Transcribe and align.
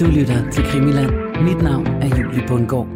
Du 0.00 0.04
lytter 0.04 0.50
til 0.50 0.64
Krimiland. 0.64 1.10
Mit 1.42 1.62
navn 1.62 1.86
er 1.86 2.16
Julie 2.18 2.46
Bundgaard. 2.48 2.86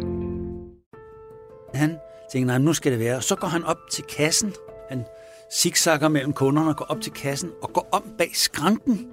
Han 1.73 1.97
tænker, 2.31 2.47
nej, 2.47 2.57
nu 2.57 2.73
skal 2.73 2.91
det 2.91 2.99
være. 2.99 3.21
Så 3.21 3.35
går 3.35 3.47
han 3.47 3.63
op 3.63 3.77
til 3.91 4.03
kassen. 4.03 4.53
Han 4.89 5.05
zigzagger 5.53 6.07
mellem 6.07 6.33
kunderne 6.33 6.69
og 6.69 6.75
går 6.77 6.85
op 6.85 7.01
til 7.01 7.11
kassen 7.11 7.49
og 7.61 7.73
går 7.73 7.89
om 7.91 8.03
bag 8.17 8.31
skranken. 8.33 9.07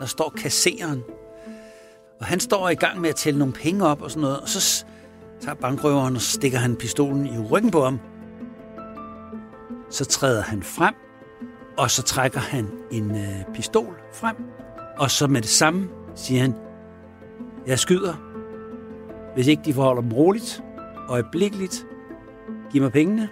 Der 0.00 0.06
står 0.06 0.32
kasseren. 0.36 1.02
Og 2.20 2.26
han 2.26 2.40
står 2.40 2.68
i 2.68 2.74
gang 2.74 3.00
med 3.00 3.08
at 3.08 3.16
tælle 3.16 3.38
nogle 3.38 3.54
penge 3.54 3.86
op 3.86 4.02
og 4.02 4.10
sådan 4.10 4.20
noget. 4.20 4.40
Og 4.40 4.48
så 4.48 4.84
tager 5.40 5.54
bankrøveren 5.54 6.16
og 6.16 6.22
stikker 6.22 6.58
han 6.58 6.76
pistolen 6.76 7.26
i 7.26 7.38
ryggen 7.38 7.70
på 7.70 7.84
ham. 7.84 8.00
Så 9.90 10.04
træder 10.04 10.42
han 10.42 10.62
frem, 10.62 10.94
og 11.78 11.90
så 11.90 12.02
trækker 12.02 12.40
han 12.40 12.68
en 12.90 13.10
øh, 13.10 13.54
pistol 13.54 13.96
frem. 14.12 14.36
Og 14.98 15.10
så 15.10 15.26
med 15.26 15.42
det 15.42 15.50
samme 15.50 15.88
siger 16.14 16.40
han, 16.40 16.54
skyder, 17.78 18.14
hvis 19.34 19.46
ikke 19.46 19.62
de 19.64 19.74
forholder 19.74 20.02
dem 20.02 20.12
roligt, 20.12 20.62
øjeblikkeligt, 21.08 21.86
giv 22.72 22.82
mig 22.82 22.92
pengene. 22.92 23.28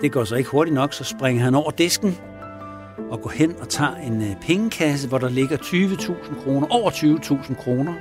Det 0.00 0.12
går 0.12 0.24
så 0.24 0.36
ikke 0.36 0.50
hurtigt 0.50 0.74
nok, 0.74 0.92
så 0.92 1.04
springer 1.04 1.44
han 1.44 1.54
over 1.54 1.70
disken 1.70 2.16
og 3.10 3.20
går 3.20 3.30
hen 3.30 3.56
og 3.60 3.68
tager 3.68 3.94
en 3.94 4.22
øh, 4.22 4.40
pengekasse, 4.42 5.08
hvor 5.08 5.18
der 5.18 5.28
ligger 5.28 5.56
20.000 5.56 6.44
kroner, 6.44 6.66
over 6.70 6.90
20.000 6.90 7.54
kroner. 7.54 7.94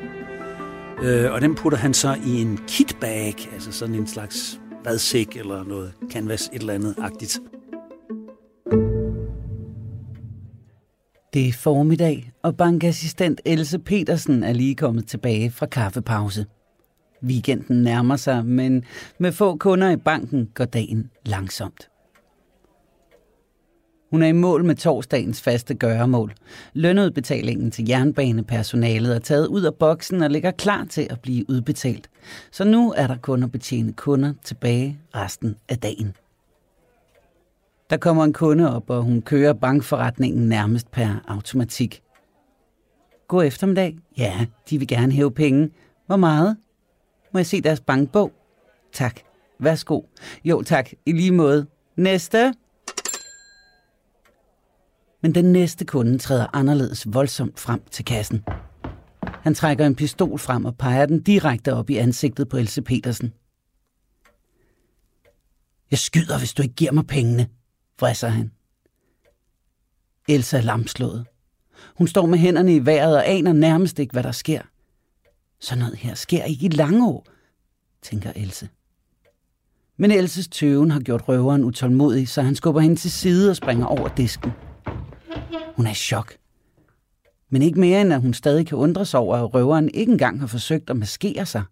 Øh, 1.03 1.33
og 1.33 1.41
den 1.41 1.55
putter 1.55 1.77
han 1.77 1.93
så 1.93 2.17
i 2.25 2.41
en 2.41 2.59
kitbag, 2.67 3.35
altså 3.53 3.71
sådan 3.71 3.95
en 3.95 4.07
slags 4.07 4.59
badsæk 4.83 5.37
eller 5.37 5.63
noget 5.63 5.93
canvas, 6.11 6.49
et 6.53 6.61
eller 6.61 6.73
andet 6.73 6.95
agtigt. 7.01 7.39
Det 11.33 11.47
er 11.47 11.53
formiddag, 11.53 12.31
og 12.43 12.57
bankassistent 12.57 13.41
Else 13.45 13.79
Petersen 13.79 14.43
er 14.43 14.53
lige 14.53 14.75
kommet 14.75 15.07
tilbage 15.07 15.51
fra 15.51 15.65
kaffepause. 15.65 16.45
Weekenden 17.23 17.83
nærmer 17.83 18.15
sig, 18.15 18.45
men 18.45 18.83
med 19.19 19.31
få 19.31 19.57
kunder 19.57 19.89
i 19.89 19.97
banken 19.97 20.49
går 20.53 20.65
dagen 20.65 21.09
langsomt. 21.25 21.89
Hun 24.11 24.23
er 24.23 24.27
i 24.27 24.31
mål 24.31 24.65
med 24.65 24.75
torsdagens 24.75 25.41
faste 25.41 25.73
gøremål. 25.73 26.33
Lønudbetalingen 26.73 27.71
til 27.71 27.89
jernbanepersonalet 27.89 29.15
er 29.15 29.19
taget 29.19 29.47
ud 29.47 29.61
af 29.61 29.75
boksen 29.75 30.23
og 30.23 30.29
ligger 30.29 30.51
klar 30.51 30.85
til 30.85 31.07
at 31.09 31.19
blive 31.21 31.49
udbetalt. 31.49 32.09
Så 32.51 32.63
nu 32.63 32.93
er 32.97 33.07
der 33.07 33.17
kun 33.17 33.43
at 33.43 33.51
betjene 33.51 33.93
kunder 33.93 34.33
tilbage 34.43 34.99
resten 35.15 35.55
af 35.69 35.77
dagen. 35.77 36.15
Der 37.89 37.97
kommer 37.97 38.23
en 38.23 38.33
kunde 38.33 38.75
op, 38.75 38.89
og 38.89 39.03
hun 39.03 39.21
kører 39.21 39.53
bankforretningen 39.53 40.49
nærmest 40.49 40.91
per 40.91 41.23
automatik. 41.27 42.03
God 43.27 43.45
eftermiddag. 43.45 43.97
Ja, 44.17 44.45
de 44.69 44.77
vil 44.77 44.87
gerne 44.87 45.13
hæve 45.13 45.31
penge. 45.31 45.69
Hvor 46.05 46.15
meget? 46.15 46.57
Må 47.33 47.39
jeg 47.39 47.45
se 47.45 47.61
deres 47.61 47.81
bankbog? 47.81 48.31
Tak. 48.93 49.19
Værsgo. 49.59 50.01
Jo 50.43 50.61
tak, 50.61 50.89
i 51.05 51.11
lige 51.11 51.31
måde. 51.31 51.65
Næste. 51.95 52.53
Men 55.21 55.35
den 55.35 55.45
næste 55.45 55.85
kunde 55.85 56.17
træder 56.17 56.47
anderledes 56.53 57.07
voldsomt 57.13 57.59
frem 57.59 57.81
til 57.91 58.05
kassen. 58.05 58.43
Han 59.23 59.53
trækker 59.53 59.85
en 59.85 59.95
pistol 59.95 60.39
frem 60.39 60.65
og 60.65 60.77
peger 60.77 61.05
den 61.05 61.23
direkte 61.23 61.73
op 61.73 61.89
i 61.89 61.97
ansigtet 61.97 62.49
på 62.49 62.57
Else 62.57 62.81
Petersen. 62.81 63.33
Jeg 65.91 65.99
skyder, 65.99 66.37
hvis 66.37 66.53
du 66.53 66.61
ikke 66.61 66.75
giver 66.75 66.91
mig 66.91 67.07
pengene, 67.07 67.47
vrisser 67.99 68.27
han. 68.27 68.51
Elsa 70.29 70.57
er 70.57 70.61
lamslået. 70.61 71.25
Hun 71.95 72.07
står 72.07 72.25
med 72.25 72.37
hænderne 72.37 72.75
i 72.75 72.85
vejret 72.85 73.15
og 73.15 73.29
aner 73.29 73.53
nærmest 73.53 73.99
ikke, 73.99 74.11
hvad 74.11 74.23
der 74.23 74.31
sker. 74.31 74.61
Så 75.59 75.75
noget 75.75 75.95
her 75.95 76.15
sker 76.15 76.43
ikke 76.43 76.65
i 76.65 76.69
lange 76.69 77.07
år, 77.07 77.25
tænker 78.01 78.31
Else. 78.35 78.69
Men 79.97 80.11
Elses 80.11 80.47
tøven 80.47 80.91
har 80.91 80.99
gjort 80.99 81.27
røveren 81.27 81.63
utålmodig, 81.63 82.27
så 82.27 82.41
han 82.41 82.55
skubber 82.55 82.81
hende 82.81 82.95
til 82.95 83.11
side 83.11 83.49
og 83.49 83.55
springer 83.55 83.85
over 83.85 84.07
disken. 84.07 84.51
Hun 85.75 85.87
er 85.87 85.91
i 85.91 85.95
chok. 85.95 86.37
Men 87.49 87.61
ikke 87.61 87.79
mere 87.79 88.01
end 88.01 88.13
at 88.13 88.21
hun 88.21 88.33
stadig 88.33 88.67
kan 88.67 88.77
undre 88.77 89.05
sig 89.05 89.19
over, 89.19 89.37
at 89.37 89.53
røveren 89.53 89.89
ikke 89.93 90.11
engang 90.11 90.39
har 90.39 90.47
forsøgt 90.47 90.89
at 90.89 90.97
maskere 90.97 91.45
sig. 91.45 91.63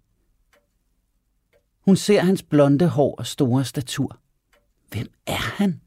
Hun 1.81 1.95
ser 1.95 2.21
hans 2.21 2.43
blonde 2.43 2.87
hår 2.87 3.15
og 3.15 3.27
store 3.27 3.65
statur. 3.65 4.19
Hvem 4.91 5.07
er 5.25 5.55
han? 5.57 5.81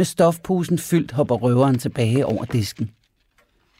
Med 0.00 0.04
stofposen 0.04 0.78
fyldt 0.78 1.12
hopper 1.12 1.34
røveren 1.34 1.78
tilbage 1.78 2.26
over 2.26 2.44
disken. 2.44 2.90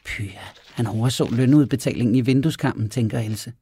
Pyha, 0.05 0.39
han 0.73 0.87
overså 0.87 1.27
lønudbetalingen 1.31 2.15
i 2.15 2.21
vindueskampen, 2.21 2.89
tænker 2.89 3.19
Else. 3.19 3.53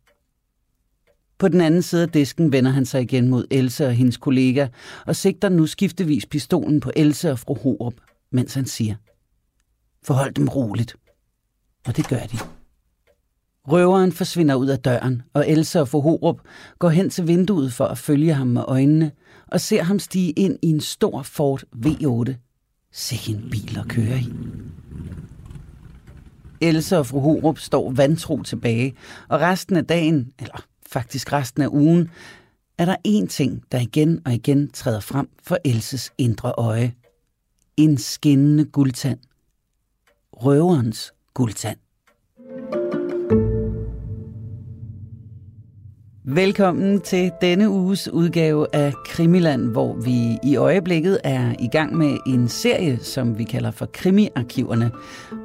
På 1.37 1.47
den 1.47 1.61
anden 1.61 1.81
side 1.81 2.03
af 2.03 2.09
disken 2.09 2.51
vender 2.51 2.71
han 2.71 2.85
sig 2.85 3.01
igen 3.01 3.27
mod 3.27 3.45
Else 3.51 3.85
og 3.85 3.93
hendes 3.93 4.17
kollega 4.17 4.67
og 5.05 5.15
sigter 5.15 5.49
nu 5.49 5.67
skiftevis 5.67 6.25
pistolen 6.25 6.79
på 6.79 6.91
Else 6.95 7.31
og 7.31 7.39
fru 7.39 7.53
Horup, 7.53 7.93
mens 8.31 8.53
han 8.53 8.65
siger, 8.65 8.95
Forhold 10.03 10.33
dem 10.33 10.47
roligt. 10.47 10.95
Og 11.87 11.97
det 11.97 12.07
gør 12.07 12.19
de. 12.19 12.37
Røveren 13.67 14.11
forsvinder 14.11 14.55
ud 14.55 14.67
af 14.67 14.79
døren, 14.79 15.21
og 15.33 15.49
Else 15.49 15.81
og 15.81 15.87
fru 15.87 16.01
Horup 16.01 16.41
går 16.79 16.89
hen 16.89 17.09
til 17.09 17.27
vinduet 17.27 17.73
for 17.73 17.85
at 17.85 17.97
følge 17.97 18.33
ham 18.33 18.47
med 18.47 18.63
øjnene 18.67 19.11
og 19.47 19.61
ser 19.61 19.83
ham 19.83 19.99
stige 19.99 20.31
ind 20.31 20.59
i 20.61 20.67
en 20.67 20.81
stor 20.81 21.21
Ford 21.21 21.63
V8. 21.75 22.48
Sikke 22.91 23.31
en 23.31 23.49
bil 23.49 23.79
at 23.79 23.87
køre 23.87 24.19
i. 24.19 24.33
Else 26.61 26.97
og 26.97 27.07
fru 27.07 27.19
Horup 27.19 27.59
står 27.59 27.91
vantro 27.91 28.41
tilbage, 28.41 28.93
og 29.27 29.39
resten 29.39 29.75
af 29.75 29.85
dagen, 29.85 30.33
eller 30.39 30.65
faktisk 30.87 31.33
resten 31.33 31.61
af 31.61 31.67
ugen, 31.67 32.11
er 32.77 32.85
der 32.85 32.95
én 33.07 33.27
ting, 33.27 33.63
der 33.71 33.79
igen 33.79 34.21
og 34.25 34.33
igen 34.33 34.71
træder 34.71 34.99
frem 34.99 35.29
for 35.43 35.57
Elses 35.65 36.13
indre 36.17 36.53
øje. 36.57 36.93
En 37.77 37.97
skinnende 37.97 38.65
guldtand. 38.65 39.19
Røverens 40.33 41.13
guldtand. 41.33 41.77
Velkommen 46.31 47.01
til 47.01 47.31
denne 47.41 47.69
uges 47.69 48.07
udgave 48.13 48.67
af 48.73 48.93
Krimiland, 49.05 49.71
hvor 49.71 49.93
vi 49.93 50.37
i 50.43 50.55
øjeblikket 50.55 51.19
er 51.23 51.53
i 51.59 51.67
gang 51.67 51.97
med 51.97 52.17
en 52.27 52.47
serie, 52.47 52.99
som 52.99 53.37
vi 53.37 53.43
kalder 53.43 53.71
for 53.71 53.85
Krimiarkiverne. 53.85 54.91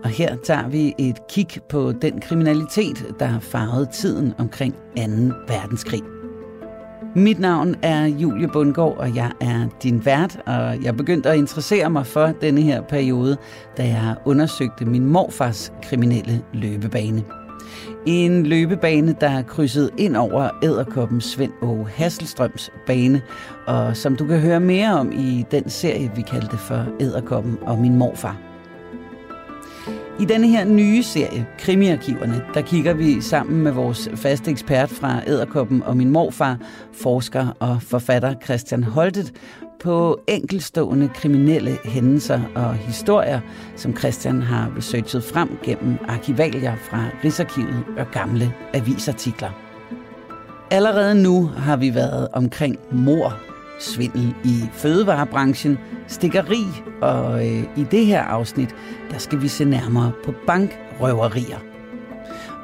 Og 0.02 0.10
her 0.10 0.36
tager 0.36 0.68
vi 0.68 0.94
et 0.98 1.16
kig 1.28 1.46
på 1.68 1.92
den 1.92 2.20
kriminalitet, 2.20 3.14
der 3.18 3.26
har 3.26 3.40
farvet 3.40 3.88
tiden 3.90 4.32
omkring 4.38 4.74
2. 4.74 4.80
verdenskrig. 5.48 6.02
Mit 7.16 7.40
navn 7.40 7.74
er 7.82 8.06
Julie 8.06 8.48
Bundgaard, 8.48 8.96
og 8.96 9.16
jeg 9.16 9.32
er 9.40 9.68
din 9.82 10.04
vært, 10.04 10.40
og 10.46 10.84
jeg 10.84 10.96
begyndte 10.96 11.30
at 11.30 11.36
interessere 11.36 11.90
mig 11.90 12.06
for 12.06 12.26
denne 12.40 12.60
her 12.60 12.82
periode, 12.82 13.36
da 13.76 13.82
jeg 13.82 14.14
undersøgte 14.24 14.84
min 14.84 15.06
morfars 15.06 15.72
kriminelle 15.82 16.42
løbebane. 16.52 17.44
En 18.06 18.47
løbebane, 18.47 19.16
der 19.20 19.28
er 19.28 19.42
krydset 19.42 19.91
ind 19.98 20.16
over 20.16 20.50
æderkoppen 20.62 21.20
Svend 21.20 21.53
Åge 21.62 21.87
Hasselstrøms 21.88 22.72
bane, 22.87 23.22
og 23.66 23.97
som 23.97 24.16
du 24.16 24.26
kan 24.26 24.41
høre 24.41 24.60
mere 24.60 24.92
om 24.94 25.12
i 25.12 25.44
den 25.50 25.69
serie, 25.69 26.10
vi 26.16 26.22
kaldte 26.22 26.56
for 26.56 26.87
Æderkoppen 27.00 27.59
og 27.62 27.78
min 27.78 27.97
morfar. 27.97 28.37
I 30.20 30.25
denne 30.25 30.48
her 30.48 30.64
nye 30.64 31.03
serie, 31.03 31.47
Krimiarkiverne, 31.59 32.44
der 32.54 32.62
kigger 32.62 32.94
vi 32.94 33.20
sammen 33.20 33.62
med 33.62 33.72
vores 33.72 34.09
faste 34.14 34.50
ekspert 34.50 34.91
fra 34.91 35.20
Æderkoppen 35.26 35.82
og 35.82 35.97
min 35.97 36.10
morfar, 36.10 36.59
forsker 36.93 37.47
og 37.60 37.82
forfatter 37.82 38.34
Christian 38.44 38.82
Holtet, 38.84 39.32
på 39.80 40.20
enkelstående 40.28 41.10
kriminelle 41.14 41.78
hændelser 41.84 42.40
og 42.54 42.74
historier, 42.74 43.40
som 43.76 43.96
Christian 43.96 44.42
har 44.42 44.72
researchet 44.76 45.24
frem 45.24 45.58
gennem 45.62 45.99
arkivalier 46.08 46.76
fra 46.76 47.04
Rigsarkivet 47.25 47.84
og 47.99 48.06
gamle 48.12 48.54
avisartikler. 48.75 49.50
Allerede 50.70 51.22
nu 51.22 51.46
har 51.46 51.76
vi 51.76 51.94
været 51.94 52.28
omkring 52.32 52.78
mor, 52.93 53.34
svindel 53.81 54.34
i 54.44 54.60
fødevarebranchen, 54.72 55.78
stikkeri, 56.06 56.64
og 57.02 57.46
øh, 57.46 57.64
i 57.76 57.84
det 57.90 58.06
her 58.06 58.22
afsnit, 58.22 58.75
der 59.10 59.19
skal 59.19 59.43
vi 59.43 59.49
se 59.49 59.64
nærmere 59.64 60.12
på 60.25 60.34
bankrøverier. 60.46 61.74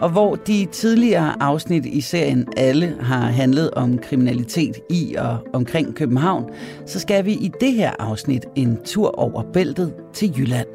Og 0.00 0.10
hvor 0.10 0.34
de 0.34 0.66
tidligere 0.72 1.42
afsnit 1.42 1.86
i 1.86 2.00
serien 2.00 2.48
alle 2.56 2.96
har 3.00 3.26
handlet 3.26 3.70
om 3.70 3.98
kriminalitet 3.98 4.76
i 4.90 5.14
og 5.18 5.38
omkring 5.52 5.94
København, 5.94 6.50
så 6.86 7.00
skal 7.00 7.24
vi 7.24 7.32
i 7.32 7.50
det 7.60 7.72
her 7.72 7.90
afsnit 7.98 8.46
en 8.56 8.78
tur 8.84 9.18
over 9.18 9.42
bæltet 9.52 9.94
til 10.12 10.32
Jylland. 10.38 10.68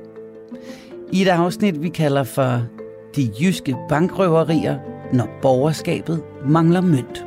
I 1.11 1.21
et 1.21 1.27
afsnit, 1.27 1.81
vi 1.81 1.89
kalder 1.89 2.23
for 2.23 2.61
De 3.15 3.29
jyske 3.41 3.75
bankrøverier, 3.89 4.79
når 5.13 5.27
borgerskabet 5.41 6.21
mangler 6.47 6.81
mønt. 6.81 7.25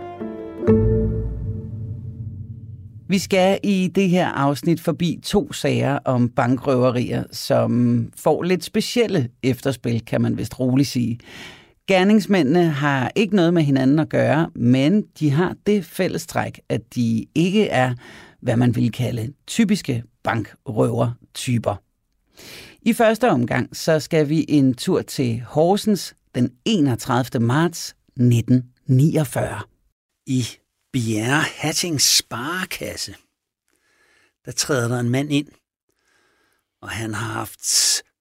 Vi 3.09 3.19
skal 3.19 3.59
i 3.63 3.91
det 3.95 4.09
her 4.09 4.29
afsnit 4.29 4.81
forbi 4.81 5.21
to 5.25 5.53
sager 5.53 5.99
om 6.05 6.29
bankrøverier, 6.29 7.25
som 7.33 8.13
får 8.17 8.43
lidt 8.43 8.65
specielle 8.65 9.29
efterspil, 9.43 10.05
kan 10.05 10.21
man 10.21 10.39
vist 10.39 10.61
roligt 10.61 10.89
sige. 10.89 11.19
Gerningsmændene 11.89 12.71
har 12.71 13.13
ikke 13.15 13.37
noget 13.37 13.55
med 13.55 13.63
hinanden 13.63 13.99
at 13.99 14.09
gøre, 14.09 14.51
men 14.55 15.03
de 15.03 15.31
har 15.31 15.57
det 15.67 15.85
fællestræk, 15.85 16.61
at 16.69 16.95
de 16.95 17.27
ikke 17.35 17.69
er, 17.69 17.95
hvad 18.41 18.57
man 18.57 18.77
vil 18.77 18.93
kalde, 18.93 19.33
typiske 19.47 20.05
bankrøver-typer. 20.23 21.77
I 22.83 22.93
første 22.93 23.31
omgang 23.31 23.77
så 23.77 24.01
skal 24.01 24.29
vi 24.29 24.45
en 24.49 24.75
tur 24.75 25.03
til 25.03 25.41
Horsens 25.47 26.17
den 26.35 26.53
31. 26.65 27.41
marts 27.41 27.95
1949. 28.17 29.61
I 30.27 30.45
Bjerre 30.93 31.45
Hattings 31.57 32.17
Sparekasse, 32.17 33.15
der 34.45 34.53
træder 34.53 34.89
der 34.89 35.01
en 35.01 35.11
mand 35.11 35.33
ind, 35.33 35.49
og 36.83 36.91
han 36.91 37.15
har 37.15 37.33
haft 37.33 37.61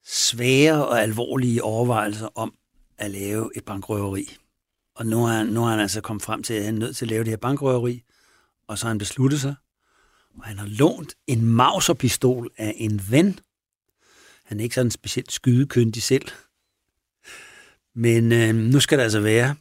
svære 0.06 0.88
og 0.88 1.02
alvorlige 1.02 1.64
overvejelser 1.64 2.28
om 2.36 2.54
at 2.98 3.12
lave 3.12 3.52
et 3.56 3.66
bankrøveri. 3.66 4.38
Og 4.96 5.06
nu 5.06 5.24
har, 5.24 5.38
han, 5.38 5.48
nu 5.48 5.62
har 5.62 5.72
han 5.72 5.80
altså 5.80 6.02
kommet 6.02 6.24
frem 6.24 6.44
til, 6.44 6.54
at 6.54 6.66
han 6.66 6.76
er 6.76 6.80
nødt 6.80 6.96
til 6.96 7.06
at 7.06 7.10
lave 7.10 7.24
det 7.24 7.30
her 7.30 7.38
bankrøveri, 7.38 8.04
og 8.68 8.78
så 8.78 8.86
har 8.86 8.90
han 8.90 8.98
besluttet 8.98 9.42
sig, 9.42 9.56
og 10.38 10.44
han 10.44 10.58
har 10.58 10.68
lånt 10.68 11.16
en 11.28 11.46
mauserpistol 11.46 12.50
af 12.58 12.74
en 12.78 13.02
ven. 13.10 13.40
Han 14.44 14.60
er 14.60 14.64
ikke 14.64 14.76
sådan 14.76 14.92
specielt 14.92 15.32
skydekyndig 15.32 16.04
selv. 16.04 16.28
Men 17.96 18.32
øh, 18.32 18.56
nu 18.56 18.80
skal 18.80 18.98
det 18.98 19.04
altså 19.04 19.20
være. 19.20 19.56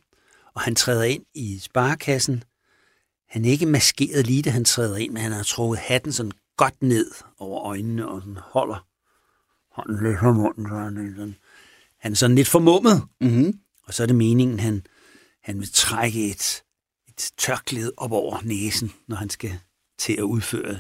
Og 0.55 0.61
han 0.61 0.75
træder 0.75 1.05
ind 1.05 1.25
i 1.35 1.59
sparekassen. 1.59 2.45
Han 3.29 3.45
er 3.45 3.51
ikke 3.51 3.67
maskeret 3.67 4.27
lige, 4.27 4.43
da 4.43 4.51
han 4.51 4.65
træder 4.65 4.97
ind, 4.97 5.13
men 5.13 5.23
han 5.23 5.33
har 5.33 5.43
trukket 5.43 5.79
hatten 5.79 6.13
sådan 6.13 6.33
godt 6.57 6.83
ned 6.83 7.11
over 7.39 7.63
øjnene 7.65 8.09
og 8.09 8.21
sådan 8.21 8.37
holder 8.37 8.87
hånden 9.77 10.07
lidt 10.07 10.23
om 10.23 10.37
munden. 10.37 10.67
Så 10.67 10.75
han, 10.75 11.15
sådan 11.17 11.37
han 12.07 12.13
er 12.13 12.17
sådan 12.17 12.37
lidt 12.37 12.49
formummet. 12.49 13.03
Mm-hmm. 13.21 13.59
Og 13.87 13.95
så 13.95 14.03
er 14.03 14.07
det 14.07 14.17
meningen, 14.17 14.61
han, 14.61 14.87
han 15.45 15.61
vil 15.61 15.69
trække 15.73 16.31
et, 16.31 16.63
et 17.09 17.31
tørklæde 17.39 17.93
op 17.97 18.13
over 18.13 18.39
næsen, 18.45 18.93
når 19.09 19.17
han 19.17 19.31
skal 19.31 19.59
til 19.99 20.13
at 20.13 20.23
udføre 20.23 20.79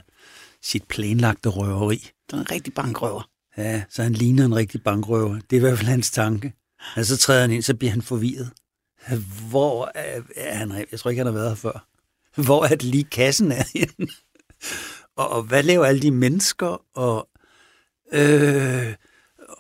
sit 0.62 0.84
planlagte 0.84 1.48
røveri. 1.48 2.10
Det 2.30 2.36
er 2.36 2.40
en 2.40 2.50
rigtig 2.50 2.74
bankrøver. 2.74 3.30
Ja, 3.56 3.82
så 3.88 4.02
han 4.02 4.12
ligner 4.12 4.44
en 4.44 4.56
rigtig 4.56 4.82
bankrøver. 4.82 5.34
Det 5.34 5.52
er 5.52 5.56
i 5.56 5.60
hvert 5.60 5.78
fald 5.78 5.88
hans 5.88 6.10
tanke. 6.10 6.52
Og 6.96 7.04
så 7.04 7.16
træder 7.16 7.40
han 7.40 7.50
ind, 7.50 7.62
så 7.62 7.74
bliver 7.74 7.90
han 7.90 8.02
forvirret. 8.02 8.50
Hvor 9.50 9.90
er, 9.94 10.22
er 10.36 10.54
han? 10.54 10.86
Jeg 10.90 11.00
tror 11.00 11.10
ikke, 11.10 11.20
han 11.20 11.26
har 11.26 11.34
været 11.34 11.48
her 11.48 11.54
før. 11.54 11.88
Hvor 12.42 12.64
er 12.64 12.68
det 12.68 12.82
lige 12.82 13.04
kassen 13.04 13.52
er 13.52 13.64
henne? 13.78 14.12
og, 15.16 15.28
og 15.28 15.42
hvad 15.42 15.62
laver 15.62 15.86
alle 15.86 16.02
de 16.02 16.10
mennesker? 16.10 16.82
Og, 16.94 17.28
øh, 18.12 18.94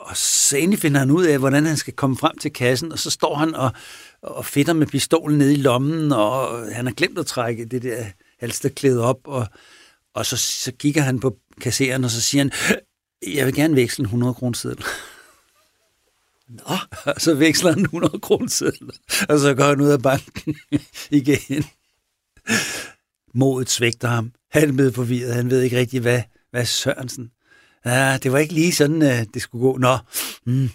og 0.06 0.16
så 0.16 0.56
endelig 0.56 0.78
finder 0.78 0.98
han 0.98 1.10
ud 1.10 1.24
af, 1.24 1.38
hvordan 1.38 1.66
han 1.66 1.76
skal 1.76 1.94
komme 1.94 2.16
frem 2.16 2.38
til 2.38 2.52
kassen, 2.52 2.92
og 2.92 2.98
så 2.98 3.10
står 3.10 3.34
han 3.34 3.54
og, 3.54 3.72
og 4.22 4.44
fedter 4.44 4.72
med 4.72 4.86
pistolen 4.86 5.38
nede 5.38 5.52
i 5.52 5.56
lommen, 5.56 6.12
og 6.12 6.66
han 6.74 6.86
har 6.86 6.94
glemt 6.94 7.18
at 7.18 7.26
trække 7.26 7.64
det 7.64 7.82
der 7.82 8.04
halsterklæde 8.40 9.02
op, 9.02 9.18
og, 9.24 9.46
og 10.14 10.26
så, 10.26 10.36
så 10.36 10.72
kigger 10.72 11.02
han 11.02 11.20
på 11.20 11.36
kasseren, 11.60 12.04
og 12.04 12.10
så 12.10 12.20
siger 12.20 12.42
han, 12.42 12.52
jeg 13.34 13.46
vil 13.46 13.54
gerne 13.54 13.76
veksle 13.76 14.02
en 14.02 14.06
100 14.06 14.34
kroner. 14.34 14.74
Nå, 16.48 16.62
og 17.04 17.20
så 17.24 17.34
veksler 17.34 17.72
han 17.72 17.82
100 17.82 18.20
kroner 18.20 18.70
og 19.28 19.38
så 19.38 19.54
går 19.54 19.64
han 19.64 19.80
ud 19.80 19.88
af 19.88 20.02
banken 20.02 20.56
igen. 21.20 21.64
Modet 23.34 23.70
svægter 23.70 24.08
ham. 24.08 24.32
Han 24.50 24.68
er 24.68 24.72
blevet 24.72 24.94
forvirret. 24.94 25.34
Han 25.34 25.50
ved 25.50 25.62
ikke 25.62 25.78
rigtig, 25.78 26.00
hvad, 26.00 26.22
hvad 26.50 26.66
Sørensen. 26.66 27.30
Ja, 27.86 28.18
det 28.22 28.32
var 28.32 28.38
ikke 28.38 28.54
lige 28.54 28.72
sådan, 28.72 29.02
øh, 29.02 29.26
det 29.34 29.42
skulle 29.42 29.62
gå. 29.62 29.76
Nå, 29.78 29.98
mm. 30.44 30.68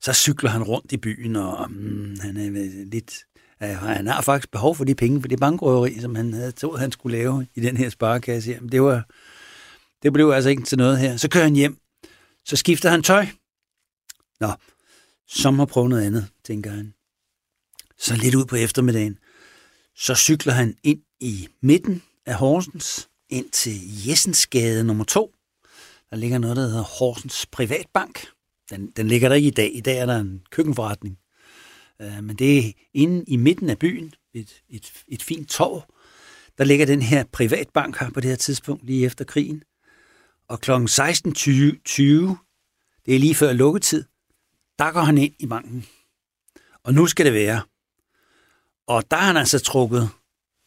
så 0.00 0.12
cykler 0.12 0.50
han 0.50 0.62
rundt 0.62 0.92
i 0.92 0.96
byen, 0.96 1.36
og 1.36 1.70
mm, 1.70 2.16
han 2.20 2.36
er 2.36 2.84
lidt... 2.84 3.24
Øh, 3.62 3.68
han 3.68 4.06
har 4.06 4.20
faktisk 4.20 4.50
behov 4.50 4.76
for 4.76 4.84
de 4.84 4.94
penge, 4.94 5.20
for 5.20 5.28
det 5.28 5.40
bankrøveri, 5.40 6.00
som 6.00 6.14
han 6.14 6.32
havde 6.32 6.52
troet, 6.52 6.80
han 6.80 6.92
skulle 6.92 7.18
lave 7.18 7.46
i 7.54 7.60
den 7.60 7.76
her 7.76 7.90
sparekasse 7.90 8.52
her. 8.52 8.60
Men 8.60 8.72
det, 8.72 8.82
var, 8.82 9.04
det 10.02 10.12
blev 10.12 10.30
altså 10.30 10.50
ikke 10.50 10.62
til 10.62 10.78
noget 10.78 10.98
her. 10.98 11.16
Så 11.16 11.28
kører 11.28 11.44
han 11.44 11.54
hjem. 11.54 11.78
Så 12.44 12.56
skifter 12.56 12.90
han 12.90 13.02
tøj. 13.02 13.26
Nå, 14.40 14.52
som 15.28 15.58
har 15.58 15.66
prøvet 15.66 15.90
noget 15.90 16.06
andet, 16.06 16.26
tænker 16.44 16.70
han. 16.70 16.94
Så 17.98 18.16
lidt 18.16 18.34
ud 18.34 18.44
på 18.44 18.56
eftermiddagen, 18.56 19.18
så 19.96 20.14
cykler 20.14 20.52
han 20.52 20.76
ind 20.82 21.00
i 21.20 21.48
midten 21.62 22.02
af 22.26 22.34
Horsens, 22.34 23.08
ind 23.30 23.50
til 23.50 24.06
Jessensgade 24.06 24.84
nummer 24.84 25.04
2. 25.04 25.35
Der 26.10 26.16
ligger 26.16 26.38
noget, 26.38 26.56
der 26.56 26.62
hedder 26.62 26.82
Horsens 26.82 27.46
Privatbank. 27.46 28.26
Den, 28.70 28.90
den 28.96 29.08
ligger 29.08 29.28
der 29.28 29.36
ikke 29.36 29.48
i 29.48 29.50
dag. 29.50 29.76
I 29.76 29.80
dag 29.80 29.98
er 29.98 30.06
der 30.06 30.16
en 30.16 30.42
køkkenforretning. 30.50 31.18
Øh, 32.02 32.24
men 32.24 32.36
det 32.36 32.58
er 32.58 32.72
inde 32.94 33.24
i 33.28 33.36
midten 33.36 33.70
af 33.70 33.78
byen, 33.78 34.14
et, 34.34 34.62
et, 34.68 34.92
et 35.08 35.22
fint 35.22 35.48
torv. 35.48 35.84
Der 36.58 36.64
ligger 36.64 36.86
den 36.86 37.02
her 37.02 37.24
privatbank 37.32 37.98
her 37.98 38.10
på 38.10 38.20
det 38.20 38.30
her 38.30 38.36
tidspunkt, 38.36 38.84
lige 38.84 39.06
efter 39.06 39.24
krigen. 39.24 39.62
Og 40.48 40.60
kl. 40.60 40.70
16.20, 40.70 40.76
det 43.06 43.14
er 43.14 43.18
lige 43.18 43.34
før 43.34 43.52
lukketid, 43.52 44.04
der 44.78 44.92
går 44.92 45.00
han 45.00 45.18
ind 45.18 45.34
i 45.38 45.46
banken. 45.46 45.86
Og 46.82 46.94
nu 46.94 47.06
skal 47.06 47.26
det 47.26 47.32
være. 47.32 47.60
Og 48.86 49.10
der 49.10 49.16
har 49.16 49.26
han 49.26 49.36
altså 49.36 49.58
trukket 49.58 50.08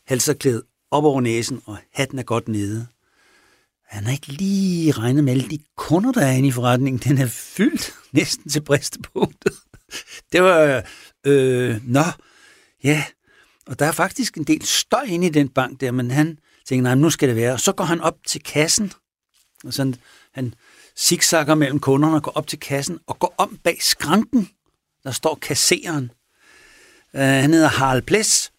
halserklædet 0.08 0.64
op 0.92 1.04
over 1.04 1.22
næsen, 1.22 1.62
og 1.66 1.78
hatten 1.92 2.20
er 2.20 2.24
godt 2.24 2.48
nede. 2.48 2.88
Han 3.90 4.06
har 4.06 4.12
ikke 4.12 4.28
lige 4.28 4.92
regnet 4.92 5.24
med 5.24 5.34
alle 5.34 5.50
de 5.50 5.60
kunder, 5.76 6.12
der 6.12 6.26
er 6.26 6.32
inde 6.32 6.48
i 6.48 6.52
forretningen. 6.52 7.00
Den 7.00 7.18
er 7.18 7.28
fyldt 7.28 7.94
næsten 8.12 8.52
til 8.52 8.62
bristepunktet. 8.62 9.54
Det 10.32 10.44
var, 10.44 10.84
øh, 11.26 11.88
nå, 11.88 12.04
ja. 12.84 13.04
Og 13.68 13.80
der 13.80 13.86
er 13.86 13.92
faktisk 13.92 14.38
en 14.38 14.44
del 14.44 14.66
støj 14.66 15.02
inde 15.02 15.28
i 15.28 15.30
den 15.30 15.50
bank 15.50 15.82
der, 15.82 15.92
men 15.92 16.12
han 16.12 16.40
tænker, 16.68 16.84
nej, 16.84 16.96
nu 16.96 17.10
skal 17.10 17.30
det 17.30 17.36
være. 17.36 17.54
Og 17.54 17.60
så 17.60 17.72
går 17.72 17.84
han 17.84 18.02
op 18.02 18.18
til 18.28 18.44
kassen, 18.44 18.94
og 19.64 19.74
sådan, 19.74 19.96
han 20.34 20.54
zigzagger 20.98 21.56
mellem 21.56 21.80
kunderne 21.80 22.16
og 22.16 22.24
går 22.24 22.32
op 22.32 22.48
til 22.48 22.60
kassen 22.60 23.00
og 23.08 23.20
går 23.20 23.36
om 23.38 23.60
bag 23.64 23.78
skranken. 23.82 24.50
Der 25.04 25.12
står 25.12 25.36
kasseren. 25.42 26.12
Uh, 27.14 27.20
han 27.20 27.54
hedder 27.54 27.68
Harald 27.68 28.02
Ples. 28.02 28.52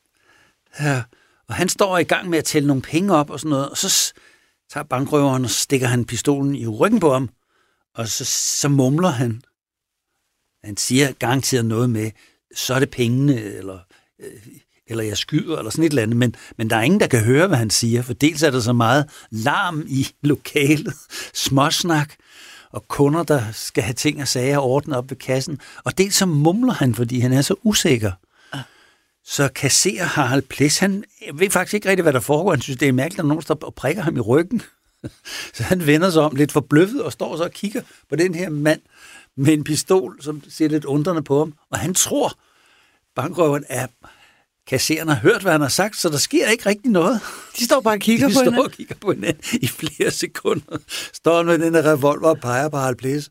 Uh, 0.81 0.87
øh, 0.87 1.03
og 1.49 1.55
han 1.55 1.69
står 1.69 1.99
i 1.99 2.05
gang 2.05 2.29
med 2.29 2.38
at 2.38 2.44
tælle 2.44 2.67
nogle 2.67 2.83
penge 2.83 3.15
op 3.15 3.31
og 3.31 3.41
sådan 3.41 3.50
noget. 3.50 3.69
Og 3.69 3.76
så 3.76 4.12
tager 4.73 4.85
bankrøveren 4.85 5.45
og 5.45 5.51
stikker 5.51 5.87
han 5.87 6.05
pistolen 6.05 6.55
i 6.55 6.67
ryggen 6.67 7.01
på 7.01 7.13
ham. 7.13 7.31
Og 7.95 8.09
så, 8.09 8.25
så 8.25 8.69
mumler 8.69 9.09
han. 9.09 9.43
Han 10.65 10.77
siger 10.77 11.13
garanteret 11.13 11.65
noget 11.65 11.91
med, 11.91 12.11
så 12.57 12.75
er 12.75 12.79
det 12.79 12.91
pengene, 12.91 13.43
eller, 13.43 13.79
øh, 14.21 14.33
eller 14.87 15.05
jeg 15.05 15.17
skyder, 15.17 15.59
eller 15.59 15.71
sådan 15.71 15.85
et 15.85 15.89
eller 15.89 16.03
andet. 16.03 16.17
Men, 16.17 16.35
men 16.59 16.71
der 16.71 16.77
er 16.77 16.83
ingen, 16.83 17.00
der 17.00 17.07
kan 17.07 17.25
høre, 17.25 17.47
hvad 17.47 17.59
han 17.59 17.71
siger, 17.71 18.03
for 18.03 18.12
dels 18.12 18.43
er 18.43 18.50
der 18.50 18.61
så 18.61 18.73
meget 18.73 19.11
larm 19.31 19.85
i 19.89 20.09
lokalet, 20.23 20.95
småsnak, 21.35 22.15
og 22.73 22.89
kunder, 22.89 23.23
der 23.23 23.53
skal 23.53 23.83
have 23.83 23.95
ting 23.95 24.21
og 24.23 24.29
sager 24.29 24.59
ordnet 24.59 24.97
op 24.97 25.11
ved 25.11 25.17
kassen. 25.17 25.61
Og 25.85 25.99
dels 25.99 26.15
så 26.15 26.27
mumler 26.27 26.73
han, 26.73 26.95
fordi 26.95 27.21
han 27.21 27.33
er 27.33 27.43
så 27.43 27.55
usikker. 27.62 28.12
Så 29.31 29.49
kasserer 29.55 30.05
Harald 30.05 30.43
Ples, 30.43 30.79
han 30.79 31.05
ved 31.35 31.51
faktisk 31.51 31.75
ikke 31.75 31.89
rigtig, 31.89 32.03
hvad 32.03 32.13
der 32.13 32.21
foregår. 32.21 32.51
Han 32.51 32.61
synes, 32.61 32.79
det 32.79 32.89
er 32.89 32.93
mærkeligt, 32.93 33.21
at 33.21 33.27
nogen 33.27 33.43
står 33.43 33.59
og 33.63 33.75
prikker 33.75 34.03
ham 34.03 34.17
i 34.17 34.21
ryggen. 34.21 34.63
Så 35.55 35.63
han 35.63 35.87
vender 35.87 36.11
sig 36.11 36.23
om 36.23 36.37
lidt 36.37 36.53
forbløffet 36.53 37.03
og 37.03 37.13
står 37.13 37.37
så 37.37 37.43
og 37.45 37.51
kigger 37.51 37.83
på 38.09 38.17
den 38.17 38.35
her 38.35 38.49
mand 38.49 38.81
med 39.37 39.53
en 39.53 39.65
pistol, 39.65 40.23
som 40.23 40.43
ser 40.49 40.69
lidt 40.69 40.85
undrende 40.85 41.23
på 41.23 41.39
ham. 41.39 41.55
Og 41.71 41.79
han 41.79 41.95
tror, 41.95 42.39
bankrøveren 43.17 43.65
er 43.69 43.87
kasseren 44.67 45.09
har 45.09 45.17
hørt, 45.17 45.43
hvad 45.43 45.53
han 45.53 45.61
har 45.61 45.69
sagt, 45.69 45.97
så 45.97 46.09
der 46.09 46.19
sker 46.19 46.49
ikke 46.49 46.69
rigtig 46.69 46.91
noget. 46.91 47.21
De 47.59 47.65
står 47.65 47.81
bare 47.81 47.95
og 47.95 48.01
kigger 48.01 48.27
De 48.29 48.33
på 48.33 48.35
står 48.35 48.45
hinanden. 48.45 48.65
og 48.65 48.73
kigger 48.73 48.95
på 48.95 49.13
hinanden 49.13 49.45
i 49.63 49.67
flere 49.67 50.11
sekunder. 50.11 50.79
Står 51.13 51.43
med 51.43 51.59
den 51.59 51.75
der 51.75 51.93
revolver 51.93 52.29
og 52.29 52.39
peger 52.41 52.69
på 52.69 52.77
Harald 52.77 52.97
Ples. 52.97 53.31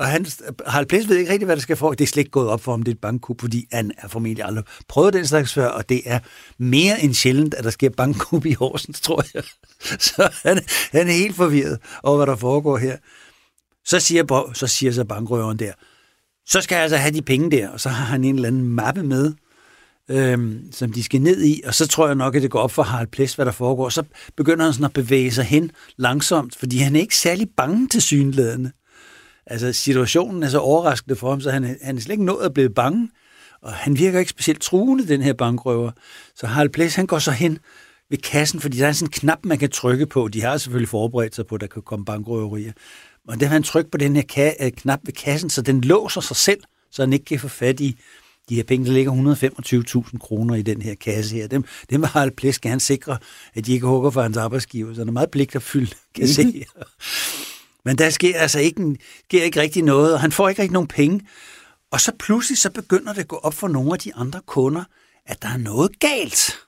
Og 0.00 0.06
han, 0.06 0.26
Harald 0.66 0.86
Ples 0.86 1.08
ved 1.08 1.16
ikke 1.16 1.32
rigtig, 1.32 1.46
hvad 1.46 1.56
der 1.56 1.62
skal 1.62 1.76
for. 1.76 1.90
Det 1.90 2.00
er 2.00 2.08
slet 2.08 2.20
ikke 2.20 2.30
gået 2.30 2.48
op 2.48 2.60
for 2.60 2.72
ham, 2.72 2.82
det 2.82 2.90
er 2.90 2.94
et 2.94 3.00
bankkup, 3.00 3.40
fordi 3.40 3.66
han 3.72 3.92
er 3.98 4.08
formentlig 4.08 4.44
aldrig 4.44 4.64
prøvet 4.88 5.12
den 5.12 5.26
slags 5.26 5.54
før, 5.54 5.66
og 5.66 5.88
det 5.88 6.02
er 6.04 6.18
mere 6.58 7.02
end 7.02 7.14
sjældent, 7.14 7.54
at 7.54 7.64
der 7.64 7.70
sker 7.70 7.90
bankkup 7.90 8.46
i 8.46 8.52
Horsens, 8.52 9.00
tror 9.06 9.24
jeg. 9.34 9.42
Så 9.98 10.30
han, 10.42 10.60
han 10.92 11.08
er 11.08 11.12
helt 11.12 11.36
forvirret 11.36 11.78
over, 12.02 12.16
hvad 12.16 12.26
der 12.26 12.36
foregår 12.36 12.78
her. 12.78 12.96
Så 13.84 14.00
siger, 14.00 14.50
så 14.54 14.66
siger 14.66 14.92
så 14.92 15.04
bankrøveren 15.04 15.58
der, 15.58 15.72
så 16.46 16.60
skal 16.60 16.74
jeg 16.74 16.82
altså 16.82 16.96
have 16.96 17.14
de 17.14 17.22
penge 17.22 17.50
der, 17.50 17.68
og 17.68 17.80
så 17.80 17.88
har 17.88 18.04
han 18.04 18.24
en 18.24 18.34
eller 18.34 18.48
anden 18.48 18.68
mappe 18.68 19.02
med, 19.02 19.32
øhm, 20.10 20.72
som 20.72 20.92
de 20.92 21.02
skal 21.02 21.20
ned 21.20 21.42
i, 21.44 21.60
og 21.64 21.74
så 21.74 21.88
tror 21.88 22.06
jeg 22.06 22.14
nok, 22.16 22.36
at 22.36 22.42
det 22.42 22.50
går 22.50 22.60
op 22.60 22.72
for 22.72 22.82
Harald 22.82 23.08
Plæs, 23.08 23.34
hvad 23.34 23.46
der 23.46 23.52
foregår. 23.52 23.88
Så 23.88 24.02
begynder 24.36 24.64
han 24.64 24.72
sådan 24.72 24.84
at 24.84 24.92
bevæge 24.92 25.30
sig 25.30 25.44
hen 25.44 25.70
langsomt, 25.96 26.56
fordi 26.56 26.78
han 26.78 26.96
er 26.96 27.00
ikke 27.00 27.16
særlig 27.16 27.48
bange 27.56 27.88
til 27.88 28.02
synlædende. 28.02 28.70
Altså, 29.50 29.72
situationen 29.72 30.42
er 30.42 30.48
så 30.48 30.58
overraskende 30.58 31.16
for 31.16 31.30
ham, 31.30 31.40
så 31.40 31.50
han, 31.50 31.76
han 31.82 31.96
er 31.96 32.00
slet 32.00 32.12
ikke 32.12 32.24
nået 32.24 32.44
at 32.44 32.54
blive 32.54 32.70
bange, 32.70 33.08
og 33.62 33.72
han 33.72 33.98
virker 33.98 34.18
ikke 34.18 34.30
specielt 34.30 34.60
truende, 34.60 35.08
den 35.08 35.22
her 35.22 35.32
bankrøver. 35.32 35.90
Så 36.34 36.46
Harald 36.46 36.70
Ples, 36.70 36.94
han 36.94 37.06
går 37.06 37.18
så 37.18 37.30
hen 37.30 37.58
ved 38.10 38.18
kassen, 38.18 38.60
fordi 38.60 38.78
der 38.78 38.86
er 38.86 38.92
sådan 38.92 39.06
en 39.06 39.10
knap, 39.10 39.38
man 39.44 39.58
kan 39.58 39.70
trykke 39.70 40.06
på. 40.06 40.28
De 40.28 40.42
har 40.42 40.56
selvfølgelig 40.56 40.88
forberedt 40.88 41.34
sig 41.34 41.46
på, 41.46 41.54
at 41.54 41.60
der 41.60 41.66
kan 41.66 41.82
komme 41.82 42.04
bankrøverier. 42.04 42.72
Og 43.28 43.40
der 43.40 43.46
har 43.46 43.52
han 43.52 43.62
trykt 43.62 43.90
på 43.90 43.98
den 43.98 44.16
her 44.16 44.22
ka- 44.32 44.68
knap 44.70 45.00
ved 45.04 45.12
kassen, 45.12 45.50
så 45.50 45.62
den 45.62 45.80
låser 45.80 46.20
sig 46.20 46.36
selv, 46.36 46.60
så 46.90 47.02
han 47.02 47.12
ikke 47.12 47.24
kan 47.24 47.40
få 47.40 47.48
fat 47.48 47.80
i 47.80 47.98
de 48.48 48.54
her 48.54 48.62
penge, 48.62 48.86
der 48.86 48.92
ligger 48.92 49.12
125.000 50.12 50.18
kroner 50.18 50.54
i 50.54 50.62
den 50.62 50.82
her 50.82 50.94
kasse 50.94 51.36
her, 51.36 51.46
dem, 51.46 51.64
dem 51.90 52.02
har 52.02 52.10
Harald 52.10 52.30
Plæs 52.30 52.58
gerne 52.58 52.80
sikre, 52.80 53.18
at 53.54 53.66
de 53.66 53.72
ikke 53.72 53.86
hugger 53.86 54.10
for 54.10 54.22
hans 54.22 54.36
arbejdsgiver, 54.36 54.94
så 54.94 55.00
han 55.00 55.08
er 55.08 55.12
meget 55.12 55.30
pligtopfyldt, 55.30 55.96
kan 56.14 56.28
se. 56.28 56.64
Men 57.84 57.98
der 57.98 58.10
sker 58.10 58.38
altså 58.38 58.58
ikke, 58.58 58.96
sker 59.24 59.42
ikke 59.42 59.60
rigtig 59.60 59.82
noget, 59.82 60.14
og 60.14 60.20
han 60.20 60.32
får 60.32 60.48
ikke 60.48 60.62
rigtig 60.62 60.72
nogen 60.72 60.88
penge. 60.88 61.20
Og 61.90 62.00
så 62.00 62.12
pludselig 62.18 62.58
så 62.58 62.70
begynder 62.70 63.12
det 63.12 63.20
at 63.20 63.28
gå 63.28 63.36
op 63.36 63.54
for 63.54 63.68
nogle 63.68 63.92
af 63.92 63.98
de 63.98 64.14
andre 64.14 64.40
kunder, 64.46 64.84
at 65.26 65.42
der 65.42 65.48
er 65.48 65.56
noget 65.56 65.98
galt. 65.98 66.58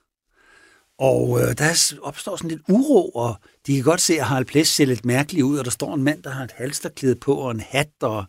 Og 0.98 1.40
øh, 1.40 1.58
der 1.58 1.94
opstår 2.02 2.36
sådan 2.36 2.50
lidt 2.50 2.62
uro, 2.68 3.08
og 3.08 3.36
de 3.66 3.74
kan 3.74 3.84
godt 3.84 4.00
se, 4.00 4.14
at 4.14 4.26
Harald 4.26 4.44
Plæs 4.44 4.68
ser 4.68 4.84
lidt 4.84 5.04
mærkeligt 5.04 5.44
ud, 5.44 5.58
og 5.58 5.64
der 5.64 5.70
står 5.70 5.94
en 5.94 6.02
mand, 6.02 6.22
der 6.22 6.30
har 6.30 6.44
et 6.44 6.52
halsterklæde 6.52 7.16
på 7.16 7.34
og 7.34 7.50
en 7.50 7.60
hat, 7.60 7.90
og 8.00 8.24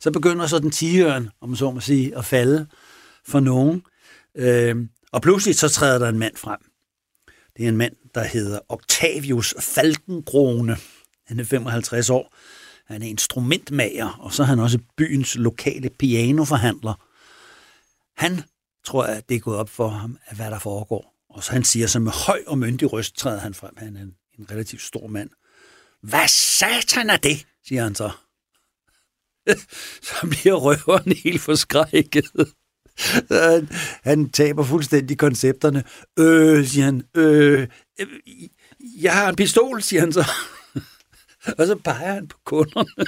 så 0.00 0.10
begynder 0.10 0.46
så 0.46 0.58
den 0.58 0.70
tigøren, 0.70 1.30
om 1.40 1.56
så 1.56 1.70
må 1.70 1.80
sige, 1.80 2.16
at 2.16 2.24
falde 2.24 2.66
for 3.26 3.40
nogen. 3.40 3.82
Øh, 4.34 4.76
og 5.12 5.22
pludselig 5.22 5.58
så 5.58 5.68
træder 5.68 5.98
der 5.98 6.08
en 6.08 6.18
mand 6.18 6.36
frem. 6.36 6.58
Det 7.56 7.64
er 7.64 7.68
en 7.68 7.76
mand, 7.76 7.94
der 8.14 8.24
hedder 8.24 8.58
Octavius 8.68 9.54
Falkengrone. 9.60 10.76
Han 11.28 11.40
er 11.40 11.44
55 11.44 12.10
år. 12.10 12.34
Han 12.86 13.02
er 13.02 13.06
instrumentmager, 13.06 14.08
og 14.20 14.32
så 14.32 14.42
er 14.42 14.46
han 14.46 14.58
også 14.58 14.78
byens 14.96 15.36
lokale 15.36 15.90
pianoforhandler. 15.90 16.94
Han 18.16 18.42
tror, 18.84 19.04
at 19.04 19.28
det 19.28 19.34
er 19.34 19.40
gået 19.40 19.56
op 19.56 19.68
for 19.68 19.88
ham, 19.88 20.18
at 20.26 20.36
hvad 20.36 20.50
der 20.50 20.58
foregår. 20.58 21.14
Og 21.30 21.44
så 21.44 21.52
han 21.52 21.64
siger 21.64 21.86
så 21.86 21.98
med 21.98 22.12
høj 22.12 22.42
og 22.46 22.58
myndig 22.58 22.92
røst, 22.92 23.16
træder 23.16 23.40
han 23.40 23.54
frem. 23.54 23.74
Han 23.76 23.96
er 23.96 24.00
en, 24.00 24.14
en 24.38 24.50
relativt 24.50 24.82
stor 24.82 25.06
mand. 25.06 25.30
Hvad 26.02 26.28
satan 26.28 27.10
er 27.10 27.16
det, 27.16 27.46
siger 27.66 27.82
han 27.82 27.94
så. 27.94 28.10
så 30.08 30.26
bliver 30.30 30.54
røveren 30.54 31.12
helt 31.12 31.40
forskrækket. 31.40 32.24
han, 33.30 33.68
han 34.02 34.30
taber 34.30 34.64
fuldstændig 34.64 35.18
koncepterne. 35.18 35.84
Øh, 36.18 36.66
siger 36.66 36.84
han. 36.84 37.02
Øh, 37.14 37.68
jeg 39.00 39.14
har 39.14 39.28
en 39.28 39.36
pistol, 39.36 39.82
siger 39.82 40.00
han 40.00 40.12
så. 40.12 40.24
og 41.58 41.66
så 41.66 41.76
peger 41.84 42.14
han 42.14 42.26
på 42.26 42.36
kunderne. 42.44 43.06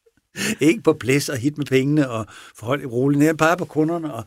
Ikke 0.68 0.82
på 0.82 0.92
plæs 0.92 1.28
og 1.28 1.36
hit 1.36 1.58
med 1.58 1.66
pengene 1.66 2.10
og 2.10 2.26
forhold 2.56 2.82
i 2.82 2.86
roligt. 2.86 3.24
Han 3.24 3.36
peger 3.36 3.56
på 3.56 3.64
kunderne, 3.64 4.14
og, 4.14 4.24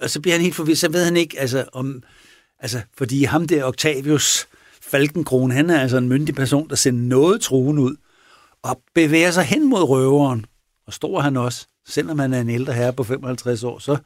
og 0.00 0.10
så 0.10 0.20
bliver 0.20 0.34
han 0.34 0.42
helt 0.42 0.54
forvirret. 0.54 0.78
Så 0.78 0.90
ved 0.90 1.04
han 1.04 1.16
ikke, 1.16 1.40
altså, 1.40 1.64
om, 1.72 2.02
altså, 2.58 2.80
fordi 2.96 3.24
ham 3.24 3.46
der 3.46 3.64
Octavius 3.64 4.48
Falkenkron, 4.82 5.50
han 5.50 5.70
er 5.70 5.80
altså 5.80 5.96
en 5.96 6.08
myndig 6.08 6.34
person, 6.34 6.68
der 6.68 6.76
sender 6.76 7.00
noget 7.00 7.40
truen 7.40 7.78
ud 7.78 7.96
og 8.62 8.82
bevæger 8.94 9.30
sig 9.30 9.44
hen 9.44 9.70
mod 9.70 9.82
røveren. 9.82 10.46
Og 10.86 10.92
stor 10.92 11.20
han 11.20 11.36
også, 11.36 11.66
selvom 11.86 12.18
han 12.18 12.32
er 12.32 12.40
en 12.40 12.50
ældre 12.50 12.72
herre 12.72 12.92
på 12.92 13.04
55 13.04 13.64
år, 13.64 13.78
så 13.78 13.96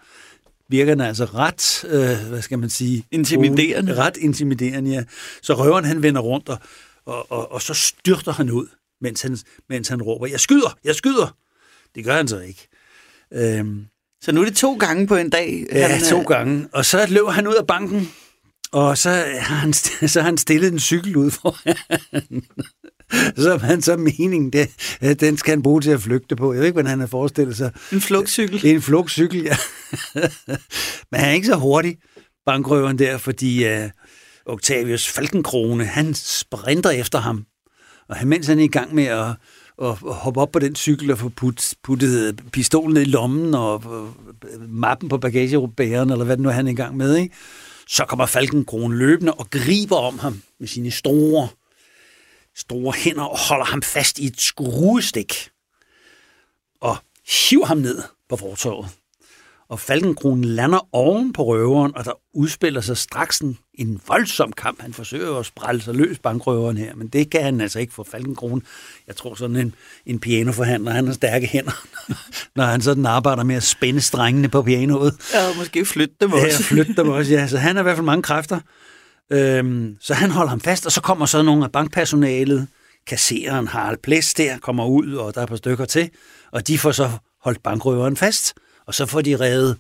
virker 0.69 0.93
den 0.93 1.01
altså 1.01 1.25
ret, 1.25 1.85
øh, 1.85 2.29
hvad 2.29 2.43
skal 2.43 2.59
man 2.59 2.71
sige? 2.71 3.05
Intimiderende. 3.11 3.95
Ret 3.95 4.17
intimiderende, 4.17 4.91
ja. 4.91 5.05
Så 5.43 5.55
røveren 5.55 5.85
han 5.85 6.03
vender 6.03 6.21
rundt, 6.21 6.49
og, 6.49 6.59
og, 7.07 7.33
og, 7.33 7.53
og 7.53 7.63
så 7.63 7.75
styrter 7.75 8.33
han 8.33 8.51
ud, 8.51 8.67
mens 9.01 9.23
han, 9.23 9.39
mens 9.69 9.89
han 9.89 10.03
råber, 10.03 10.27
jeg 10.27 10.41
skyder, 10.41 10.79
jeg 10.85 10.95
skyder. 10.95 11.37
Det 11.95 12.05
gør 12.05 12.17
han 12.17 12.29
så 12.29 12.41
ikke. 12.41 12.69
Øhm, 13.33 13.87
så 14.23 14.33
nu 14.33 14.41
er 14.41 14.45
det 14.45 14.57
to 14.57 14.75
gange 14.75 15.07
på 15.07 15.17
en 15.17 15.31
dag? 15.31 15.67
Ja, 15.73 15.89
han, 15.89 16.05
to 16.05 16.23
gange. 16.23 16.69
Og 16.73 16.85
så 16.85 17.07
løber 17.09 17.31
han 17.31 17.47
ud 17.47 17.55
af 17.55 17.67
banken, 17.67 18.09
og 18.73 18.99
så 18.99 19.11
har 19.39 19.57
han, 19.57 19.73
så 19.73 20.21
har 20.21 20.23
han 20.23 20.39
stillet 20.39 20.73
en 20.73 20.81
cykel 20.81 21.17
ud 21.17 21.31
for 21.31 21.59
så 23.43 23.57
han 23.57 23.83
så 23.83 23.97
meningen, 23.97 24.53
det, 24.53 25.21
den 25.21 25.37
skal 25.37 25.51
han 25.51 25.63
bruge 25.63 25.81
til 25.81 25.91
at 25.91 26.01
flygte 26.01 26.37
på. 26.37 26.53
Jeg 26.53 26.59
ved 26.59 26.67
ikke, 26.67 26.75
hvordan 26.75 26.91
han 26.91 27.01
har 27.01 27.07
forestillet 27.07 27.57
sig. 27.57 27.73
En 27.93 28.01
flugtcykel? 28.01 28.67
En 28.67 28.83
flugtcykel, 28.83 29.43
ja. 29.43 29.57
Men 31.11 31.21
han 31.21 31.29
er 31.29 31.33
ikke 31.33 31.47
så 31.47 31.57
hurtig, 31.57 31.97
bankrøveren 32.47 32.99
der, 32.99 33.19
fordi 33.19 33.75
uh, 33.75 33.91
Octavius 34.47 35.09
Falkenkrone, 35.09 35.85
han 35.85 36.15
sprinter 36.15 36.91
efter 36.91 37.19
ham. 37.19 37.45
Og 38.09 38.17
han, 38.17 38.29
mens 38.29 38.47
han 38.47 38.59
er 38.59 38.65
i 38.65 38.69
gang 38.69 38.95
med 38.95 39.05
at, 39.05 39.29
at 39.83 39.97
hoppe 39.99 40.41
op 40.41 40.53
på 40.53 40.59
den 40.59 40.77
cykel 40.77 41.11
og 41.11 41.19
få 41.19 41.29
put, 41.29 41.75
puttet 41.83 42.29
øh, 42.29 42.35
pistolen 42.53 42.97
i 42.97 43.05
lommen 43.05 43.55
og, 43.55 43.73
og 43.73 44.15
mappen 44.69 45.09
på 45.09 45.19
bagagerubæren, 45.19 46.11
eller 46.11 46.25
hvad 46.25 46.37
det 46.37 46.43
nu 46.43 46.49
er, 46.49 46.53
han 46.53 46.67
er 46.67 46.73
i 46.73 46.75
gang 46.75 46.97
med, 46.97 47.17
ikke? 47.17 47.35
så 47.89 48.05
kommer 48.05 48.27
Falkenkrone 48.27 48.97
løbende 48.97 49.33
og 49.33 49.51
griber 49.51 49.97
om 49.97 50.19
ham 50.19 50.43
med 50.61 50.69
sine 50.69 50.91
store 50.91 51.49
store 52.57 52.93
hænder 52.97 53.25
og 53.25 53.39
holder 53.39 53.65
ham 53.65 53.83
fast 53.83 54.19
i 54.19 54.27
et 54.27 54.41
skruestik 54.41 55.51
og 56.81 56.97
hiver 57.49 57.67
ham 57.67 57.79
ned 57.79 58.03
på 58.29 58.37
fortorvet. 58.37 58.89
Og 59.69 59.81
Falkenkronen 59.81 60.45
lander 60.45 60.89
oven 60.93 61.33
på 61.33 61.45
røveren, 61.45 61.97
og 61.97 62.05
der 62.05 62.13
udspiller 62.35 62.81
sig 62.81 62.97
straks 62.97 63.39
en, 63.39 63.59
en 63.75 64.01
voldsom 64.09 64.53
kamp. 64.53 64.83
Han 64.83 64.93
forsøger 64.93 65.39
at 65.39 65.47
sprælle 65.47 65.83
sig 65.83 65.95
løs 65.95 66.19
bankrøveren 66.19 66.77
her, 66.77 66.95
men 66.95 67.09
det 67.09 67.31
kan 67.31 67.43
han 67.43 67.61
altså 67.61 67.79
ikke 67.79 67.93
for 67.93 68.07
Falkenkronen. 68.11 68.63
Jeg 69.07 69.17
tror 69.17 69.35
sådan 69.35 69.57
en, 69.57 69.75
en 70.07 70.19
pianoforhandler, 70.19 70.91
han 70.91 71.07
har 71.07 71.15
stærke 71.15 71.47
hænder, 71.47 71.87
når 72.57 72.65
han 72.65 72.81
sådan 72.81 73.07
arbejder 73.07 73.45
med 73.45 73.57
at 73.57 73.63
spænde 73.63 74.01
strengene 74.01 74.49
på 74.49 74.63
pianoet. 74.63 75.15
Ja, 75.35 75.55
måske 75.59 75.85
flytte 75.85 76.15
dem 76.21 76.33
også. 76.33 76.47
Ja, 76.47 76.57
flytte 76.61 76.95
dem 76.97 77.09
også, 77.09 77.33
ja. 77.33 77.47
Så 77.47 77.59
han 77.59 77.77
har 77.77 77.83
i 77.83 77.85
hvert 77.85 77.97
fald 77.97 78.07
mange 78.07 78.23
kræfter. 78.23 78.61
Øhm, 79.33 79.97
så 80.01 80.15
han 80.15 80.31
holder 80.31 80.51
ham 80.51 80.61
fast, 80.61 80.87
og 80.87 80.93
så 80.93 81.01
kommer 81.01 81.27
så 81.27 81.43
nogle 81.43 81.65
af 81.65 81.73
bankpersonalet, 81.73 82.69
kassereren 83.07 83.69
Harald 83.69 83.99
Plæs 84.03 84.35
der, 84.35 84.59
kommer 84.59 84.87
ud, 84.87 85.15
og 85.15 85.35
der 85.35 85.41
er 85.41 85.45
et 85.45 85.49
par 85.49 85.57
stykker 85.57 85.85
til, 85.85 86.11
og 86.53 86.69
de 86.69 86.79
får 86.79 86.93
så 86.93 87.11
holdt 87.43 87.63
bankrøveren 87.63 88.17
fast, 88.17 88.55
og 88.87 88.95
så 88.95 89.07
får 89.07 89.21
de 89.21 89.37
reddet 89.37 89.79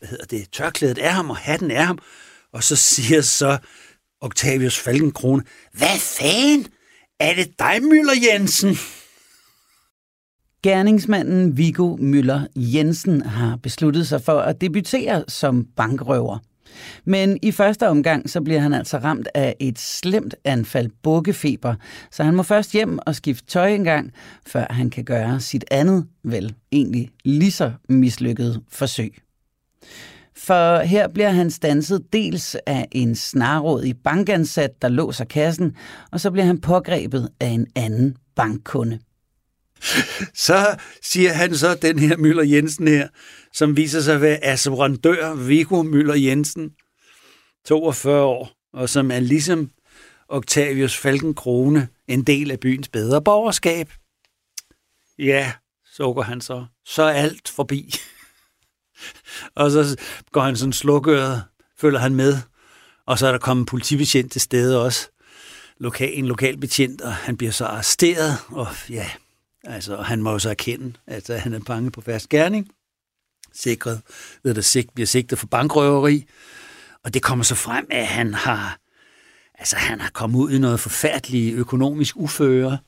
hvad 0.00 0.08
hedder 0.08 0.24
det, 0.24 0.50
tørklædet 0.52 0.98
af 0.98 1.14
ham, 1.14 1.30
og 1.30 1.36
hatten 1.36 1.70
af 1.70 1.86
ham, 1.86 1.98
og 2.52 2.64
så 2.64 2.76
siger 2.76 3.20
så 3.20 3.58
Octavius 4.20 4.78
Falkenkrone, 4.78 5.42
hvad 5.72 5.98
fanden? 5.98 6.66
Er 7.20 7.34
det 7.34 7.58
dig, 7.58 7.82
Møller 7.82 8.12
Jensen? 8.30 8.76
Gerningsmanden 10.62 11.56
Viggo 11.56 11.96
Møller 11.96 12.46
Jensen 12.56 13.22
har 13.22 13.56
besluttet 13.56 14.08
sig 14.08 14.22
for 14.22 14.40
at 14.40 14.60
debutere 14.60 15.24
som 15.28 15.64
bankrøver. 15.76 16.38
Men 17.04 17.38
i 17.42 17.52
første 17.52 17.88
omgang, 17.88 18.30
så 18.30 18.40
bliver 18.40 18.60
han 18.60 18.74
altså 18.74 18.98
ramt 18.98 19.28
af 19.34 19.56
et 19.60 19.78
slemt 19.78 20.34
anfald 20.44 20.90
bukkefeber, 21.02 21.74
så 22.10 22.22
han 22.22 22.34
må 22.34 22.42
først 22.42 22.72
hjem 22.72 22.98
og 23.06 23.14
skifte 23.14 23.46
tøj 23.46 23.68
en 23.68 23.84
gang, 23.84 24.12
før 24.46 24.66
han 24.70 24.90
kan 24.90 25.04
gøre 25.04 25.40
sit 25.40 25.64
andet, 25.70 26.06
vel 26.24 26.54
egentlig 26.72 27.10
lige 27.24 27.52
så 27.52 27.72
mislykket 27.88 28.62
forsøg. 28.68 29.14
For 30.36 30.78
her 30.78 31.08
bliver 31.08 31.30
han 31.30 31.50
stanset 31.50 32.12
dels 32.12 32.56
af 32.66 32.88
en 32.92 33.14
snarrådig 33.14 33.96
bankansat, 34.04 34.82
der 34.82 34.88
låser 34.88 35.24
kassen, 35.24 35.76
og 36.12 36.20
så 36.20 36.30
bliver 36.30 36.44
han 36.44 36.60
pågrebet 36.60 37.28
af 37.40 37.48
en 37.48 37.66
anden 37.76 38.16
bankkunde. 38.36 38.98
Så 40.34 40.76
siger 41.02 41.32
han 41.32 41.54
så, 41.54 41.74
den 41.74 41.98
her 41.98 42.16
Møller 42.16 42.42
Jensen 42.42 42.88
her, 42.88 43.08
som 43.52 43.76
viser 43.76 44.00
sig 44.00 44.14
at 44.14 44.20
være 44.20 44.44
assurandør 44.44 45.34
Viggo 45.34 45.82
Møller 45.82 46.14
Jensen, 46.14 46.70
42 47.66 48.22
år, 48.22 48.52
og 48.72 48.88
som 48.88 49.10
er 49.10 49.20
ligesom 49.20 49.70
Octavius 50.28 50.96
Falkenkrone 50.96 51.88
en 52.08 52.22
del 52.22 52.50
af 52.50 52.60
byens 52.60 52.88
bedre 52.88 53.22
borgerskab. 53.22 53.92
Ja, 55.18 55.52
sukker 55.92 56.22
han 56.22 56.40
så. 56.40 56.66
Så 56.84 57.02
er 57.02 57.12
alt 57.12 57.48
forbi. 57.48 57.94
og 59.56 59.70
så 59.70 59.96
går 60.32 60.40
han 60.40 60.56
sådan 60.56 60.72
slukøret, 60.72 61.44
følger 61.78 61.98
han 61.98 62.14
med, 62.14 62.38
og 63.06 63.18
så 63.18 63.26
er 63.26 63.32
der 63.32 63.38
kommet 63.38 63.62
en 63.62 63.66
politibetjent 63.66 64.32
til 64.32 64.40
stede 64.40 64.84
også. 64.84 65.08
Lokal, 65.78 66.18
en 66.18 66.26
lokal 66.26 66.56
betjent, 66.56 67.00
og 67.00 67.14
han 67.14 67.36
bliver 67.36 67.52
så 67.52 67.64
arresteret, 67.64 68.36
og 68.48 68.66
ja, 68.90 69.10
altså, 69.64 69.96
han 69.96 70.22
må 70.22 70.30
jo 70.32 70.38
så 70.38 70.50
erkende, 70.50 70.92
at 71.06 71.30
øh, 71.30 71.36
han 71.36 71.52
er 71.52 71.60
bange 71.60 71.90
på 71.90 72.00
fast 72.00 72.28
gerning 72.28 72.70
sikret, 73.52 74.00
ved 74.42 74.56
at 74.56 74.64
sigt, 74.64 74.94
bliver 74.94 75.06
sigtet 75.06 75.38
for 75.38 75.46
bankrøveri. 75.46 76.26
Og 77.04 77.14
det 77.14 77.22
kommer 77.22 77.44
så 77.44 77.54
frem, 77.54 77.86
at 77.90 78.06
han 78.06 78.34
har, 78.34 78.78
altså 79.54 79.76
han 79.76 80.00
har 80.00 80.10
kommet 80.10 80.38
ud 80.38 80.50
i 80.50 80.58
noget 80.58 80.80
forfærdeligt 80.80 81.56
økonomisk 81.56 82.16
uføre. 82.16 82.78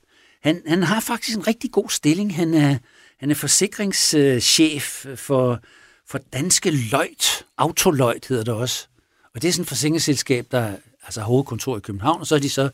Han, 0.42 0.62
han 0.66 0.82
har 0.82 1.00
faktisk 1.00 1.38
en 1.38 1.46
rigtig 1.46 1.72
god 1.72 1.88
stilling. 1.90 2.36
Han 2.36 2.54
er, 2.54 2.78
han 3.20 3.30
er 3.30 3.34
forsikringschef 3.34 5.06
for, 5.16 5.60
for 6.08 6.18
Danske 6.32 6.70
Løjt. 6.70 7.46
Autoløjt 7.58 8.26
hedder 8.26 8.44
det 8.44 8.54
også. 8.54 8.86
Og 9.34 9.42
det 9.42 9.48
er 9.48 9.52
sådan 9.52 9.62
et 9.62 9.68
forsikringsselskab, 9.68 10.46
der 10.50 10.76
altså 11.02 11.20
har 11.20 11.26
hovedkontor 11.26 11.76
i 11.76 11.80
København, 11.80 12.20
og 12.20 12.26
så 12.26 12.34
er 12.34 12.38
de 12.38 12.50
så 12.50 12.70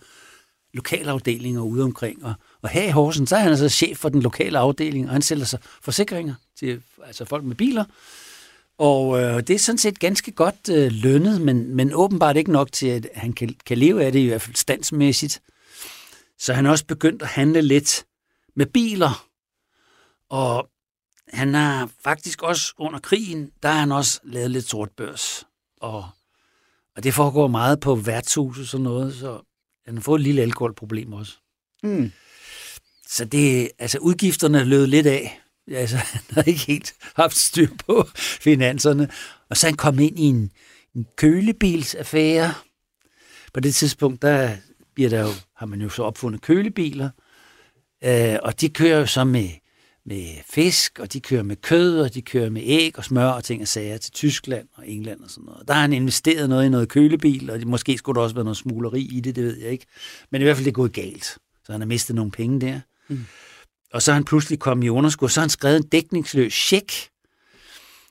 lokalafdelinger 0.75 1.61
ude 1.61 1.85
omkring. 1.85 2.25
Og, 2.25 2.35
og 2.63 2.69
her 2.69 2.83
i 2.83 2.91
Horsens, 2.91 3.31
så 3.31 3.37
er 3.37 3.41
han 3.41 3.51
altså 3.51 3.69
chef 3.69 3.99
for 3.99 4.09
den 4.09 4.23
lokale 4.23 4.59
afdeling, 4.59 5.07
og 5.07 5.13
han 5.13 5.23
sælger 5.23 5.45
sig 5.45 5.59
forsikringer 5.83 6.35
til 6.59 6.83
altså 7.07 7.25
folk 7.25 7.45
med 7.45 7.57
biler. 7.57 7.85
Og 8.79 9.21
øh, 9.21 9.37
det 9.37 9.51
er 9.51 9.59
sådan 9.59 9.79
set 9.79 9.99
ganske 9.99 10.33
godt 10.33 10.69
øh, 10.69 10.93
lønnet, 10.93 11.41
men, 11.41 11.77
men 11.77 11.93
åbenbart 11.95 12.37
ikke 12.37 12.53
nok 12.53 12.73
til, 12.73 12.87
at 12.87 13.09
han 13.15 13.33
kan, 13.33 13.57
kan 13.67 13.79
leve 13.79 14.05
af 14.05 14.13
det, 14.13 14.21
i 14.21 14.27
hvert 14.27 14.43
fald 14.43 14.57
standsmæssigt. 14.57 15.43
Så 16.39 16.53
han 16.53 16.67
er 16.67 16.71
også 16.71 16.87
begyndt 16.87 17.23
at 17.23 17.29
handle 17.29 17.63
lidt 17.63 18.05
med 18.57 18.67
biler. 18.67 19.27
Og 20.29 20.69
han 21.29 21.55
har 21.55 21.91
faktisk 22.05 22.43
også 22.43 22.75
under 22.79 22.99
krigen, 22.99 23.51
der 23.63 23.69
har 23.69 23.81
han 23.81 23.93
også 23.93 24.21
lavet 24.25 24.51
lidt 24.51 24.69
sortbørs. 24.69 25.47
Og, 25.81 26.09
og 26.97 27.05
det 27.05 27.15
foregår 27.15 27.49
meget 27.49 27.81
på 27.81 27.95
værtshus 27.95 28.59
og 28.59 28.67
sådan 28.67 28.85
noget, 28.85 29.15
så 29.15 29.41
han 29.87 29.95
har 29.95 30.03
fået 30.03 30.19
et 30.19 30.25
lille 30.25 30.43
alkoholproblem 30.43 31.13
også. 31.13 31.37
Mm. 31.83 32.13
Så 33.09 33.25
det, 33.25 33.71
altså 33.79 33.99
udgifterne 33.99 34.65
lød 34.65 34.87
lidt 34.87 35.07
af. 35.07 35.41
Altså, 35.71 35.97
han 36.13 36.21
havde 36.31 36.51
ikke 36.51 36.67
helt 36.67 36.95
haft 37.17 37.37
styr 37.37 37.69
på 37.87 38.09
finanserne. 38.17 39.09
Og 39.51 39.57
så 39.57 39.67
han 39.67 39.77
kom 39.77 39.99
ind 39.99 40.19
i 40.19 40.23
en, 40.23 40.51
en 40.97 41.07
kølebilsaffære. 41.17 42.55
På 43.55 43.61
det 43.61 43.75
tidspunkt, 43.75 44.23
der 44.23 44.57
bliver 44.95 45.11
der 45.11 45.21
jo, 45.21 45.33
har 45.57 45.67
man 45.67 45.81
jo 45.81 45.89
så 45.89 46.03
opfundet 46.03 46.43
kølebiler. 46.43 47.11
Øh, 48.05 48.37
og 48.43 48.61
de 48.61 48.69
kører 48.69 48.99
jo 48.99 49.07
så 49.07 49.25
med, 49.25 49.49
med 50.07 50.27
fisk, 50.51 50.99
og 50.99 51.13
de 51.13 51.21
kører 51.21 51.43
med 51.43 51.57
kød, 51.57 52.01
og 52.01 52.15
de 52.15 52.23
kører 52.23 52.51
med 52.51 52.63
æg 52.65 52.99
og 52.99 53.05
smør 53.05 53.29
og 53.29 53.45
ting 53.45 53.63
og 53.63 53.69
sager 53.69 53.99
til 53.99 54.13
Tyskland 54.13 54.69
og 54.75 54.89
England 54.89 55.21
og 55.21 55.31
sådan 55.31 55.45
noget. 55.45 55.69
Der 55.69 55.75
har 55.75 55.81
han 55.81 55.93
investeret 55.93 56.49
noget 56.49 56.67
i 56.67 56.69
noget 56.69 56.89
kølebil, 56.89 57.51
og 57.51 57.61
måske 57.67 57.99
skulle 57.99 58.17
der 58.17 58.23
også 58.23 58.35
være 58.35 58.45
noget 58.45 58.57
smugleri 58.57 59.01
i 59.01 59.21
det, 59.21 59.37
det 59.37 59.45
ved 59.45 59.57
jeg 59.57 59.71
ikke. 59.71 59.87
Men 60.31 60.41
i 60.41 60.45
hvert 60.45 60.57
fald 60.57 60.65
det 60.65 60.71
er 60.71 60.75
gået 60.75 60.93
galt. 60.93 61.39
Så 61.65 61.73
han 61.73 61.81
har 61.81 61.87
mistet 61.87 62.17
nogle 62.17 62.31
penge 62.31 62.61
der. 62.61 62.81
Mm. 63.09 63.27
Og 63.93 64.03
så 64.03 64.13
er 64.13 64.15
han 64.15 64.25
pludselig 64.25 64.59
kommet 64.59 64.85
i 64.85 64.89
underskud, 64.89 65.29
så 65.29 65.41
har 65.41 65.43
han 65.43 65.51
skrevet 65.51 65.77
en 65.77 65.89
dækningsløs 65.89 66.53
check. 66.53 66.93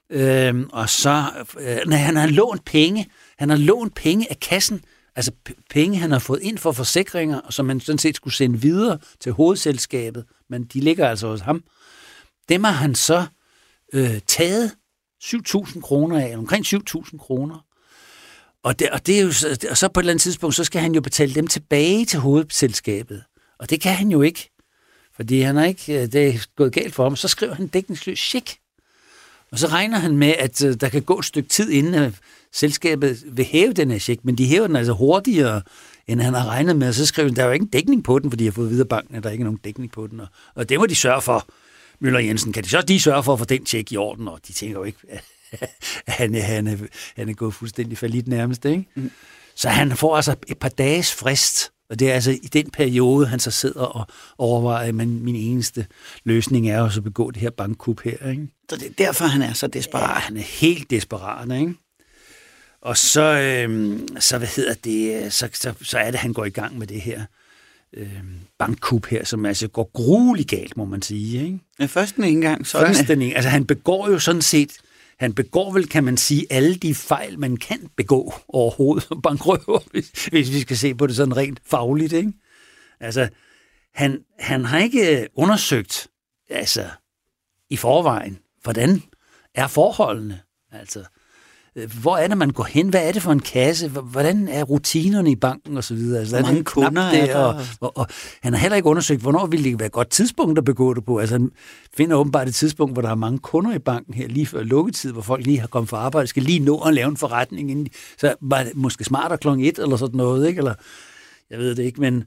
Øhm, 0.09 0.69
og 0.73 0.89
så, 0.89 1.45
øh, 1.59 1.77
nej, 1.87 1.97
han 1.97 2.15
har 2.15 2.27
lånt 2.27 2.65
penge. 2.65 3.09
Han 3.37 3.49
har 3.49 3.57
lånt 3.57 3.95
penge 3.95 4.27
af 4.29 4.39
kassen, 4.39 4.81
altså 5.15 5.31
penge, 5.69 5.97
han 5.97 6.11
har 6.11 6.19
fået 6.19 6.41
ind 6.41 6.57
for 6.57 6.71
forsikringer, 6.71 7.41
som 7.49 7.69
han 7.69 7.79
sådan 7.79 7.99
set 7.99 8.15
skulle 8.15 8.33
sende 8.33 8.61
videre 8.61 8.99
til 9.19 9.31
hovedselskabet, 9.31 10.25
men 10.49 10.63
de 10.63 10.79
ligger 10.79 11.09
altså 11.09 11.27
hos 11.27 11.41
ham. 11.41 11.63
Dem 12.49 12.63
har 12.63 12.71
han 12.71 12.95
så 12.95 13.25
øh, 13.93 14.19
taget 14.27 14.71
7.000 15.23 15.81
kroner 15.81 16.19
af, 16.19 16.37
omkring 16.37 16.65
7.000 16.65 17.17
kroner. 17.17 17.65
Og, 18.63 18.79
det, 18.79 18.89
og, 18.89 19.07
det 19.07 19.19
er 19.19 19.21
jo, 19.21 19.31
og 19.69 19.77
så 19.77 19.87
på 19.87 19.99
et 19.99 20.03
eller 20.03 20.13
andet 20.13 20.21
tidspunkt, 20.21 20.55
så 20.55 20.63
skal 20.63 20.81
han 20.81 20.95
jo 20.95 21.01
betale 21.01 21.35
dem 21.35 21.47
tilbage 21.47 22.05
til 22.05 22.19
hovedselskabet. 22.19 23.23
Og 23.59 23.69
det 23.69 23.81
kan 23.81 23.93
han 23.93 24.11
jo 24.11 24.21
ikke, 24.21 24.49
fordi 25.17 25.41
han 25.41 25.57
er 25.57 25.65
ikke, 25.65 26.01
øh, 26.01 26.12
det 26.12 26.27
er 26.27 26.45
gået 26.55 26.74
galt 26.74 26.95
for 26.95 27.03
ham. 27.03 27.15
Så 27.15 27.27
skriver 27.27 27.53
han 27.53 27.67
dækningsløs 27.67 28.19
check. 28.19 28.57
Og 29.51 29.59
så 29.59 29.67
regner 29.67 30.00
han 30.00 30.17
med, 30.17 30.33
at 30.39 30.65
øh, 30.65 30.75
der 30.81 30.89
kan 30.89 31.01
gå 31.01 31.19
et 31.19 31.25
stykke 31.25 31.50
tid, 31.50 31.69
inden 31.69 31.93
øh, 31.93 32.13
selskabet 32.53 33.24
vil 33.27 33.45
hæve 33.45 33.74
den 33.74 33.91
her 33.91 34.00
check, 34.00 34.25
men 34.25 34.38
de 34.38 34.45
hæver 34.45 34.67
den 34.67 34.75
altså 34.75 34.93
hurtigere, 34.93 35.62
end 36.07 36.21
han 36.21 36.33
har 36.33 36.45
regnet 36.45 36.75
med. 36.75 36.88
Og 36.88 36.93
så 36.93 37.05
skriver 37.05 37.29
han, 37.29 37.36
der 37.36 37.41
er 37.41 37.47
jo 37.47 37.53
ikke 37.53 37.65
dækning 37.74 38.03
på 38.03 38.19
den, 38.19 38.31
fordi 38.31 38.43
jeg 38.43 38.51
har 38.51 38.55
fået 38.55 38.69
videre 38.69 38.88
banken, 38.88 39.15
at 39.15 39.24
der 39.24 39.29
ikke 39.29 39.41
er 39.41 39.45
nogen 39.45 39.59
dækning 39.63 39.91
på 39.91 40.07
den. 40.07 40.19
Og, 40.19 40.27
og 40.55 40.69
det 40.69 40.79
må 40.79 40.86
de 40.86 40.95
sørge 40.95 41.21
for. 41.21 41.47
Møller 42.00 42.19
Jensen, 42.19 42.53
kan 42.53 42.63
de 42.63 42.69
så 42.69 42.83
lige 42.88 43.00
sørge 43.00 43.24
for 43.24 43.33
at 43.33 43.39
få 43.39 43.45
den 43.45 43.65
tjek 43.65 43.91
i 43.91 43.97
orden? 43.97 44.27
Og 44.27 44.39
de 44.47 44.53
tænker 44.53 44.79
jo 44.79 44.83
ikke, 44.83 45.00
at 45.51 45.74
han, 46.07 46.36
han, 46.36 46.67
er, 46.67 46.77
han 47.15 47.29
er 47.29 47.33
gået 47.33 47.53
fuldstændig 47.53 47.97
falit 47.97 48.27
nærmest. 48.27 48.65
Ikke? 48.65 48.86
Mm. 48.95 49.12
Så 49.55 49.69
han 49.69 49.97
får 49.97 50.15
altså 50.15 50.36
et 50.47 50.57
par 50.57 50.69
dages 50.69 51.13
frist 51.13 51.71
og 51.89 52.00
det 52.00 52.10
er 52.10 52.13
altså 52.13 52.32
i 52.32 52.50
den 52.53 52.70
periode, 52.70 53.27
han 53.27 53.39
så 53.39 53.51
sidder 53.51 53.82
og 53.82 54.08
overvejer, 54.38 54.88
at 54.88 54.96
min 54.96 55.36
eneste 55.36 55.86
løsning 56.24 56.70
er 56.70 56.84
at 56.84 57.03
begå 57.03 57.32
det 57.32 57.41
her 57.41 57.50
bankkup 57.50 58.01
her. 58.01 58.29
Ikke? 58.29 58.48
Så 58.70 58.75
det 58.75 58.86
er 58.86 59.06
derfor, 59.06 59.25
han 59.25 59.41
er 59.41 59.53
så 59.53 59.67
desperat? 59.67 60.10
Ja, 60.10 60.20
han 60.20 60.38
er 60.38 60.41
helt 60.41 60.89
desperat. 60.89 61.60
Ikke? 61.60 61.74
Og 62.82 62.98
så, 62.98 63.22
øh, 63.22 64.00
så, 64.20 64.38
hvad 64.38 64.48
hedder 64.48 64.74
det, 64.74 65.34
så, 65.34 65.50
så, 65.53 65.74
så 65.82 65.98
er 65.98 66.12
det, 66.12 66.20
han 66.20 66.34
går 66.34 66.46
i 66.46 66.50
gang 66.50 66.77
med 66.77 66.88
det 66.88 67.01
her 67.01 67.22
øh, 67.94 68.24
bankkup 68.60 69.06
her, 69.06 69.25
som 69.25 69.46
altså 69.46 69.67
går 69.67 69.91
grueligt 69.94 70.50
galt, 70.50 70.77
må 70.77 70.86
man 70.86 71.01
sige. 71.01 71.44
Ikke? 71.46 71.60
Ja, 71.79 71.86
først 71.86 72.15
den 72.15 72.24
ene 72.24 72.41
gang. 72.41 72.67
Sådan 72.67 72.88
først 72.88 73.08
den 73.08 73.22
ene, 73.22 73.36
altså 73.36 73.50
han 73.50 73.65
begår 73.65 74.10
jo 74.10 74.20
sådan 74.20 74.41
set 74.41 74.77
han 75.19 75.33
begår 75.33 75.74
vel, 75.74 75.89
kan 75.89 76.03
man 76.03 76.17
sige, 76.17 76.45
alle 76.50 76.75
de 76.75 76.95
fejl, 76.95 77.39
man 77.39 77.57
kan 77.57 77.89
begå 77.95 78.34
overhovedet 78.47 79.03
som 79.03 79.21
bankrøver, 79.21 79.80
hvis, 79.91 80.25
hvis 80.25 80.51
vi 80.51 80.60
skal 80.60 80.77
se 80.77 80.95
på 80.95 81.08
det 81.08 81.15
sådan 81.15 81.38
rent 81.38 81.60
fagligt. 81.65 82.13
Ikke? 82.13 82.34
Altså, 82.99 83.30
han, 83.93 84.23
han 84.39 84.65
har 84.65 84.80
ikke 84.80 85.27
undersøgt 85.36 86.08
altså, 86.49 86.89
i 87.69 87.77
forvejen, 87.77 88.39
hvordan 88.63 89.03
er 89.56 89.67
forholdene. 89.67 90.41
Altså, 90.71 91.06
hvor 91.85 92.17
er 92.17 92.27
det, 92.27 92.37
man 92.37 92.49
går 92.49 92.63
hen? 92.63 92.89
Hvad 92.89 93.07
er 93.07 93.11
det 93.11 93.21
for 93.21 93.31
en 93.31 93.39
kasse? 93.39 93.89
Hvordan 93.89 94.47
er 94.47 94.63
rutinerne 94.63 95.31
i 95.31 95.35
banken 95.35 95.77
og 95.77 95.83
så 95.83 95.93
videre? 95.93 96.19
Altså, 96.19 96.35
Hvor 96.35 96.47
mange 96.47 96.63
kunder 96.63 97.01
er 97.01 97.25
der? 97.25 97.35
Og, 97.35 97.55
og, 97.81 97.97
og, 97.97 98.07
han 98.41 98.53
har 98.53 98.59
heller 98.59 98.75
ikke 98.75 98.89
undersøgt, 98.89 99.21
hvornår 99.21 99.45
ville 99.45 99.71
det 99.71 99.79
være 99.79 99.85
et 99.85 99.91
godt 99.91 100.09
tidspunkt 100.09 100.57
at 100.57 100.65
begå 100.65 100.93
det 100.93 101.05
på. 101.05 101.17
Altså, 101.17 101.35
han 101.35 101.51
finder 101.97 102.15
åbenbart 102.15 102.47
et 102.47 102.55
tidspunkt, 102.55 102.93
hvor 102.93 103.01
der 103.01 103.09
er 103.09 103.15
mange 103.15 103.39
kunder 103.39 103.75
i 103.75 103.79
banken 103.79 104.13
her, 104.13 104.27
lige 104.27 104.45
før 104.45 104.63
lukketid, 104.63 105.11
hvor 105.11 105.21
folk 105.21 105.45
lige 105.45 105.59
har 105.59 105.67
kommet 105.67 105.89
fra 105.89 105.97
arbejde, 105.97 106.27
skal 106.27 106.43
lige 106.43 106.59
nå 106.59 106.79
at 106.79 106.93
lave 106.93 107.07
en 107.07 107.17
forretning. 107.17 107.71
Inden, 107.71 107.87
så 108.17 108.35
var 108.41 108.63
det 108.63 108.75
måske 108.75 109.03
smartere 109.03 109.37
klokken 109.37 109.65
et 109.65 109.79
eller 109.79 109.97
sådan 109.97 110.17
noget, 110.17 110.47
ikke? 110.47 110.57
Eller, 110.59 110.73
jeg 111.49 111.59
ved 111.59 111.75
det 111.75 111.83
ikke, 111.83 112.01
men 112.01 112.23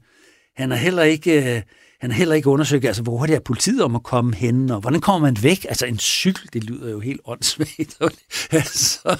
han 0.55 0.71
har 0.71 0.77
heller 0.77 1.03
ikke... 1.03 1.55
Øh, 1.55 1.61
han 2.01 2.11
har 2.11 2.17
heller 2.17 2.35
ikke 2.35 2.49
undersøgt, 2.49 2.85
altså, 2.85 3.03
hvor 3.03 3.17
hurtigt 3.17 3.35
er 3.35 3.41
politiet 3.41 3.83
om 3.83 3.95
at 3.95 4.03
komme 4.03 4.35
hen, 4.35 4.71
og 4.71 4.79
hvordan 4.79 5.01
kommer 5.01 5.27
man 5.27 5.43
væk? 5.43 5.65
Altså, 5.69 5.85
en 5.85 5.99
cykel, 5.99 6.49
det 6.53 6.63
lyder 6.63 6.91
jo 6.91 6.99
helt 6.99 7.21
åndssvagt. 7.25 7.97
altså, 8.51 9.17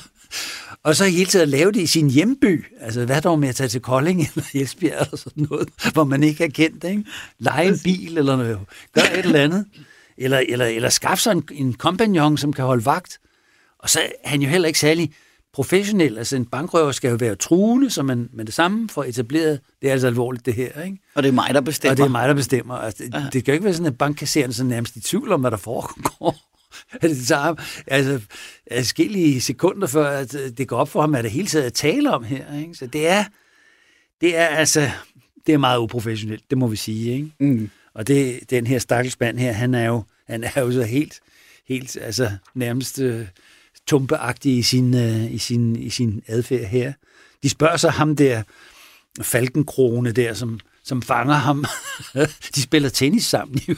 og 0.83 0.95
så 0.95 1.05
hele 1.05 1.25
tiden 1.25 1.43
at 1.43 1.49
lave 1.49 1.71
det 1.71 1.81
i 1.81 1.87
sin 1.87 2.09
hjemby. 2.09 2.65
Altså, 2.79 3.05
hvad 3.05 3.21
dog 3.21 3.39
med 3.39 3.49
at 3.49 3.55
tage 3.55 3.67
til 3.67 3.81
Kolding 3.81 4.21
eller 4.35 4.43
Esbjerg 4.53 5.01
eller 5.01 5.17
sådan 5.17 5.47
noget, 5.49 5.69
hvor 5.93 6.03
man 6.03 6.23
ikke 6.23 6.43
er 6.43 6.49
kendt, 6.49 6.83
ikke? 6.83 7.03
Lege 7.39 7.67
en 7.67 7.79
bil 7.83 8.17
eller 8.17 8.35
noget. 8.35 8.59
Gør 8.93 9.01
et 9.01 9.25
eller 9.25 9.43
andet. 9.43 9.65
Eller, 10.17 10.43
eller, 10.49 10.65
eller 10.65 10.89
skaffe 10.89 11.23
sig 11.23 11.31
en, 11.31 11.43
en 11.51 11.73
kompagnon, 11.73 12.37
som 12.37 12.53
kan 12.53 12.65
holde 12.65 12.85
vagt. 12.85 13.19
Og 13.79 13.89
så 13.89 13.99
er 14.23 14.29
han 14.29 14.41
jo 14.41 14.49
heller 14.49 14.67
ikke 14.67 14.79
særlig 14.79 15.13
professionel. 15.53 16.17
Altså 16.17 16.35
en 16.35 16.45
bankrøver 16.45 16.91
skal 16.91 17.09
jo 17.09 17.15
være 17.15 17.35
truende, 17.35 17.89
så 17.89 18.03
man 18.03 18.29
med 18.33 18.45
det 18.45 18.53
samme 18.53 18.89
får 18.89 19.03
etableret, 19.03 19.59
det 19.81 19.87
er 19.87 19.91
altså 19.91 20.07
alvorligt 20.07 20.45
det 20.45 20.53
her. 20.53 20.81
Ikke? 20.81 20.97
Og 21.15 21.23
det 21.23 21.29
er 21.29 21.33
mig, 21.33 21.53
der 21.53 21.61
bestemmer. 21.61 21.91
Og 21.91 21.97
det 21.97 22.03
er 22.03 22.09
mig, 22.09 22.27
der 22.27 22.33
bestemmer. 22.33 22.75
Altså, 22.75 23.03
det, 23.03 23.29
det 23.33 23.45
kan 23.45 23.51
jo 23.51 23.53
ikke 23.53 23.65
være 23.65 23.73
sådan, 23.73 23.87
at 23.91 23.97
bankkassererne 23.97 24.53
så 24.53 24.63
nærmest 24.63 24.95
i 24.95 24.99
tvivl 24.99 25.31
om, 25.31 25.41
hvad 25.41 25.51
der 25.51 25.57
foregår. 25.57 26.35
det 27.01 27.27
tager 27.27 27.55
altså, 27.87 28.21
forskellige 28.71 29.41
sekunder, 29.41 29.87
før 29.87 30.09
at 30.09 30.35
øh, 30.35 30.49
det 30.57 30.67
går 30.67 30.77
op 30.77 30.89
for 30.89 31.01
ham, 31.01 31.15
at 31.15 31.23
det 31.23 31.31
hele 31.31 31.47
taget 31.47 31.65
er 31.65 31.69
tale 31.69 32.11
om 32.11 32.23
her. 32.23 32.59
Ikke? 32.59 32.75
Så 32.75 32.87
det 32.87 33.07
er, 33.07 33.23
det 34.21 34.37
er 34.37 34.45
altså, 34.45 34.89
det 35.47 35.53
er 35.53 35.57
meget 35.57 35.79
uprofessionelt, 35.79 36.49
det 36.49 36.57
må 36.57 36.67
vi 36.67 36.75
sige. 36.75 37.13
Ikke? 37.13 37.31
Mm. 37.39 37.69
Og 37.93 38.07
det, 38.07 38.39
den 38.49 38.67
her 38.67 38.79
stakkelsmand 38.79 39.39
her, 39.39 39.51
han 39.51 39.75
er 39.75 39.85
jo, 39.85 40.03
han 40.27 40.43
er 40.43 40.61
jo 40.61 40.71
så 40.71 40.83
helt, 40.83 41.19
helt 41.67 41.97
altså, 42.01 42.31
nærmest 42.55 42.99
uh, 42.99 43.21
tumpeagtig 43.87 44.57
i 44.57 44.61
sin, 44.61 44.95
øh, 44.95 45.33
i, 45.33 45.37
sin, 45.37 45.75
i 45.75 45.89
sin 45.89 46.23
adfærd 46.27 46.65
her. 46.65 46.93
De 47.43 47.49
spørger 47.49 47.77
så 47.77 47.89
ham 47.89 48.15
der, 48.15 48.43
falkenkrone 49.21 50.11
der, 50.11 50.33
som, 50.33 50.59
som 50.83 51.01
fanger 51.01 51.33
ham. 51.33 51.65
De 52.55 52.61
spiller 52.61 52.89
tennis 52.89 53.25
sammen 53.25 53.59
i 53.67 53.73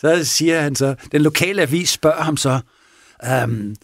så 0.00 0.24
siger 0.24 0.60
han 0.60 0.74
så, 0.74 0.94
den 1.12 1.22
lokale 1.22 1.62
avis 1.62 1.90
spørger 1.90 2.22
ham 2.22 2.36
så, 2.36 2.60
øhm, 3.24 3.76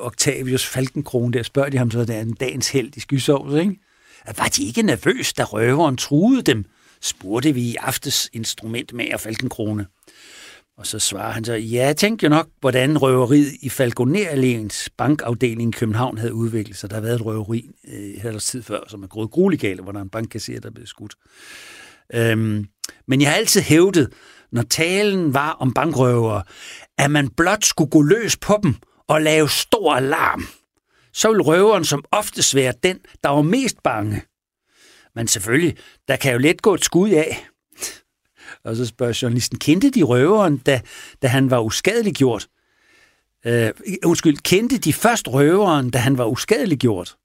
Octavius 0.00 0.66
Falkenkrone 0.66 1.32
der 1.32 1.42
spørger 1.42 1.70
de 1.70 1.78
ham 1.78 1.90
så, 1.90 2.04
der 2.04 2.14
er 2.14 2.20
en 2.20 2.34
dagens 2.34 2.68
held 2.68 2.96
i 2.96 3.00
skysovs, 3.00 3.54
ikke? 3.54 3.76
Var 4.36 4.48
de 4.56 4.64
ikke 4.64 4.82
nervøs, 4.82 5.32
da 5.32 5.44
røveren 5.44 5.96
truede 5.96 6.42
dem? 6.42 6.64
spurgte 7.00 7.52
vi 7.52 7.60
i 7.60 7.76
aftes 7.76 8.30
instrument 8.32 8.92
med 8.92 9.18
Falkenkrone. 9.18 9.86
Og 10.78 10.86
så 10.86 10.98
svarer 10.98 11.32
han 11.32 11.44
så, 11.44 11.54
ja, 11.54 11.84
jeg 11.84 11.96
tænkte 11.96 12.24
jo 12.24 12.30
nok, 12.30 12.48
hvordan 12.60 12.98
røveriet 13.02 13.52
i 13.62 13.68
Falconer 13.68 14.88
bankafdeling 14.96 15.74
i 15.74 15.78
København 15.78 16.18
havde 16.18 16.34
udviklet 16.34 16.76
sig. 16.76 16.90
Der 16.90 16.96
har 16.96 17.00
været 17.00 17.14
et 17.14 17.26
røveri 17.26 17.70
øh, 17.88 18.20
halvårs 18.22 18.46
tid 18.46 18.62
før, 18.62 18.80
som 18.88 19.02
er 19.02 19.06
gået 19.06 19.30
grueligt 19.30 19.80
hvor 19.80 19.92
der 19.92 19.98
er 19.98 20.02
en 20.02 20.10
bankkasser, 20.10 20.60
der 20.60 20.70
blev 20.70 20.86
skudt. 20.86 21.14
Øhm, 22.14 22.66
men 23.08 23.20
jeg 23.20 23.30
har 23.30 23.36
altid 23.36 23.60
hævdet, 23.60 24.12
når 24.52 24.62
talen 24.62 25.34
var 25.34 25.50
om 25.50 25.74
bankrøvere, 25.74 26.42
at 26.98 27.10
man 27.10 27.28
blot 27.28 27.64
skulle 27.64 27.90
gå 27.90 28.02
løs 28.02 28.36
på 28.36 28.58
dem 28.62 28.74
og 29.08 29.22
lave 29.22 29.48
stor 29.48 29.94
alarm. 29.94 30.46
Så 31.12 31.32
vil 31.32 31.42
røveren 31.42 31.84
som 31.84 32.04
oftest 32.10 32.54
være 32.54 32.72
den, 32.82 32.98
der 33.24 33.28
var 33.28 33.42
mest 33.42 33.82
bange. 33.84 34.22
Men 35.14 35.28
selvfølgelig, 35.28 35.76
der 36.08 36.16
kan 36.16 36.32
jo 36.32 36.38
let 36.38 36.62
gå 36.62 36.74
et 36.74 36.84
skud 36.84 37.10
af. 37.10 37.46
Og 38.66 38.76
så 38.76 38.86
spørger 38.86 39.18
journalisten, 39.22 39.58
kendte 39.58 39.90
de 39.90 40.02
røveren, 40.02 40.56
da, 40.56 40.80
da 41.22 41.28
han 41.28 41.50
var 41.50 41.60
uskadeliggjort? 41.60 42.46
Øh, 43.46 43.70
undskyld, 44.04 44.36
kendte 44.36 44.78
de 44.78 44.92
først 44.92 45.28
røveren, 45.28 45.90
da 45.90 45.98
han 45.98 46.18
var 46.18 46.24
uskadeliggjort? 46.24 47.16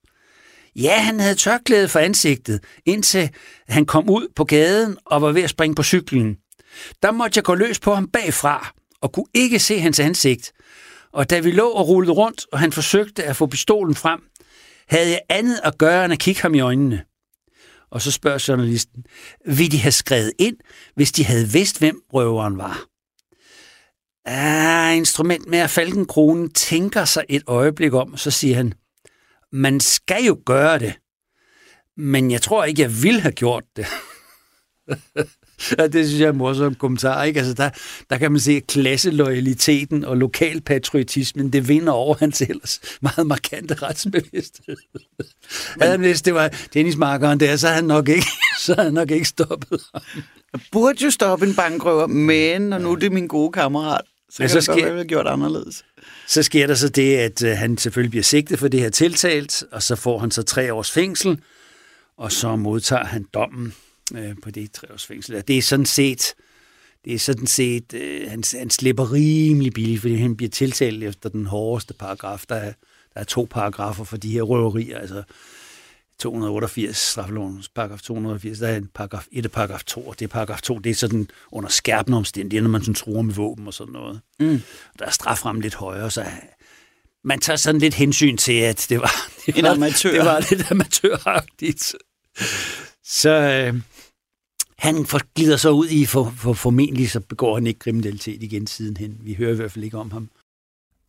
Ja, 0.75 0.99
han 0.99 1.19
havde 1.19 1.36
tørklæde 1.36 1.88
for 1.88 1.99
ansigtet, 1.99 2.63
indtil 2.86 3.30
han 3.67 3.86
kom 3.86 4.10
ud 4.10 4.27
på 4.36 4.43
gaden 4.43 4.97
og 5.06 5.21
var 5.21 5.32
ved 5.32 5.43
at 5.43 5.49
springe 5.49 5.75
på 5.75 5.84
cyklen. 5.84 6.38
Der 7.04 7.12
måtte 7.12 7.38
jeg 7.38 7.43
gå 7.43 7.56
løs 7.56 7.80
på 7.80 7.95
ham 7.95 8.08
bagfra 8.08 8.73
og 9.01 9.12
kunne 9.12 9.25
ikke 9.34 9.60
se 9.60 9.80
hans 9.80 9.99
ansigt. 9.99 10.51
Og 11.13 11.30
da 11.30 11.39
vi 11.39 11.51
lå 11.51 11.69
og 11.69 11.88
rullede 11.88 12.13
rundt, 12.13 12.45
og 12.51 12.60
han 12.60 12.71
forsøgte 12.71 13.23
at 13.23 13.36
få 13.36 13.45
pistolen 13.45 13.95
frem, 13.95 14.19
havde 14.88 15.10
jeg 15.10 15.21
andet 15.30 15.60
at 15.63 15.77
gøre 15.77 16.06
end 16.06 16.13
at 16.13 16.19
kigge 16.19 16.41
ham 16.41 16.56
i 16.56 16.60
øjnene. 16.60 17.01
Og 17.91 18.01
så 18.01 18.12
spørger 18.12 18.45
journalisten, 18.47 19.04
vil 19.45 19.71
de 19.71 19.80
have 19.80 19.91
skrevet 19.91 20.32
ind, 20.39 20.58
hvis 20.95 21.12
de 21.12 21.25
havde 21.25 21.47
vidst, 21.47 21.80
hvem 21.80 22.01
røveren 22.13 22.58
var? 22.58 22.91
ah, 24.25 24.97
instrument 24.97 25.47
med, 25.47 25.60
at 25.60 25.69
Falkenkronen 25.69 26.49
tænker 26.54 27.06
sig 27.06 27.25
et 27.30 27.43
øjeblik 27.47 27.93
om, 27.93 28.17
så 28.17 28.32
siger 28.32 28.56
han, 28.56 28.73
man 29.51 29.80
skal 29.80 30.23
jo 30.23 30.41
gøre 30.45 30.80
det, 30.80 30.93
men 31.97 32.32
jeg 32.32 32.41
tror 32.41 32.63
ikke, 32.63 32.82
jeg 32.82 33.04
ville 33.04 33.21
have 33.21 33.32
gjort 33.32 33.63
det. 33.75 33.86
Ja, 35.78 35.88
det 35.88 36.08
synes 36.08 36.19
jeg 36.19 36.28
er 36.28 36.32
en 36.32 36.38
morsom 36.38 36.76
kommentar. 36.76 37.24
Ikke? 37.24 37.39
Altså, 37.39 37.54
der, 37.54 37.69
der 38.10 38.17
kan 38.17 38.32
man 38.32 38.39
se 38.39 38.60
klasselojaliteten 38.60 40.06
og 40.06 40.17
lokalpatriotismen, 40.17 41.54
det 41.54 41.67
vinder 41.67 41.93
over 41.93 42.15
hans 42.19 42.41
ellers 42.41 42.80
meget 43.02 43.28
markante 43.28 43.74
retsbevidsthed. 43.74 44.76
Men, 45.78 45.88
ja, 45.88 45.97
hvis 45.97 46.21
det 46.21 46.34
var 46.34 46.47
tennismarkeren 46.71 47.39
der, 47.39 47.56
så 47.56 47.67
havde 47.67 47.76
han 47.76 47.86
nok 47.86 48.10
ikke, 48.10 48.28
så 48.65 48.74
havde 48.74 48.86
han 48.86 48.93
nok 48.93 49.12
ikke 49.12 49.28
stoppet 49.28 49.82
ham. 49.93 50.02
Jeg 50.54 50.62
burde 50.71 51.04
jo 51.04 51.10
stoppe 51.12 51.45
en 51.45 51.56
bankrøver, 51.56 52.08
men 52.08 52.62
når 52.62 52.78
nu 52.78 52.95
det 52.95 53.04
er 53.04 53.10
min 53.10 53.28
gode 53.28 53.52
kammerat, 53.52 54.02
så, 54.30 54.43
ja, 54.43 54.47
så 54.47 54.62
sker, 54.62 54.95
godt 54.95 55.08
gjort 55.08 55.28
anderledes. 55.28 55.86
Så 56.28 56.43
sker 56.43 56.67
der 56.67 56.76
så 56.76 56.89
det, 56.89 57.17
at 57.17 57.43
uh, 57.43 57.50
han 57.50 57.78
selvfølgelig 57.78 58.12
bliver 58.12 58.24
sigtet 58.24 58.60
for 58.60 58.67
det 58.67 58.80
her 58.80 58.89
tiltalt, 58.89 59.63
og 59.71 59.84
så 59.84 59.95
får 59.95 60.19
han 60.19 60.32
så 60.32 60.43
tre 60.43 60.74
års 60.74 60.91
fængsel, 60.91 61.39
og 62.17 62.32
så 62.32 62.56
modtager 62.56 63.06
han 63.06 63.26
dommen 63.34 63.74
øh, 64.17 64.36
på 64.43 64.52
det 64.52 64.71
tre 64.71 64.93
års 64.93 65.06
fængsel. 65.06 65.43
Det 65.47 65.58
er 65.58 65.62
sådan 65.62 65.86
set, 65.86 66.34
det 67.06 67.13
er 67.13 67.19
sådan 67.19 67.47
set 67.47 67.93
øh, 67.93 68.30
han, 68.30 68.43
han 68.54 68.69
slipper 68.69 69.13
rimelig 69.13 69.74
billigt, 69.74 70.02
fordi 70.02 70.15
han 70.15 70.38
bliver 70.38 70.50
tiltalt 70.50 71.04
efter 71.04 71.30
den 71.30 71.45
hårdeste 71.45 71.93
paragraf. 71.93 72.43
Der 72.50 72.56
er, 72.56 72.74
der 73.13 73.19
er 73.19 73.24
to 73.24 73.47
paragrafer 73.52 74.04
for 74.04 74.17
de 74.17 74.32
her 74.32 74.41
røverier, 74.41 74.97
altså 74.97 75.24
288, 76.19 76.97
straffelovens 76.97 77.69
paragraf 77.69 78.02
280, 78.02 78.60
der 78.60 78.67
er 78.67 78.78
en 78.78 78.89
paragraf 78.93 79.26
1 79.32 79.45
og 79.45 79.52
paragraf 79.52 79.84
2, 79.84 80.08
og 80.08 80.19
det 80.19 80.26
er 80.26 80.30
paragraf 80.30 80.62
2, 80.62 80.80
det 80.80 80.89
er 80.89 80.95
sådan 80.95 81.28
under 81.52 81.69
skærpende 81.69 82.17
omstændigheder, 82.17 82.63
når 82.63 82.69
man 82.69 82.82
sådan 82.82 82.93
truer 82.93 83.21
med 83.21 83.34
våben 83.34 83.67
og 83.67 83.74
sådan 83.74 83.93
noget. 83.93 84.21
Mm. 84.39 84.62
Der 85.00 85.06
er 85.06 85.10
straframmen 85.10 85.62
lidt 85.62 85.76
højere, 85.76 86.12
så 86.12 86.26
man 87.24 87.39
tager 87.39 87.58
sådan 87.58 87.82
lidt 87.82 87.93
hensyn 87.93 88.38
til, 88.38 88.54
at 88.54 88.86
det 88.89 89.02
var, 89.02 89.12
det 89.45 89.63
var, 89.63 89.71
amatør. 89.71 90.12
det 90.12 90.26
var 90.26 90.45
lidt 90.50 90.71
amatøragtigt. 90.71 91.95
Så, 93.04 93.30
øh, 93.30 93.82
han 94.82 95.06
glider 95.36 95.58
så 95.58 95.70
ud 95.70 95.88
i, 95.88 96.06
for, 96.06 96.34
for 96.38 96.54
formentlig 96.54 97.12
så 97.12 97.20
begår 97.20 97.56
han 97.56 97.67
ikke 97.67 97.80
kriminalitet 97.80 98.44
igen 98.44 98.67
sidenhen. 98.67 99.17
Vi 99.24 99.34
hører 99.34 99.52
i 99.52 99.56
hvert 99.56 99.72
fald 99.72 99.86
ikke 99.86 99.98
om 99.98 100.12
ham. 100.12 100.30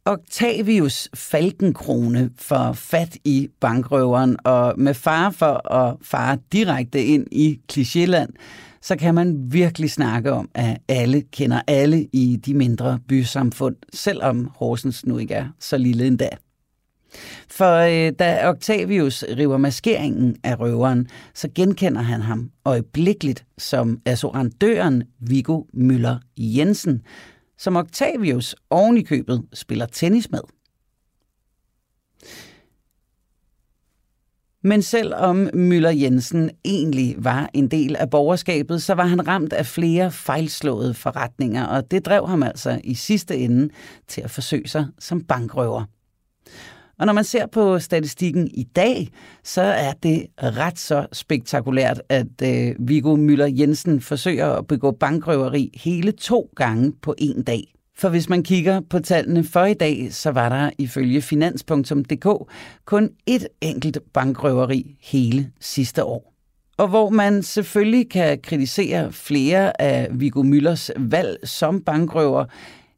Octavius 0.05 1.09
Falkenkrone 1.15 2.31
får 2.39 2.73
fat 2.73 3.17
i 3.25 3.49
bankrøveren, 3.61 4.37
og 4.45 4.75
med 4.77 4.95
far 4.95 5.31
for 5.31 5.73
at 5.73 5.97
fare 6.03 6.39
direkte 6.53 7.05
ind 7.05 7.27
i 7.31 7.61
Klichéland, 7.73 8.33
så 8.83 8.97
kan 8.97 9.15
man 9.15 9.53
virkelig 9.53 9.91
snakke 9.91 10.33
om, 10.33 10.49
at 10.55 10.79
alle 10.89 11.23
kender 11.23 11.61
alle 11.67 12.09
i 12.13 12.41
de 12.47 12.55
mindre 12.55 12.99
bysamfund, 13.09 13.77
selvom 13.93 14.51
Horsens 14.57 15.07
nu 15.07 15.19
ikke 15.19 15.35
er 15.35 15.49
så 15.61 15.79
lille 15.79 16.07
endda. 16.07 16.29
For 17.51 17.77
øh, 17.77 18.13
da 18.19 18.49
Octavius 18.49 19.25
river 19.37 19.57
maskeringen 19.57 20.37
af 20.45 20.61
røveren, 20.61 21.09
så 21.35 21.49
genkender 21.55 22.03
han 22.03 22.21
ham 22.21 22.51
øjeblikkeligt 22.65 23.45
som 23.59 24.01
assurandøren 24.07 25.03
Viggo 25.21 25.63
Møller 25.73 26.19
Jensen, 26.37 27.03
som 27.59 27.77
Octavius 27.77 28.57
oven 28.71 28.97
i 28.97 29.03
købet 29.03 29.43
spiller 29.53 29.87
tennis 29.87 30.31
med. 30.31 30.41
Men 34.65 34.83
selvom 34.83 35.49
Møller 35.55 35.91
Jensen 35.91 36.51
egentlig 36.65 37.15
var 37.19 37.51
en 37.55 37.69
del 37.69 37.97
af 37.97 38.11
borgerskabet, 38.11 38.83
så 38.83 38.95
var 38.95 39.07
han 39.07 39.29
ramt 39.29 39.53
af 39.53 39.67
flere 39.67 40.11
fejlslåede 40.11 40.95
forretninger, 40.95 41.65
og 41.65 41.91
det 41.91 42.07
drev 42.07 42.29
ham 42.29 42.43
altså 42.43 42.81
i 42.85 42.95
sidste 42.95 43.37
ende 43.37 43.69
til 44.09 44.21
at 44.21 44.31
forsøge 44.31 44.69
sig 44.69 44.87
som 44.99 45.25
bankrøver. 45.25 45.85
Og 47.03 47.07
når 47.07 47.13
man 47.13 47.25
ser 47.25 47.47
på 47.47 47.79
statistikken 47.79 48.49
i 48.55 48.63
dag, 48.63 49.09
så 49.45 49.63
er 49.63 49.93
det 49.93 50.27
ret 50.39 50.79
så 50.79 51.07
spektakulært, 51.13 52.03
at 52.09 52.27
øh, 52.43 52.75
Viggo 52.79 53.17
Møller 53.17 53.47
Jensen 53.47 54.01
forsøger 54.01 54.47
at 54.47 54.67
begå 54.67 54.91
bankrøveri 54.91 55.71
hele 55.75 56.13
to 56.13 56.51
gange 56.57 56.93
på 57.03 57.15
en 57.19 57.43
dag. 57.43 57.75
For 57.99 58.09
hvis 58.09 58.29
man 58.29 58.43
kigger 58.43 58.81
på 58.91 58.99
tallene 58.99 59.45
for 59.45 59.65
i 59.65 59.75
dag, 59.75 60.09
så 60.11 60.31
var 60.31 60.49
der 60.49 60.71
ifølge 60.79 61.23
finans.dk 61.23 62.27
kun 62.85 63.11
et 63.27 63.49
enkelt 63.61 63.99
bankrøveri 64.13 64.97
hele 65.01 65.51
sidste 65.61 66.05
år. 66.05 66.35
Og 66.77 66.89
hvor 66.89 67.11
man 67.11 67.43
selvfølgelig 67.43 68.11
kan 68.11 68.39
kritisere 68.43 69.13
flere 69.13 69.81
af 69.81 70.09
Viggo 70.11 70.43
Müllers 70.43 70.91
valg 70.97 71.37
som 71.45 71.81
bankrøver, 71.81 72.45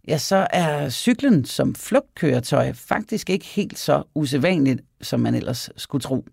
ja, 0.08 0.18
så 0.18 0.46
er 0.50 0.88
cyklen 0.88 1.44
som 1.44 1.74
flugtkøretøj 1.74 2.72
faktisk 2.72 3.30
ikke 3.30 3.46
helt 3.46 3.78
så 3.78 4.02
usædvanligt, 4.14 4.80
som 5.00 5.20
man 5.20 5.34
ellers 5.34 5.70
skulle 5.76 6.02
tro. 6.02 6.26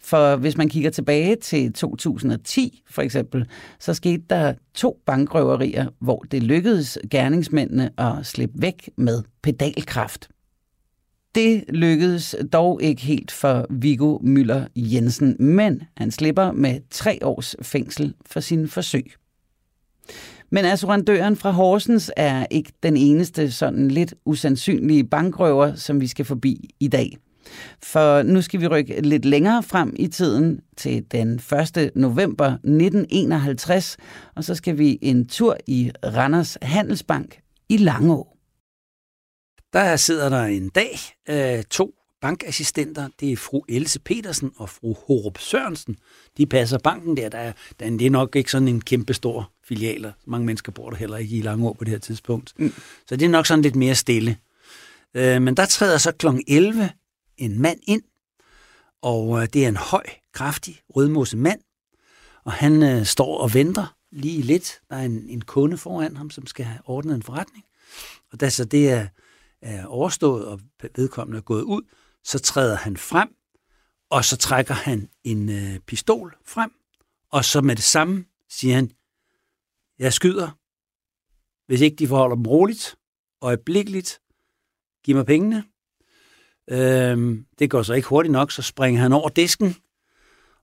For 0.00 0.36
hvis 0.36 0.56
man 0.56 0.68
kigger 0.68 0.90
tilbage 0.90 1.36
til 1.36 1.72
2010 1.72 2.82
for 2.90 3.02
eksempel, 3.02 3.46
så 3.78 3.94
skete 3.94 4.22
der 4.30 4.54
to 4.74 4.98
bankrøverier, 5.06 5.86
hvor 5.98 6.18
det 6.30 6.42
lykkedes 6.42 6.98
gerningsmændene 7.10 7.90
at 8.00 8.26
slippe 8.26 8.62
væk 8.62 8.90
med 8.96 9.22
pedalkraft. 9.42 10.28
Det 11.34 11.64
lykkedes 11.68 12.36
dog 12.52 12.82
ikke 12.82 13.02
helt 13.02 13.30
for 13.30 13.66
Viggo 13.70 14.18
Møller 14.22 14.66
Jensen, 14.76 15.36
men 15.38 15.82
han 15.96 16.10
slipper 16.10 16.52
med 16.52 16.80
tre 16.90 17.18
års 17.22 17.56
fængsel 17.62 18.14
for 18.26 18.40
sine 18.40 18.68
forsøg. 18.68 19.12
Men 20.50 20.64
assurandøren 20.64 21.36
fra 21.36 21.50
Horsens 21.50 22.10
er 22.16 22.46
ikke 22.50 22.72
den 22.82 22.96
eneste 22.96 23.52
sådan 23.52 23.88
lidt 23.88 24.14
usandsynlige 24.24 25.04
bankrøver, 25.04 25.74
som 25.74 26.00
vi 26.00 26.06
skal 26.06 26.24
forbi 26.24 26.70
i 26.80 26.88
dag. 26.88 27.16
For 27.82 28.22
nu 28.22 28.42
skal 28.42 28.60
vi 28.60 28.66
rykke 28.66 29.00
lidt 29.00 29.24
længere 29.24 29.62
frem 29.62 29.94
i 29.98 30.08
tiden 30.08 30.60
til 30.76 31.04
den 31.12 31.40
1. 31.76 31.90
november 31.94 32.46
1951, 32.46 33.96
og 34.34 34.44
så 34.44 34.54
skal 34.54 34.78
vi 34.78 34.98
en 35.02 35.28
tur 35.28 35.56
i 35.66 35.90
Randers 36.04 36.58
Handelsbank 36.62 37.40
i 37.68 37.76
Langå. 37.76 38.28
Der 39.72 39.96
sidder 39.96 40.28
der 40.28 40.42
en 40.42 40.68
dag 40.68 40.98
øh, 41.28 41.64
to 41.64 41.94
bankassistenter. 42.20 43.08
Det 43.20 43.32
er 43.32 43.36
fru 43.36 43.62
Else 43.68 44.00
Petersen 44.00 44.50
og 44.56 44.68
fru 44.68 44.94
Horup 45.06 45.38
Sørensen. 45.38 45.96
De 46.36 46.46
passer 46.46 46.78
banken 46.78 47.16
der. 47.16 47.28
der, 47.28 47.38
er, 47.38 47.52
der 47.80 47.90
det 47.90 48.06
er 48.06 48.10
nok 48.10 48.36
ikke 48.36 48.50
sådan 48.50 48.68
en 48.68 48.80
kæmpe 48.80 49.14
stor 49.14 49.52
filialer. 49.68 50.12
Mange 50.26 50.46
mennesker 50.46 50.72
bor 50.72 50.90
der 50.90 50.96
heller 50.96 51.16
ikke 51.16 51.36
i 51.36 51.42
Langå 51.42 51.72
på 51.72 51.84
det 51.84 51.90
her 51.90 51.98
tidspunkt. 51.98 52.54
Mm. 52.58 52.72
Så 53.06 53.16
det 53.16 53.26
er 53.26 53.30
nok 53.30 53.46
sådan 53.46 53.62
lidt 53.62 53.76
mere 53.76 53.94
stille. 53.94 54.36
Øh, 55.14 55.42
men 55.42 55.56
der 55.56 55.66
træder 55.66 55.98
så 55.98 56.12
kl. 56.12 56.26
11 56.48 56.90
en 57.36 57.62
mand 57.62 57.80
ind, 57.82 58.02
og 59.02 59.42
øh, 59.42 59.48
det 59.52 59.64
er 59.64 59.68
en 59.68 59.76
høj, 59.76 60.04
kraftig, 60.32 60.80
rødmose 60.88 61.36
mand, 61.36 61.60
og 62.44 62.52
han 62.52 62.82
øh, 62.82 63.04
står 63.04 63.38
og 63.38 63.54
venter 63.54 63.96
lige 64.12 64.42
lidt. 64.42 64.80
Der 64.90 64.96
er 64.96 65.02
en, 65.02 65.28
en 65.28 65.40
kunde 65.40 65.78
foran 65.78 66.16
ham, 66.16 66.30
som 66.30 66.46
skal 66.46 66.64
have 66.64 66.80
ordnet 66.84 67.14
en 67.14 67.22
forretning. 67.22 67.64
Og 68.32 68.40
da 68.40 68.50
så 68.50 68.64
det 68.64 68.90
er, 68.90 69.06
er 69.62 69.86
overstået, 69.86 70.44
og 70.46 70.60
vedkommende 70.96 71.38
er 71.38 71.42
gået 71.42 71.62
ud, 71.62 71.82
så 72.24 72.38
træder 72.38 72.76
han 72.76 72.96
frem, 72.96 73.28
og 74.10 74.24
så 74.24 74.36
trækker 74.36 74.74
han 74.74 75.08
en 75.24 75.48
øh, 75.48 75.78
pistol 75.78 76.36
frem, 76.44 76.70
og 77.32 77.44
så 77.44 77.60
med 77.60 77.76
det 77.76 77.84
samme 77.84 78.24
siger 78.50 78.74
han, 78.74 78.90
jeg 79.98 80.12
skyder. 80.12 80.50
Hvis 81.66 81.80
ikke 81.80 81.96
de 81.96 82.08
forholder 82.08 82.36
dem 82.36 82.46
roligt, 82.46 82.96
øjeblikkeligt, 83.42 84.20
giv 85.04 85.16
mig 85.16 85.26
pengene. 85.26 85.64
Øhm, 86.70 87.46
det 87.58 87.70
går 87.70 87.82
så 87.82 87.94
ikke 87.94 88.08
hurtigt 88.08 88.32
nok, 88.32 88.52
så 88.52 88.62
springer 88.62 89.02
han 89.02 89.12
over 89.12 89.28
disken 89.28 89.76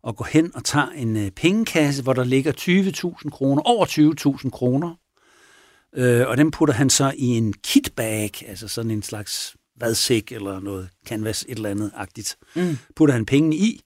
og 0.04 0.16
går 0.16 0.26
hen 0.26 0.56
og 0.56 0.64
tager 0.64 0.90
en 0.90 1.18
øh, 1.18 1.32
pengekasse, 1.32 2.04
hvor 2.04 2.14
der 2.14 2.24
ligger 2.24 2.52
20.000 3.24 3.30
kroner, 3.30 3.62
over 3.62 3.86
20.000 4.44 4.50
kroner. 4.50 4.96
Øh, 5.96 6.28
og 6.28 6.38
den 6.38 6.52
putter 6.52 6.74
han 6.74 6.90
så 6.90 7.14
i 7.18 7.26
en 7.26 7.54
kitbag, 7.54 8.32
altså 8.48 8.68
sådan 8.68 8.92
en 8.92 9.04
slags 9.04 9.56
vadsæk 9.80 10.32
eller 10.32 10.60
noget 10.60 10.90
canvas, 11.06 11.46
et 11.50 11.56
eller 11.56 11.70
andet 11.70 11.92
agtigt. 11.96 12.38
Mm. 12.56 12.78
Putter 12.96 13.14
han 13.14 13.26
pengene 13.26 13.56
i, 13.56 13.82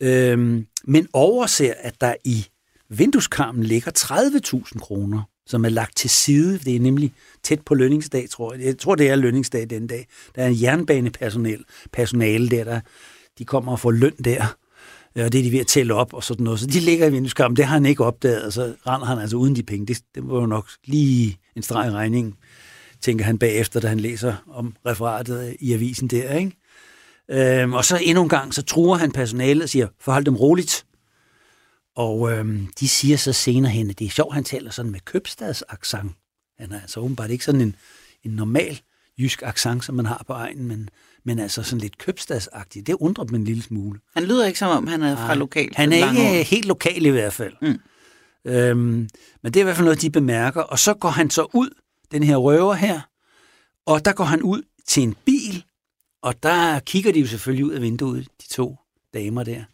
øhm, 0.00 0.66
men 0.84 1.08
overser, 1.12 1.74
at 1.78 2.00
der 2.00 2.14
i 2.24 2.46
vindueskarmen 2.90 3.62
ligger 3.62 3.90
30.000 3.98 4.78
kroner, 4.78 5.22
som 5.46 5.64
er 5.64 5.68
lagt 5.68 5.96
til 5.96 6.10
side. 6.10 6.58
Det 6.58 6.76
er 6.76 6.80
nemlig 6.80 7.12
tæt 7.42 7.60
på 7.66 7.74
lønningsdag, 7.74 8.30
tror 8.30 8.54
jeg. 8.54 8.64
Jeg 8.64 8.78
tror, 8.78 8.94
det 8.94 9.10
er 9.10 9.16
lønningsdag 9.16 9.70
den 9.70 9.86
dag. 9.86 10.06
Der 10.34 10.42
er 10.42 10.46
en 10.46 10.62
jernbanepersonale 10.62 11.64
personale 11.92 12.48
der, 12.48 12.64
der 12.64 12.80
de 13.38 13.44
kommer 13.44 13.72
og 13.72 13.80
får 13.80 13.90
løn 13.90 14.14
der. 14.24 14.56
Og 15.14 15.32
det 15.32 15.38
er 15.38 15.42
de 15.42 15.52
ved 15.52 15.58
at 15.58 15.66
tælle 15.66 15.94
op 15.94 16.14
og 16.14 16.24
sådan 16.24 16.44
noget. 16.44 16.60
Så 16.60 16.66
de 16.66 16.80
ligger 16.80 17.06
i 17.06 17.12
vindueskarmen. 17.12 17.56
Det 17.56 17.64
har 17.64 17.74
han 17.74 17.86
ikke 17.86 18.04
opdaget, 18.04 18.42
og 18.42 18.52
så 18.52 18.74
render 18.86 19.06
han 19.06 19.18
altså 19.18 19.36
uden 19.36 19.56
de 19.56 19.62
penge. 19.62 19.86
Det, 19.86 20.00
det 20.14 20.28
var 20.28 20.40
jo 20.40 20.46
nok 20.46 20.68
lige 20.84 21.38
en 21.56 21.62
streg 21.62 21.88
i 21.88 21.90
regningen, 21.90 22.34
tænker 23.00 23.24
han 23.24 23.38
bagefter, 23.38 23.80
da 23.80 23.88
han 23.88 24.00
læser 24.00 24.34
om 24.46 24.74
referatet 24.86 25.56
i 25.60 25.72
avisen 25.72 26.08
der. 26.08 26.38
Ikke? 26.38 26.52
Øhm, 27.30 27.72
og 27.72 27.84
så 27.84 27.98
endnu 28.02 28.22
en 28.22 28.28
gang, 28.28 28.54
så 28.54 28.62
truer 28.62 28.96
han 28.96 29.12
personalet 29.12 29.62
og 29.62 29.68
siger, 29.68 29.88
forhold 30.00 30.24
dem 30.24 30.36
roligt. 30.36 30.84
Og 31.98 32.32
øhm, 32.32 32.68
de 32.80 32.88
siger 32.88 33.16
så 33.16 33.32
senere 33.32 33.72
hen, 33.72 33.90
at 33.90 33.98
det 33.98 34.06
er 34.06 34.10
sjovt, 34.10 34.34
han 34.34 34.44
taler 34.44 34.70
sådan 34.70 34.92
med 34.92 35.00
købstadsaksang. 35.00 36.16
Han 36.58 36.72
er 36.72 36.80
altså 36.80 37.00
åbenbart 37.00 37.30
ikke 37.30 37.44
sådan 37.44 37.60
en, 37.60 37.76
en 38.24 38.30
normal 38.30 38.80
jysk 39.18 39.42
accent, 39.42 39.84
som 39.84 39.94
man 39.94 40.06
har 40.06 40.24
på 40.26 40.32
egen, 40.32 40.64
men, 40.64 40.90
men 41.24 41.38
altså 41.38 41.62
sådan 41.62 41.80
lidt 41.80 41.98
købstadsagtig. 41.98 42.86
Det 42.86 42.96
undrer 43.00 43.24
mig 43.24 43.38
en 43.38 43.44
lille 43.44 43.62
smule. 43.62 44.00
Han 44.14 44.24
lyder 44.24 44.46
ikke 44.46 44.58
som 44.58 44.70
om, 44.70 44.86
han 44.86 45.02
er 45.02 45.16
fra 45.16 45.34
lokal. 45.34 45.70
Han 45.74 45.92
er 45.92 46.10
ikke 46.10 46.42
helt 46.42 46.64
lokal 46.64 47.06
i 47.06 47.08
hvert 47.08 47.32
fald. 47.32 47.54
Mm. 47.62 47.78
Øhm, 48.50 49.08
men 49.42 49.52
det 49.52 49.56
er 49.56 49.60
i 49.60 49.64
hvert 49.64 49.76
fald 49.76 49.84
noget, 49.84 50.02
de 50.02 50.10
bemærker. 50.10 50.60
Og 50.60 50.78
så 50.78 50.94
går 50.94 51.08
han 51.08 51.30
så 51.30 51.46
ud, 51.54 51.70
den 52.10 52.22
her 52.22 52.36
røver 52.36 52.74
her, 52.74 53.00
og 53.86 54.04
der 54.04 54.12
går 54.12 54.24
han 54.24 54.42
ud 54.42 54.62
til 54.86 55.02
en 55.02 55.16
bil, 55.24 55.64
og 56.22 56.42
der 56.42 56.78
kigger 56.78 57.12
de 57.12 57.20
jo 57.20 57.26
selvfølgelig 57.26 57.64
ud 57.64 57.72
af 57.72 57.82
vinduet, 57.82 58.28
de 58.42 58.48
to 58.48 58.76
damer 59.14 59.42
der, 59.42 59.64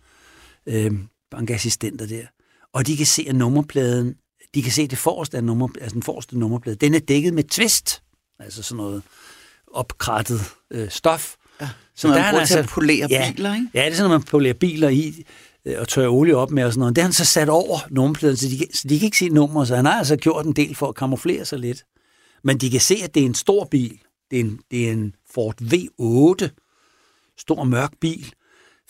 øhm, 0.66 1.08
bankassistenter 1.34 2.06
der, 2.06 2.26
og 2.72 2.86
de 2.86 2.96
kan 2.96 3.06
se, 3.06 3.26
at 3.28 3.34
nummerpladen, 3.34 4.14
de 4.54 4.62
kan 4.62 4.72
se 4.72 4.86
det 4.86 4.98
forreste 4.98 5.36
af 5.36 5.44
nummer, 5.44 5.68
altså 5.80 5.94
den 5.94 6.02
forreste 6.02 6.38
nummerplade, 6.38 6.76
den 6.76 6.94
er 6.94 6.98
dækket 6.98 7.34
med 7.34 7.44
twist, 7.44 8.02
altså 8.38 8.62
sådan 8.62 8.76
noget 8.76 9.02
opkrattet 9.66 10.40
øh, 10.70 10.90
stof. 10.90 11.34
Ja, 11.60 11.68
så 11.94 12.08
man 12.08 12.16
bruger 12.16 12.40
altså, 12.40 12.54
til 12.54 12.58
at 12.58 12.68
polere 12.68 13.06
ja, 13.10 13.32
biler, 13.32 13.54
ikke? 13.54 13.68
Ja, 13.74 13.84
det 13.84 13.92
er 13.92 13.96
sådan, 13.96 14.12
at 14.12 14.20
man 14.20 14.22
polerer 14.22 14.54
biler 14.54 14.88
i 14.88 15.24
øh, 15.64 15.80
og 15.80 15.88
tørrer 15.88 16.08
olie 16.08 16.36
op 16.36 16.50
med 16.50 16.64
og 16.64 16.72
sådan 16.72 16.80
noget. 16.80 16.96
Det 16.96 17.02
har 17.02 17.06
han 17.06 17.12
så 17.12 17.24
sat 17.24 17.48
over 17.48 17.78
nummerpladen, 17.90 18.36
så 18.36 18.48
de, 18.48 18.66
så 18.74 18.88
de 18.88 18.98
kan 18.98 19.04
ikke 19.04 19.18
se 19.18 19.28
nummer, 19.28 19.64
så 19.64 19.76
han 19.76 19.84
har 19.84 19.98
altså 19.98 20.16
gjort 20.16 20.46
en 20.46 20.52
del 20.52 20.74
for 20.74 20.88
at 20.88 20.94
kamuflere 20.94 21.44
sig 21.44 21.58
lidt. 21.58 21.84
Men 22.44 22.58
de 22.58 22.70
kan 22.70 22.80
se, 22.80 22.96
at 23.02 23.14
det 23.14 23.22
er 23.22 23.26
en 23.26 23.34
stor 23.34 23.64
bil. 23.64 24.00
Det 24.30 24.40
er 24.40 24.44
en, 24.44 24.60
det 24.70 24.88
er 24.88 24.92
en 24.92 25.14
Ford 25.34 25.62
V8, 25.62 26.48
stor 27.38 27.64
mørk 27.64 27.92
bil, 28.00 28.32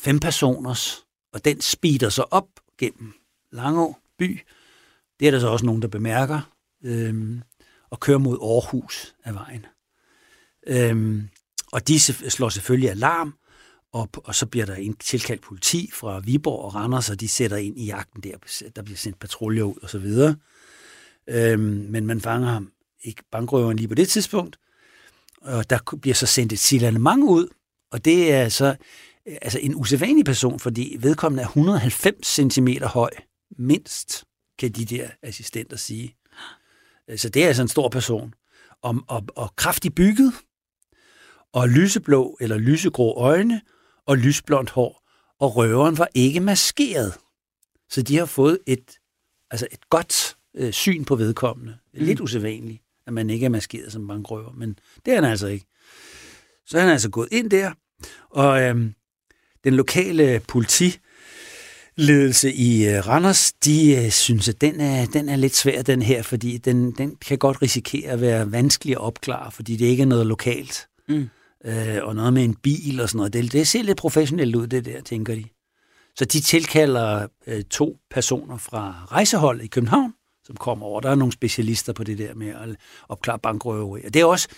fem 0.00 0.18
personers, 0.18 1.03
og 1.34 1.44
den 1.44 1.60
speeder 1.60 2.08
sig 2.08 2.32
op 2.32 2.48
gennem 2.78 3.12
Langå 3.50 3.96
by. 4.18 4.40
Det 5.20 5.28
er 5.28 5.30
der 5.30 5.40
så 5.40 5.48
også 5.48 5.66
nogen, 5.66 5.82
der 5.82 5.88
bemærker, 5.88 6.40
øhm, 6.84 7.42
og 7.90 8.00
kører 8.00 8.18
mod 8.18 8.38
Aarhus 8.42 9.14
af 9.24 9.34
vejen. 9.34 9.66
Øhm, 10.66 11.28
og 11.72 11.88
de 11.88 12.00
slår 12.00 12.48
selvfølgelig 12.48 12.90
alarm, 12.90 13.34
og, 13.92 14.08
og 14.14 14.34
så 14.34 14.46
bliver 14.46 14.66
der 14.66 14.74
en 14.74 14.96
tilkaldt 14.96 15.42
politi 15.42 15.90
fra 15.92 16.18
Viborg 16.18 16.64
og 16.64 16.74
Randers, 16.74 17.10
og 17.10 17.20
de 17.20 17.28
sætter 17.28 17.56
ind 17.56 17.78
i 17.78 17.84
jagten 17.84 18.22
der. 18.22 18.68
Der 18.76 18.82
bliver 18.82 18.96
sendt 18.96 19.18
patruljer 19.18 19.62
ud 19.62 19.78
og 19.82 19.90
så 19.90 19.98
videre. 19.98 20.36
Øhm, 21.26 21.86
men 21.90 22.06
man 22.06 22.20
fanger 22.20 22.48
ham 22.48 22.72
ikke 23.02 23.22
bankrøveren 23.30 23.76
lige 23.76 23.88
på 23.88 23.94
det 23.94 24.08
tidspunkt. 24.08 24.58
Og 25.40 25.70
der 25.70 25.78
bliver 26.00 26.14
så 26.14 26.26
sendt 26.26 26.52
et 26.52 26.58
signalement 26.58 27.22
ud, 27.22 27.48
og 27.90 28.04
det 28.04 28.32
er 28.32 28.48
så 28.48 28.76
altså 29.26 29.58
en 29.58 29.74
usædvanlig 29.74 30.24
person, 30.24 30.60
fordi 30.60 30.96
vedkommende 31.00 31.42
er 31.42 31.46
190 31.46 32.26
cm 32.26 32.68
høj, 32.82 33.10
mindst, 33.58 34.24
kan 34.58 34.72
de 34.72 34.84
der 34.84 35.08
assistenter 35.22 35.76
sige. 35.76 36.16
Så 37.16 37.28
det 37.28 37.42
er 37.42 37.46
altså 37.46 37.62
en 37.62 37.68
stor 37.68 37.88
person. 37.88 38.34
Og, 38.82 38.96
og, 39.08 39.22
og 39.36 39.56
kraftig 39.56 39.94
bygget, 39.94 40.32
og 41.52 41.68
lyseblå 41.68 42.36
eller 42.40 42.58
lysegrå 42.58 43.14
øjne, 43.16 43.60
og 44.06 44.18
lysblondt 44.18 44.70
hår, 44.70 45.08
og 45.40 45.56
røveren 45.56 45.98
var 45.98 46.08
ikke 46.14 46.40
maskeret. 46.40 47.14
Så 47.90 48.02
de 48.02 48.16
har 48.16 48.26
fået 48.26 48.58
et, 48.66 48.98
altså 49.50 49.66
et 49.72 49.88
godt 49.90 50.36
øh, 50.56 50.72
syn 50.72 51.04
på 51.04 51.16
vedkommende. 51.16 51.78
Mm. 51.94 52.04
Lidt 52.04 52.20
usædvanligt, 52.20 52.82
at 53.06 53.12
man 53.12 53.30
ikke 53.30 53.46
er 53.46 53.50
maskeret 53.50 53.92
som 53.92 54.08
bankrøver, 54.08 54.52
men 54.52 54.78
det 55.04 55.12
er 55.12 55.14
han 55.14 55.30
altså 55.30 55.46
ikke. 55.46 55.66
Så 56.66 56.78
han 56.78 56.88
er 56.88 56.92
altså 56.92 57.10
gået 57.10 57.28
ind 57.32 57.50
der, 57.50 57.72
og 58.30 58.62
øhm, 58.62 58.94
den 59.64 59.74
lokale 59.74 60.40
politi 60.48 60.98
ledelse 61.96 62.52
i 62.52 62.86
øh, 62.86 63.08
Randers, 63.08 63.52
de 63.52 64.04
øh, 64.04 64.10
synes, 64.10 64.48
at 64.48 64.60
den 64.60 64.80
er, 64.80 65.06
den 65.06 65.28
er 65.28 65.36
lidt 65.36 65.56
svær, 65.56 65.82
den 65.82 66.02
her, 66.02 66.22
fordi 66.22 66.58
den, 66.58 66.90
den 66.90 67.16
kan 67.16 67.38
godt 67.38 67.62
risikere 67.62 68.10
at 68.10 68.20
være 68.20 68.52
vanskelig 68.52 68.92
at 68.92 69.00
opklare, 69.00 69.52
fordi 69.52 69.76
det 69.76 69.86
ikke 69.86 70.02
er 70.02 70.06
noget 70.06 70.26
lokalt. 70.26 70.88
Mm. 71.08 71.28
Øh, 71.64 71.98
og 72.02 72.14
noget 72.14 72.32
med 72.32 72.44
en 72.44 72.54
bil 72.54 73.00
og 73.00 73.08
sådan 73.08 73.16
noget. 73.16 73.32
Det, 73.32 73.52
det 73.52 73.68
ser 73.68 73.82
lidt 73.82 73.98
professionelt 73.98 74.56
ud, 74.56 74.66
det 74.66 74.84
der, 74.84 75.00
tænker 75.00 75.34
de. 75.34 75.44
Så 76.16 76.24
de 76.24 76.40
tilkalder 76.40 77.26
øh, 77.46 77.62
to 77.62 77.96
personer 78.10 78.58
fra 78.58 78.94
rejseholdet 79.12 79.64
i 79.64 79.66
København, 79.66 80.12
som 80.44 80.56
kommer 80.56 80.86
over. 80.86 81.00
Der 81.00 81.10
er 81.10 81.14
nogle 81.14 81.32
specialister 81.32 81.92
på 81.92 82.04
det 82.04 82.18
der 82.18 82.34
med 82.34 82.48
at 82.48 82.76
opklare 83.08 83.38
bankrøveri. 83.38 84.04
Og 84.04 84.14
det 84.14 84.20
er 84.20 84.24
også 84.24 84.48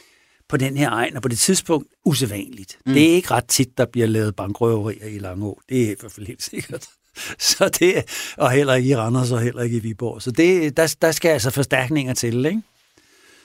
på 0.48 0.56
den 0.56 0.76
her 0.76 0.90
egen, 0.90 1.16
og 1.16 1.22
på 1.22 1.28
det 1.28 1.38
tidspunkt 1.38 1.88
usædvanligt. 2.04 2.78
Mm. 2.86 2.92
Det 2.92 3.10
er 3.10 3.14
ikke 3.14 3.30
ret 3.30 3.44
tit, 3.48 3.78
der 3.78 3.86
bliver 3.86 4.06
lavet 4.06 4.36
bankrøverier 4.36 5.06
i 5.06 5.18
Langå. 5.18 5.60
Det 5.68 5.82
er 5.82 5.90
i 5.90 5.94
hvert 6.00 6.12
fald 6.12 6.26
helt 6.26 6.42
sikkert. 6.42 6.88
Så 7.38 7.68
det, 7.68 8.04
og 8.36 8.50
heller 8.50 8.74
ikke 8.74 8.88
i 8.88 8.96
Randers, 8.96 9.30
og 9.30 9.40
heller 9.40 9.62
ikke 9.62 9.76
i 9.76 9.80
Viborg. 9.80 10.22
Så 10.22 10.30
det, 10.30 10.76
der, 10.76 10.96
der 11.02 11.12
skal 11.12 11.28
altså 11.28 11.50
forstærkninger 11.50 12.14
til, 12.14 12.46
ikke? 12.46 12.62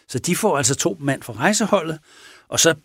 Så 0.07 0.19
de 0.19 0.35
får 0.35 0.57
altså 0.57 0.75
to 0.75 0.97
mand 0.99 1.23
fra 1.23 1.33
rejseholdet, 1.33 1.99
og 2.47 2.59
så 2.59 2.75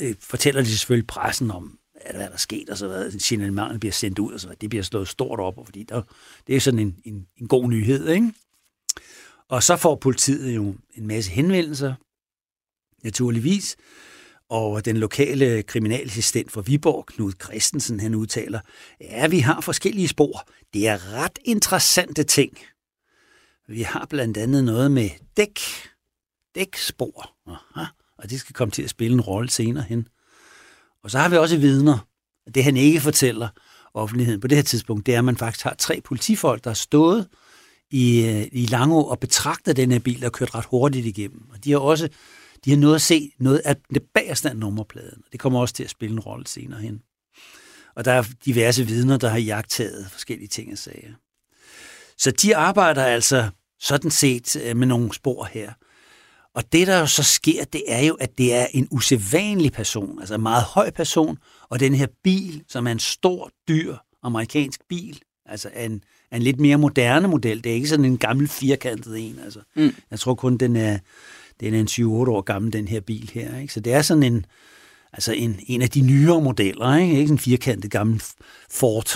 øh, 0.00 0.14
fortæller 0.20 0.62
de 0.62 0.78
selvfølgelig 0.78 1.06
pressen 1.06 1.50
om, 1.50 1.78
hvad 2.10 2.20
der 2.20 2.32
er 2.32 2.36
sket, 2.36 2.70
og 2.70 2.78
så 2.78 2.88
hvad, 2.88 3.10
signalementet 3.10 3.80
bliver 3.80 3.92
sendt 3.92 4.18
ud, 4.18 4.32
og 4.32 4.40
så 4.40 4.48
det 4.60 4.70
bliver 4.70 4.82
slået 4.82 5.08
stort 5.08 5.40
op, 5.40 5.54
fordi 5.64 5.82
der, 5.82 6.02
det 6.46 6.56
er 6.56 6.60
sådan 6.60 6.80
en, 6.80 6.96
en, 7.04 7.26
en 7.40 7.48
god 7.48 7.68
nyhed, 7.68 8.08
ikke? 8.08 8.32
Og 9.48 9.62
så 9.62 9.76
får 9.76 9.94
politiet 9.94 10.56
jo 10.56 10.74
en 10.94 11.06
masse 11.06 11.30
henvendelser, 11.30 11.94
naturligvis, 13.04 13.76
og 14.48 14.84
den 14.84 14.96
lokale 14.96 15.62
kriminalassistent 15.62 16.52
for 16.52 16.62
Viborg, 16.62 17.06
Knud 17.06 17.32
Christensen, 17.44 18.00
han 18.00 18.14
udtaler, 18.14 18.60
ja, 19.00 19.26
vi 19.26 19.38
har 19.38 19.60
forskellige 19.60 20.08
spor. 20.08 20.48
Det 20.74 20.88
er 20.88 21.12
ret 21.12 21.38
interessante 21.44 22.22
ting. 22.22 22.58
Vi 23.68 23.82
har 23.82 24.06
blandt 24.10 24.36
andet 24.36 24.64
noget 24.64 24.90
med 24.90 25.10
dæk, 25.36 25.60
dækspor, 26.54 27.32
Aha, 27.46 27.86
og 28.18 28.30
det 28.30 28.40
skal 28.40 28.54
komme 28.54 28.72
til 28.72 28.82
at 28.82 28.90
spille 28.90 29.14
en 29.14 29.20
rolle 29.20 29.50
senere 29.50 29.84
hen. 29.88 30.08
Og 31.02 31.10
så 31.10 31.18
har 31.18 31.28
vi 31.28 31.36
også 31.36 31.56
vidner. 31.56 31.98
Det 32.54 32.64
han 32.64 32.76
ikke 32.76 33.00
fortæller 33.00 33.48
offentligheden 33.94 34.40
på 34.40 34.48
det 34.48 34.58
her 34.58 34.62
tidspunkt, 34.62 35.06
det 35.06 35.14
er, 35.14 35.18
at 35.18 35.24
man 35.24 35.36
faktisk 35.36 35.64
har 35.64 35.74
tre 35.78 36.00
politifolk, 36.00 36.64
der 36.64 36.70
har 36.70 36.74
stået 36.74 37.28
i, 37.90 38.26
øh, 38.26 38.48
i 38.52 38.66
Langå 38.66 39.00
og 39.00 39.20
betragtet 39.20 39.76
den 39.76 39.92
her 39.92 39.98
bil, 39.98 40.16
der 40.20 40.24
har 40.24 40.30
kørt 40.30 40.54
ret 40.54 40.64
hurtigt 40.64 41.06
igennem. 41.06 41.50
Og 41.50 41.64
de 41.64 41.72
har 41.72 41.78
også 41.78 42.08
de 42.64 42.70
har 42.70 42.76
noget 42.76 42.94
at 42.94 43.02
se 43.02 43.32
noget 43.38 43.58
af 43.64 43.76
det 43.94 44.02
bagerste 44.14 44.50
af 44.50 44.56
nummerpladen. 44.56 45.22
Det 45.32 45.40
kommer 45.40 45.60
også 45.60 45.74
til 45.74 45.84
at 45.84 45.90
spille 45.90 46.12
en 46.12 46.20
rolle 46.20 46.46
senere 46.46 46.80
hen. 46.80 47.02
Og 47.96 48.04
der 48.04 48.12
er 48.12 48.24
diverse 48.44 48.86
vidner, 48.86 49.16
der 49.16 49.28
har 49.28 49.38
jagtet 49.38 50.06
forskellige 50.10 50.48
ting 50.48 50.72
og 50.72 50.78
sager. 50.78 51.12
Så 52.18 52.30
de 52.30 52.56
arbejder 52.56 53.04
altså 53.04 53.50
sådan 53.80 54.10
set 54.10 54.56
øh, 54.56 54.76
med 54.76 54.86
nogle 54.86 55.14
spor 55.14 55.44
her. 55.44 55.72
Og 56.54 56.72
det, 56.72 56.86
der 56.86 56.98
jo 56.98 57.06
så 57.06 57.22
sker, 57.22 57.64
det 57.64 57.82
er 57.88 58.00
jo, 58.00 58.14
at 58.14 58.38
det 58.38 58.54
er 58.54 58.66
en 58.72 58.88
usædvanlig 58.90 59.72
person, 59.72 60.20
altså 60.20 60.34
en 60.34 60.42
meget 60.42 60.62
høj 60.62 60.90
person, 60.90 61.38
og 61.68 61.80
den 61.80 61.94
her 61.94 62.06
bil, 62.24 62.62
som 62.68 62.86
er 62.86 62.92
en 62.92 62.98
stor, 62.98 63.50
dyr 63.68 63.96
amerikansk 64.22 64.80
bil, 64.88 65.20
altså 65.46 65.70
en, 65.76 66.04
en 66.32 66.42
lidt 66.42 66.60
mere 66.60 66.76
moderne 66.76 67.28
model. 67.28 67.64
Det 67.64 67.70
er 67.70 67.74
ikke 67.74 67.88
sådan 67.88 68.04
en 68.04 68.18
gammel 68.18 68.48
firkantet 68.48 69.18
en. 69.18 69.38
Altså. 69.44 69.60
Mm. 69.76 69.94
Jeg 70.10 70.20
tror 70.20 70.34
kun, 70.34 70.56
den 70.56 70.76
er, 70.76 70.98
den 71.60 71.74
er 71.74 71.80
en 71.80 71.86
7-8 71.86 72.04
år 72.06 72.40
gammel, 72.40 72.72
den 72.72 72.88
her 72.88 73.00
bil 73.00 73.30
her. 73.34 73.58
Ikke? 73.58 73.72
Så 73.72 73.80
det 73.80 73.92
er 73.92 74.02
sådan 74.02 74.22
en, 74.22 74.46
altså 75.12 75.32
en, 75.32 75.60
en 75.66 75.82
af 75.82 75.90
de 75.90 76.00
nyere 76.00 76.40
modeller, 76.40 76.96
ikke, 76.96 77.18
ikke 77.18 77.32
en 77.32 77.38
firkantet 77.38 77.90
gammel 77.90 78.22
Ford, 78.70 79.08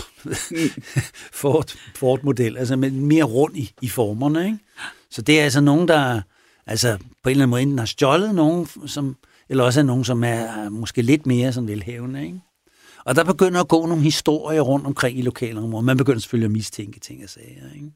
Ford, 1.41 1.75
Ford-model, 1.95 2.57
altså 2.57 2.77
med 2.77 2.91
mere 2.91 3.25
rund 3.25 3.57
i, 3.57 3.73
i 3.83 3.89
formerne. 3.89 4.47
Ikke? 4.47 4.59
Så 5.11 5.23
det 5.23 5.41
er 5.41 5.45
altså 5.45 5.61
nogen, 5.61 5.89
der 5.89 6.21
altså 6.67 6.99
på 7.23 7.29
en 7.29 7.31
eller 7.31 7.43
anden 7.43 7.51
måde 7.51 7.63
enten 7.63 7.79
har 7.79 7.87
stjålet 7.87 8.35
nogen, 8.35 8.69
som, 8.87 9.17
eller 9.49 9.65
også 9.65 9.81
er 9.81 9.85
nogen, 9.85 10.05
som 10.05 10.25
er 10.25 10.69
måske 10.69 11.03
lidt 11.03 11.27
mere 11.27 11.53
sådan 11.53 11.69
velhævende. 11.69 12.27
Ikke? 12.27 12.41
Og 13.05 13.17
der 13.17 13.25
begynder 13.25 13.61
at 13.61 13.69
gå 13.69 13.87
nogle 13.87 14.03
historier 14.03 14.61
rundt 14.61 14.87
omkring 14.87 15.19
i 15.19 15.23
lokalområdet. 15.23 15.85
Man 15.85 15.97
begynder 15.97 16.21
selvfølgelig 16.21 16.47
at 16.47 16.51
mistænke 16.51 17.01
ting 17.01 17.25
og 17.25 17.31
sager. 17.31 17.75
Ikke? 17.75 17.91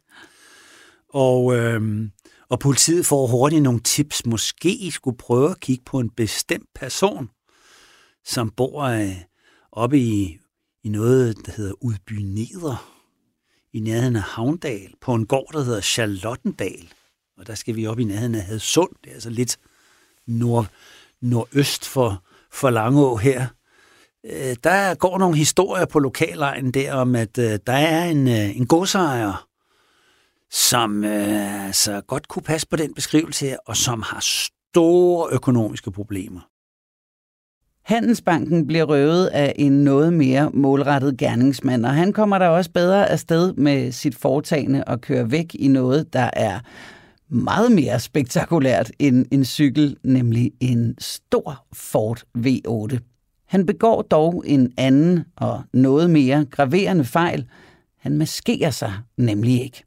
Og, 1.09 1.57
øhm, 1.57 2.11
og 2.49 2.59
politiet 2.59 3.07
får 3.07 3.27
hurtigt 3.27 3.63
nogle 3.63 3.81
tips. 3.81 4.27
Måske 4.27 4.71
I 4.71 4.91
skulle 4.91 5.19
prøve 5.19 5.51
at 5.51 5.61
kigge 5.61 5.85
på 5.85 6.01
en 6.01 6.11
bestemt 6.11 6.69
person, 6.75 7.31
som 8.25 8.51
bor 8.51 8.83
øh, 8.83 9.17
oppe 9.73 9.99
i, 9.99 10.39
i 10.85 10.89
noget, 10.89 11.37
der 11.47 11.53
hedder 11.53 11.73
Udby 11.81 12.13
Neder, 12.13 12.91
i 13.73 13.81
nærheden 13.81 14.17
af 14.17 14.23
Havndal, 14.23 14.95
på 15.01 15.15
en 15.15 15.27
gård, 15.27 15.53
der 15.53 15.63
hedder 15.63 15.81
Charlottendal. 15.81 16.89
Og 17.39 17.47
der 17.47 17.55
skal 17.55 17.77
vi 17.77 17.87
op 17.87 17.99
i 17.99 18.05
nærheden 18.05 18.35
af 18.35 18.43
Hadsund. 18.43 18.91
Det 19.05 19.11
er 19.11 19.15
altså 19.15 19.31
lidt 19.31 19.59
nord, 20.27 20.67
nordøst 21.21 21.85
for, 21.85 22.23
for 22.53 22.71
Langå 22.71 23.17
her. 23.17 23.47
Øh, 24.27 24.57
der 24.65 24.95
går 24.95 25.19
nogle 25.19 25.37
historier 25.37 25.85
på 25.85 25.99
lokalejen 25.99 26.71
der 26.71 26.93
om, 26.93 27.17
at 27.17 27.39
øh, 27.39 27.59
der 27.67 27.73
er 27.73 28.05
en, 28.05 28.29
øh, 28.29 28.57
en 28.57 28.67
godsejer, 28.67 29.49
som 30.55 31.05
øh, 31.05 31.67
altså 31.67 32.01
godt 32.01 32.29
kunne 32.29 32.43
passe 32.43 32.69
på 32.69 32.77
den 32.77 32.95
beskrivelse 32.95 33.47
her, 33.47 33.57
og 33.67 33.77
som 33.77 34.03
har 34.03 34.21
store 34.21 35.29
økonomiske 35.33 35.91
problemer. 35.91 36.41
Handelsbanken 37.85 38.67
bliver 38.67 38.85
røvet 38.85 39.27
af 39.27 39.55
en 39.57 39.73
noget 39.85 40.13
mere 40.13 40.51
målrettet 40.55 41.17
gerningsmand, 41.19 41.87
og 41.87 41.95
han 41.95 42.13
kommer 42.13 42.39
der 42.39 42.49
også 42.49 42.71
bedre 42.71 43.11
afsted 43.11 43.53
med 43.53 43.93
sit 43.93 44.15
foretagende 44.15 44.85
og 44.85 45.01
kører 45.01 45.25
væk 45.25 45.55
i 45.55 45.69
noget, 45.69 46.13
der 46.13 46.31
er 46.33 46.61
meget 47.29 47.73
mere 47.73 48.01
spektakulært 48.01 48.91
end 48.99 49.27
en 49.31 49.45
cykel, 49.45 49.97
nemlig 50.05 50.53
en 50.61 50.95
stor 50.99 51.67
Ford 51.73 52.23
V8. 52.39 52.99
Han 53.47 53.67
begår 53.67 54.03
dog 54.03 54.45
en 54.47 54.73
anden 54.77 55.25
og 55.37 55.63
noget 55.73 56.11
mere 56.11 56.45
graverende 56.51 57.05
fejl. 57.05 57.49
Han 57.99 58.19
maskerer 58.19 58.71
sig 58.71 58.93
nemlig 59.17 59.63
ikke. 59.63 59.85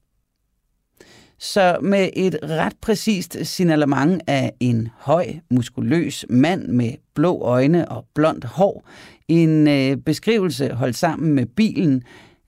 Så 1.40 1.78
med 1.82 2.10
et 2.14 2.40
ret 2.44 2.74
præcist 2.82 3.38
signalement 3.44 4.22
af 4.28 4.54
en 4.60 4.90
høj, 4.98 5.28
muskuløs 5.52 6.26
mand 6.30 6.68
med 6.68 6.94
blå 7.14 7.42
øjne 7.42 7.92
og 7.92 8.06
blondt 8.14 8.46
hår, 8.46 8.88
en 9.28 9.68
øh, 9.68 9.98
beskrivelse 9.98 10.74
holdt 10.74 10.96
sammen 10.96 11.34
med 11.34 11.46
bilen, 11.46 12.04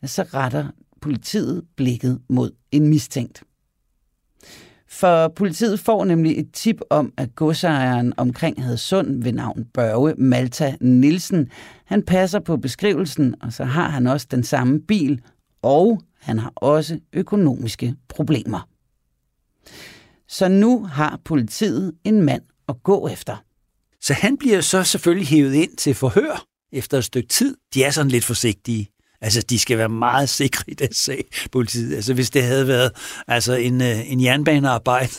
så 0.06 0.24
retter 0.24 0.68
politiet 1.02 1.64
blikket 1.76 2.20
mod 2.30 2.52
en 2.72 2.88
mistænkt. 2.88 3.44
For 4.88 5.28
politiet 5.28 5.80
får 5.80 6.06
nemlig 6.06 6.40
et 6.40 6.52
tip 6.54 6.82
om, 6.90 7.14
at 7.18 7.36
godsejeren 7.36 8.14
omkring 8.18 8.64
Hadsund 8.64 9.24
ved 9.24 9.32
navn 9.32 9.66
Børge 9.74 10.14
Malta 10.18 10.76
Nielsen, 10.82 11.50
han 11.86 12.04
passer 12.04 12.40
på 12.40 12.58
beskrivelsen, 12.58 13.36
og 13.42 13.54
så 13.54 13.64
har 13.64 13.90
han 13.90 14.08
også 14.08 14.28
den 14.32 14.44
samme 14.44 14.82
bil, 14.82 15.22
og 15.62 16.02
han 16.20 16.40
har 16.40 16.54
også 16.56 17.00
økonomiske 17.14 17.96
problemer. 18.08 18.69
Så 20.28 20.48
nu 20.48 20.84
har 20.84 21.20
politiet 21.26 21.94
en 22.04 22.22
mand 22.22 22.42
at 22.70 22.76
gå 22.84 23.08
efter. 23.08 23.44
Så 24.02 24.14
han 24.14 24.38
bliver 24.38 24.62
så 24.62 24.84
selvfølgelig 24.84 25.28
hævet 25.28 25.54
ind 25.54 25.78
til 25.78 25.96
forhør 25.96 26.46
efter 26.72 26.98
et 26.98 27.04
stykke 27.04 27.30
tid. 27.30 27.58
De 27.74 27.84
er 27.84 27.92
sådan 27.92 28.12
lidt 28.12 28.26
forsigtige. 28.26 28.90
Altså, 29.22 29.42
de 29.42 29.60
skal 29.60 29.78
være 29.78 29.90
meget 29.90 30.30
sikre 30.30 30.64
i 30.68 30.74
den 30.74 30.94
sag, 30.94 31.26
politiet. 31.52 31.96
Altså, 31.96 32.14
hvis 32.14 32.30
det 32.30 32.44
havde 32.44 32.68
været 32.68 32.92
altså, 33.28 33.54
en, 33.54 33.82
øh, 33.82 34.12
en 34.12 34.24
jernbanearbejde 34.24 35.12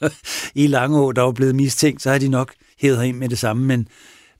i 0.62 0.66
Langeå, 0.66 1.12
der 1.12 1.22
var 1.22 1.32
blevet 1.32 1.54
mistænkt, 1.54 2.02
så 2.02 2.10
har 2.10 2.18
de 2.18 2.28
nok 2.28 2.54
hævet 2.78 3.04
ind 3.04 3.16
med 3.16 3.28
det 3.28 3.38
samme. 3.38 3.66
Men, 3.66 3.88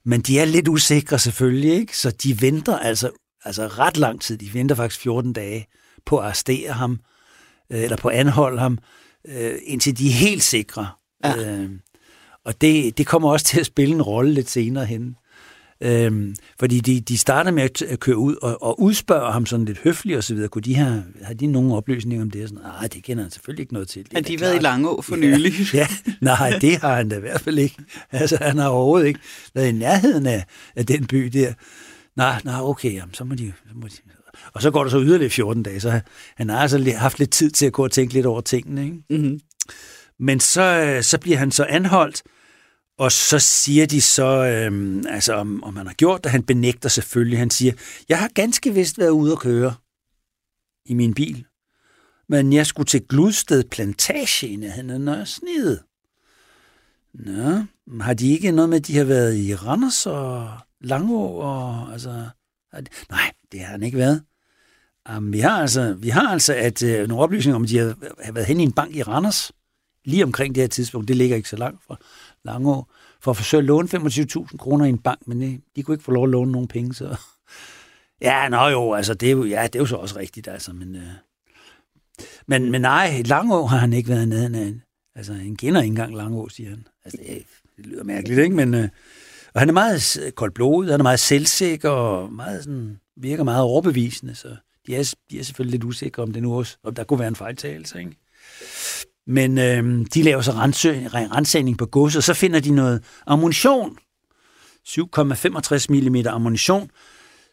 men 0.04 0.20
de 0.20 0.38
er 0.38 0.44
lidt 0.44 0.68
usikre 0.68 1.18
selvfølgelig, 1.18 1.72
ikke? 1.72 1.98
Så 1.98 2.10
de 2.10 2.40
venter 2.40 2.78
altså, 2.78 3.10
altså 3.44 3.66
ret 3.66 3.96
lang 3.96 4.20
tid. 4.20 4.38
De 4.38 4.54
venter 4.54 4.74
faktisk 4.74 5.00
14 5.00 5.32
dage 5.32 5.66
på 6.06 6.18
at 6.18 6.24
arrestere 6.24 6.72
ham, 6.72 7.00
øh, 7.72 7.82
eller 7.82 7.96
på 7.96 8.08
at 8.08 8.16
anholde 8.16 8.58
ham, 8.58 8.78
øh, 9.28 9.58
indtil 9.64 9.98
de 9.98 10.06
er 10.06 10.12
helt 10.12 10.42
sikre. 10.42 10.88
Ja. 11.24 11.36
Øh, 11.36 11.70
og 12.44 12.60
det, 12.60 12.98
det 12.98 13.06
kommer 13.06 13.30
også 13.30 13.46
til 13.46 13.60
at 13.60 13.66
spille 13.66 13.94
en 13.94 14.02
rolle 14.02 14.34
lidt 14.34 14.50
senere 14.50 14.86
hen. 14.86 15.16
Øhm, 15.80 16.34
fordi 16.58 16.80
de, 16.80 17.00
de 17.00 17.18
starter 17.18 17.50
med 17.50 17.62
at 17.62 18.00
køre 18.00 18.16
ud 18.16 18.36
og, 18.42 18.62
og 18.62 18.80
udspørge 18.80 19.32
ham 19.32 19.46
sådan 19.46 19.64
lidt 19.64 19.78
høfligt 19.78 20.16
og 20.16 20.24
så 20.24 20.34
videre. 20.34 20.48
Kunne 20.48 20.62
de 20.62 20.74
have, 20.74 21.04
har 21.22 21.34
de 21.34 21.46
nogen 21.46 21.72
oplysninger 21.72 22.22
om 22.24 22.30
det? 22.30 22.48
Sådan, 22.48 22.62
nej, 22.62 22.86
det 22.86 23.02
kender 23.02 23.22
han 23.22 23.30
selvfølgelig 23.30 23.62
ikke 23.62 23.72
noget 23.72 23.88
til. 23.88 24.06
Har 24.14 24.20
de 24.20 24.40
været 24.40 24.56
i 24.56 24.58
Langå 24.58 25.02
for 25.02 25.16
nylig? 25.16 25.52
Ja, 25.74 25.78
ja, 25.80 25.86
nej, 26.20 26.58
det 26.60 26.76
har 26.76 26.94
han 26.96 27.08
da 27.08 27.16
i 27.16 27.20
hvert 27.20 27.40
fald 27.40 27.58
ikke. 27.58 27.76
Altså, 28.10 28.38
han 28.40 28.58
har 28.58 28.68
overhovedet 28.68 29.06
ikke 29.06 29.20
været 29.54 29.68
i 29.68 29.72
nærheden 29.72 30.26
af, 30.26 30.44
af 30.76 30.86
den 30.86 31.06
by 31.06 31.24
der. 31.24 31.52
Nej, 32.16 32.40
nej, 32.44 32.60
okay, 32.60 32.94
jamen, 32.94 33.14
så 33.14 33.24
må 33.24 33.34
de, 33.34 33.52
så 33.68 33.74
må 33.74 33.86
de 33.86 33.96
og 34.52 34.62
så 34.62 34.70
går 34.70 34.82
der 34.82 34.90
så 34.90 35.00
yderligere 35.00 35.30
14 35.30 35.62
dage, 35.62 35.80
så 35.80 36.00
han 36.36 36.48
har 36.48 36.58
altså 36.58 36.92
haft 36.96 37.18
lidt 37.18 37.30
tid 37.30 37.50
til 37.50 37.66
at 37.66 37.72
gå 37.72 37.84
og 37.84 37.90
tænke 37.90 38.14
lidt 38.14 38.26
over 38.26 38.40
tingene. 38.40 38.84
Ikke? 38.84 38.96
Mm-hmm. 39.10 39.40
Men 40.18 40.40
så, 40.40 40.98
så 41.02 41.18
bliver 41.18 41.38
han 41.38 41.50
så 41.50 41.64
anholdt, 41.64 42.22
og 42.98 43.12
så 43.12 43.38
siger 43.38 43.86
de 43.86 44.00
så, 44.00 44.44
øhm, 44.44 45.06
altså 45.08 45.34
om, 45.34 45.64
om 45.64 45.76
han 45.76 45.86
har 45.86 45.94
gjort 45.94 46.24
det, 46.24 46.32
han 46.32 46.42
benægter 46.42 46.88
selvfølgelig. 46.88 47.38
Han 47.38 47.50
siger, 47.50 47.72
jeg 48.08 48.18
har 48.18 48.28
ganske 48.34 48.74
vist 48.74 48.98
været 48.98 49.10
ude 49.10 49.32
at 49.32 49.38
køre 49.38 49.74
i 50.86 50.94
min 50.94 51.14
bil, 51.14 51.44
men 52.28 52.52
jeg 52.52 52.66
skulle 52.66 52.86
til 52.86 53.08
Gludsted 53.08 53.64
Plantage 53.64 54.48
i 54.48 54.56
nærheden 54.56 55.08
af 55.08 55.28
Snede. 55.28 55.82
Nå, 57.14 57.64
har 58.00 58.14
de 58.14 58.30
ikke 58.30 58.52
noget 58.52 58.68
med, 58.68 58.78
at 58.78 58.86
de 58.86 58.96
har 58.96 59.04
været 59.04 59.36
i 59.36 59.54
Randers 59.54 60.06
og 60.06 60.50
Langå? 60.80 61.26
Og, 61.26 61.92
altså, 61.92 62.28
de, 62.72 62.86
nej, 63.10 63.32
det 63.54 63.62
har 63.62 63.70
han 63.72 63.82
ikke 63.82 63.98
været. 63.98 64.22
Um, 65.16 65.32
vi, 65.32 65.40
har 65.40 65.60
altså, 65.60 65.92
vi 65.92 66.08
har 66.08 66.28
altså 66.28 66.54
at, 66.54 66.82
øh, 66.82 67.08
nogle 67.08 67.22
oplysninger 67.22 67.56
om, 67.56 67.62
at 67.62 67.68
de 67.68 67.78
har, 67.78 67.94
har 68.24 68.32
været 68.32 68.46
hen 68.46 68.60
i 68.60 68.62
en 68.62 68.72
bank 68.72 68.96
i 68.96 69.02
Randers, 69.02 69.52
lige 70.04 70.24
omkring 70.24 70.54
det 70.54 70.62
her 70.62 70.68
tidspunkt. 70.68 71.08
Det 71.08 71.16
ligger 71.16 71.36
ikke 71.36 71.48
så 71.48 71.56
langt 71.56 71.84
fra 71.86 71.96
Langå, 72.44 72.86
for 73.20 73.30
at 73.30 73.36
forsøge 73.36 73.58
at 73.58 73.64
låne 73.64 73.88
25.000 73.88 74.56
kroner 74.56 74.84
i 74.84 74.88
en 74.88 74.98
bank, 74.98 75.26
men 75.26 75.40
de, 75.40 75.60
de 75.76 75.82
kunne 75.82 75.94
ikke 75.94 76.04
få 76.04 76.12
lov 76.12 76.24
at 76.24 76.30
låne 76.30 76.52
nogen 76.52 76.68
penge, 76.68 76.94
så... 76.94 77.16
Ja, 78.20 78.48
nå 78.48 78.68
jo, 78.68 78.94
altså, 78.94 79.14
det 79.14 79.26
er 79.26 79.30
jo, 79.30 79.44
ja, 79.44 79.62
det 79.62 79.74
er 79.74 79.78
jo 79.78 79.86
så 79.86 79.96
også 79.96 80.18
rigtigt, 80.18 80.48
altså, 80.48 80.72
men... 80.72 80.96
Øh, 80.96 81.02
men, 82.46 82.70
men 82.70 82.80
nej, 82.80 83.22
Langå 83.24 83.66
har 83.66 83.78
han 83.78 83.92
ikke 83.92 84.08
været 84.08 84.28
nede 84.28 84.58
af. 84.58 84.72
Altså, 85.16 85.32
han 85.32 85.56
kender 85.56 85.82
ikke 85.82 85.90
engang 85.90 86.16
Langå, 86.16 86.48
siger 86.48 86.70
han. 86.70 86.86
Altså, 87.04 87.18
det, 87.26 87.42
det 87.76 87.86
lyder 87.86 88.04
mærkeligt, 88.04 88.40
ikke? 88.40 88.56
Men, 88.56 88.74
øh, 88.74 88.88
og 89.54 89.60
han 89.60 89.68
er 89.68 89.72
meget 89.72 90.32
koldblodet, 90.34 90.90
han 90.90 91.00
er 91.00 91.02
meget 91.02 91.20
selvsikker, 91.20 91.90
og 91.90 92.32
meget 92.32 92.64
sådan, 92.64 92.98
virker 93.16 93.44
meget 93.44 93.62
overbevisende, 93.62 94.34
så 94.34 94.56
de 94.86 94.96
er, 94.96 95.14
de 95.30 95.38
er 95.38 95.42
selvfølgelig 95.42 95.72
lidt 95.72 95.84
usikre 95.84 96.22
om 96.22 96.32
det 96.32 96.42
nu 96.42 96.58
også, 96.58 96.76
om 96.82 96.94
der 96.94 97.04
kunne 97.04 97.18
være 97.18 97.28
en 97.28 97.36
fejltagelse, 97.36 97.98
ikke? 97.98 98.16
Men 99.26 99.58
øh, 99.58 100.06
de 100.14 100.22
laver 100.22 100.42
så 100.42 100.52
rensagning 100.52 101.78
på 101.78 101.86
godset, 101.86 102.16
og 102.16 102.22
så 102.22 102.34
finder 102.34 102.60
de 102.60 102.70
noget 102.70 103.04
ammunition. 103.26 103.98
7,65 104.88 105.86
mm 105.88 106.16
ammunition, 106.26 106.90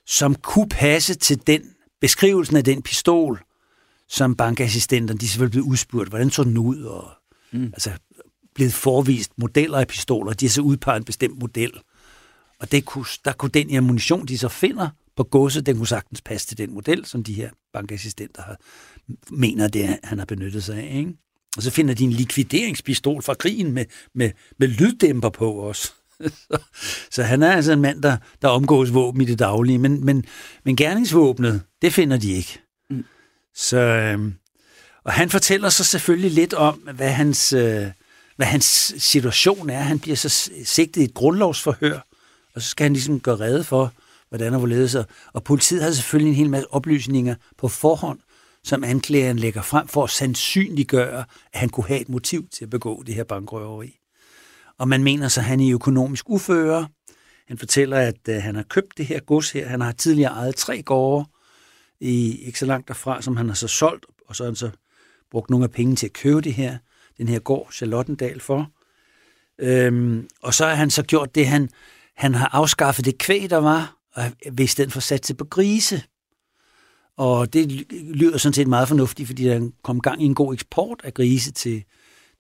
som 0.06 0.36
kunne 0.36 0.70
passe 0.70 1.14
til 1.14 1.48
den 1.48 1.62
beskrivelse 2.02 2.58
af 2.58 2.64
den 2.64 2.82
pistol, 2.82 3.42
som 4.10 4.36
bankassistenterne, 4.36 5.20
de 5.20 5.26
er 5.26 5.28
selvfølgelig 5.28 5.52
blevet 5.52 5.68
udspurgt, 5.68 6.10
hvordan 6.10 6.30
så 6.30 6.44
den 6.44 6.58
ud, 6.58 6.84
og 6.84 7.10
mm. 7.52 7.66
altså 7.66 7.92
blevet 8.56 8.74
forvist 8.74 9.32
modeller 9.38 9.78
af 9.78 9.88
pistoler, 9.88 10.34
de 10.34 10.46
har 10.46 10.50
så 10.50 10.62
udpeget 10.62 11.00
en 11.00 11.06
bestemt 11.06 11.40
model. 11.40 11.72
Og 12.60 12.72
det 12.72 12.86
kunne, 12.86 13.06
der 13.26 13.32
kunne 13.32 13.50
den 13.50 13.76
ammunition, 13.76 14.26
de 14.26 14.38
så 14.38 14.48
finder 14.48 14.90
på 15.18 15.24
godset, 15.24 15.66
den 15.66 15.78
kunne 15.78 15.88
sagtens 15.88 16.22
passe 16.22 16.48
til 16.48 16.58
den 16.58 16.74
model, 16.74 17.06
som 17.06 17.24
de 17.24 17.34
her 17.34 17.50
bankassistenter 17.74 18.42
har, 18.42 18.58
mener, 19.30 19.68
det 19.68 20.00
han 20.04 20.20
har 20.20 20.26
benyttet 20.26 20.64
sig 20.64 20.78
af. 20.78 20.96
Ikke? 20.98 21.14
Og 21.58 21.64
så 21.64 21.72
finder 21.72 21.94
de 21.94 22.04
en 22.04 22.12
likvideringspistol 22.12 23.22
fra 23.24 23.34
krigen 23.34 23.72
med, 23.72 23.86
med, 24.16 24.32
med 24.60 24.68
lyddæmper 24.68 25.30
på 25.30 25.64
os. 25.64 25.94
så, 26.50 26.58
så 27.12 27.24
han 27.24 27.44
er 27.44 27.52
altså 27.52 27.72
en 27.72 27.82
mand, 27.82 28.04
der, 28.04 28.18
der 28.42 28.48
omgås 28.48 28.94
våben 28.94 29.22
i 29.22 29.26
det 29.26 29.40
daglige, 29.40 29.78
men, 29.78 30.06
men, 30.06 30.26
men 30.66 30.76
gerningsvåbnet, 30.76 31.62
det 31.82 31.94
finder 31.94 32.18
de 32.18 32.32
ikke. 32.32 32.60
Mm. 32.90 33.06
Så, 33.56 33.78
øhm, 33.78 34.34
og 35.04 35.14
han 35.14 35.30
fortæller 35.30 35.70
så 35.70 35.84
selvfølgelig 35.84 36.32
lidt 36.32 36.54
om, 36.54 36.76
hvad 36.76 37.10
hans, 37.10 37.54
øh, 37.54 37.88
hvad 38.36 38.48
hans 38.48 38.94
situation 38.98 39.70
er. 39.70 39.80
Han 39.80 40.00
bliver 40.00 40.16
så 40.16 40.50
sigtet 40.64 41.02
i 41.02 41.06
et 41.06 41.14
grundlovsforhør, 41.14 42.00
og 42.56 42.62
så 42.62 42.70
skal 42.70 42.84
han 42.84 42.94
ligesom 42.94 43.20
gøre 43.20 43.36
rede 43.36 43.64
for, 43.64 43.94
hvordan 44.32 44.54
og 44.54 44.60
hvorledes. 44.60 44.96
Og 45.34 45.44
politiet 45.44 45.84
har 45.84 45.92
selvfølgelig 45.92 46.30
en 46.30 46.36
hel 46.36 46.50
masse 46.50 46.74
oplysninger 46.74 47.36
på 47.58 47.68
forhånd, 47.68 48.20
som 48.64 48.84
anklageren 48.84 49.40
lægger 49.40 49.62
frem 49.62 49.88
for 49.88 50.04
at 50.04 50.10
sandsynliggøre, 50.10 51.26
at 51.54 51.60
han 51.60 51.70
kunne 51.70 51.88
have 51.88 52.02
et 52.02 52.10
motiv 52.10 52.48
til 52.48 52.64
at 52.66 52.70
begå 52.70 53.04
det 53.04 53.16
her 53.16 53.24
bankrøveri. 53.24 53.98
Og 54.78 54.88
man 54.88 55.04
mener 55.04 55.28
så, 55.28 55.40
at 55.40 55.46
han 55.46 55.60
er 55.60 55.74
økonomisk 55.74 56.30
ufører. 56.30 56.86
Han 57.48 57.58
fortæller, 57.58 57.98
at 57.98 58.28
øh, 58.30 58.36
han 58.36 58.56
har 58.56 58.64
købt 58.64 58.98
det 58.98 59.06
her 59.06 59.20
gods 59.20 59.52
her. 59.52 59.68
Han 59.68 59.82
har 59.82 59.92
tidligere 59.92 60.32
ejet 60.32 60.56
tre 60.56 60.82
gårde, 60.82 61.26
i, 62.00 62.46
ikke 62.46 62.60
så 62.60 62.66
langt 62.66 62.88
derfra, 62.88 63.22
som 63.22 63.38
han 63.38 63.48
har 63.48 63.56
så 63.56 63.68
solgt, 63.68 64.06
og 64.28 64.36
så 64.36 64.44
har 64.44 64.50
han 64.50 64.56
så 64.56 64.70
brugt 65.32 65.50
nogle 65.50 65.64
af 65.64 65.72
pengene 65.72 65.96
til 65.96 66.06
at 66.06 66.14
købe 66.14 66.42
det 66.42 66.54
her, 66.54 66.78
den 67.18 67.28
her 67.28 67.40
gård, 67.40 67.72
Charlottendal, 67.72 68.40
for. 68.40 68.72
Øhm, 69.60 70.28
og 70.42 70.54
så 70.54 70.66
har 70.66 70.76
han 70.76 70.90
så 70.90 71.04
gjort 71.04 71.36
det, 71.36 71.48
han, 71.48 71.70
han 72.16 72.36
har 72.36 72.50
afskaffet 72.54 73.06
det 73.06 73.18
kvæg, 73.18 73.50
der 73.50 73.58
var, 73.58 74.01
og 74.14 74.32
vil 74.52 74.64
i 74.64 74.68
stedet 74.68 74.94
for 74.94 75.00
sat 75.00 75.22
til 75.22 75.34
på 75.34 75.46
grise. 75.46 76.04
Og 77.18 77.54
det 77.54 77.92
lyder 77.92 78.38
sådan 78.38 78.54
set 78.54 78.68
meget 78.68 78.88
fornuftigt, 78.88 79.28
fordi 79.28 79.44
der 79.44 79.70
kom 79.84 80.02
gang 80.02 80.22
i 80.22 80.26
en 80.26 80.36
god 80.36 80.54
eksport 80.54 81.02
af 81.04 81.14
grise 81.14 81.52
til, 81.52 81.84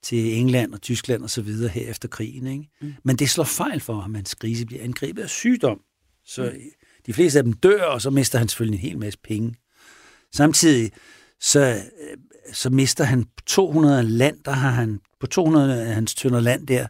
til 0.04 0.38
England 0.40 0.74
og 0.74 0.82
Tyskland 0.82 1.24
og 1.24 1.30
så 1.30 1.42
videre 1.42 1.70
her 1.70 1.90
efter 1.90 2.08
krigen. 2.08 2.48
Ikke? 2.48 2.70
Mm. 2.82 2.94
Men 3.04 3.16
det 3.16 3.30
slår 3.30 3.44
fejl 3.44 3.80
for 3.80 4.02
ham, 4.02 4.16
at 4.16 4.18
hans 4.18 4.36
grise 4.36 4.66
bliver 4.66 4.84
angrebet 4.84 5.24
af 5.24 5.30
sygdom. 5.30 5.80
Så 6.26 6.44
mm. 6.44 6.60
de 7.06 7.14
fleste 7.14 7.40
af 7.40 7.44
dem 7.44 7.54
dør, 7.54 7.84
og 7.84 8.02
så 8.02 8.10
mister 8.10 8.40
han 8.40 8.48
selvfølgelig 8.48 8.78
en 8.78 8.90
hel 8.90 8.98
masse 8.98 9.20
penge. 9.24 9.56
Samtidig 10.34 10.92
så, 11.40 11.82
så 12.54 12.70
mister 12.70 13.04
han 13.04 13.26
200 13.46 14.04
land, 14.04 14.44
der 14.46 14.52
har 14.52 14.72
han, 14.72 15.00
på 15.20 15.28
200 15.28 15.86
af 15.86 15.94
hans 15.94 16.16
tønder 16.16 16.40
land 16.40 16.68
der, 16.68 16.88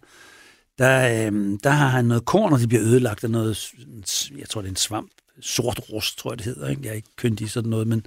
der, 0.81 1.27
øh, 1.31 1.59
der 1.63 1.69
har 1.69 1.87
han 1.87 2.05
noget 2.05 2.25
korn, 2.25 2.53
og 2.53 2.59
det 2.59 2.69
bliver 2.69 2.83
ødelagt 2.83 3.23
af 3.23 3.31
noget, 3.31 3.73
jeg 4.37 4.49
tror 4.49 4.61
det 4.61 4.67
er 4.67 4.71
en 4.71 4.75
svamp, 4.75 5.11
sort 5.41 5.79
rust, 5.91 6.17
tror 6.17 6.31
jeg 6.31 6.37
det 6.37 6.45
hedder. 6.45 6.69
Ikke? 6.69 6.81
Jeg 6.83 6.89
er 6.89 6.95
ikke 6.95 7.15
kønt 7.15 7.41
i 7.41 7.47
sådan 7.47 7.69
noget, 7.69 7.87
men 7.87 8.05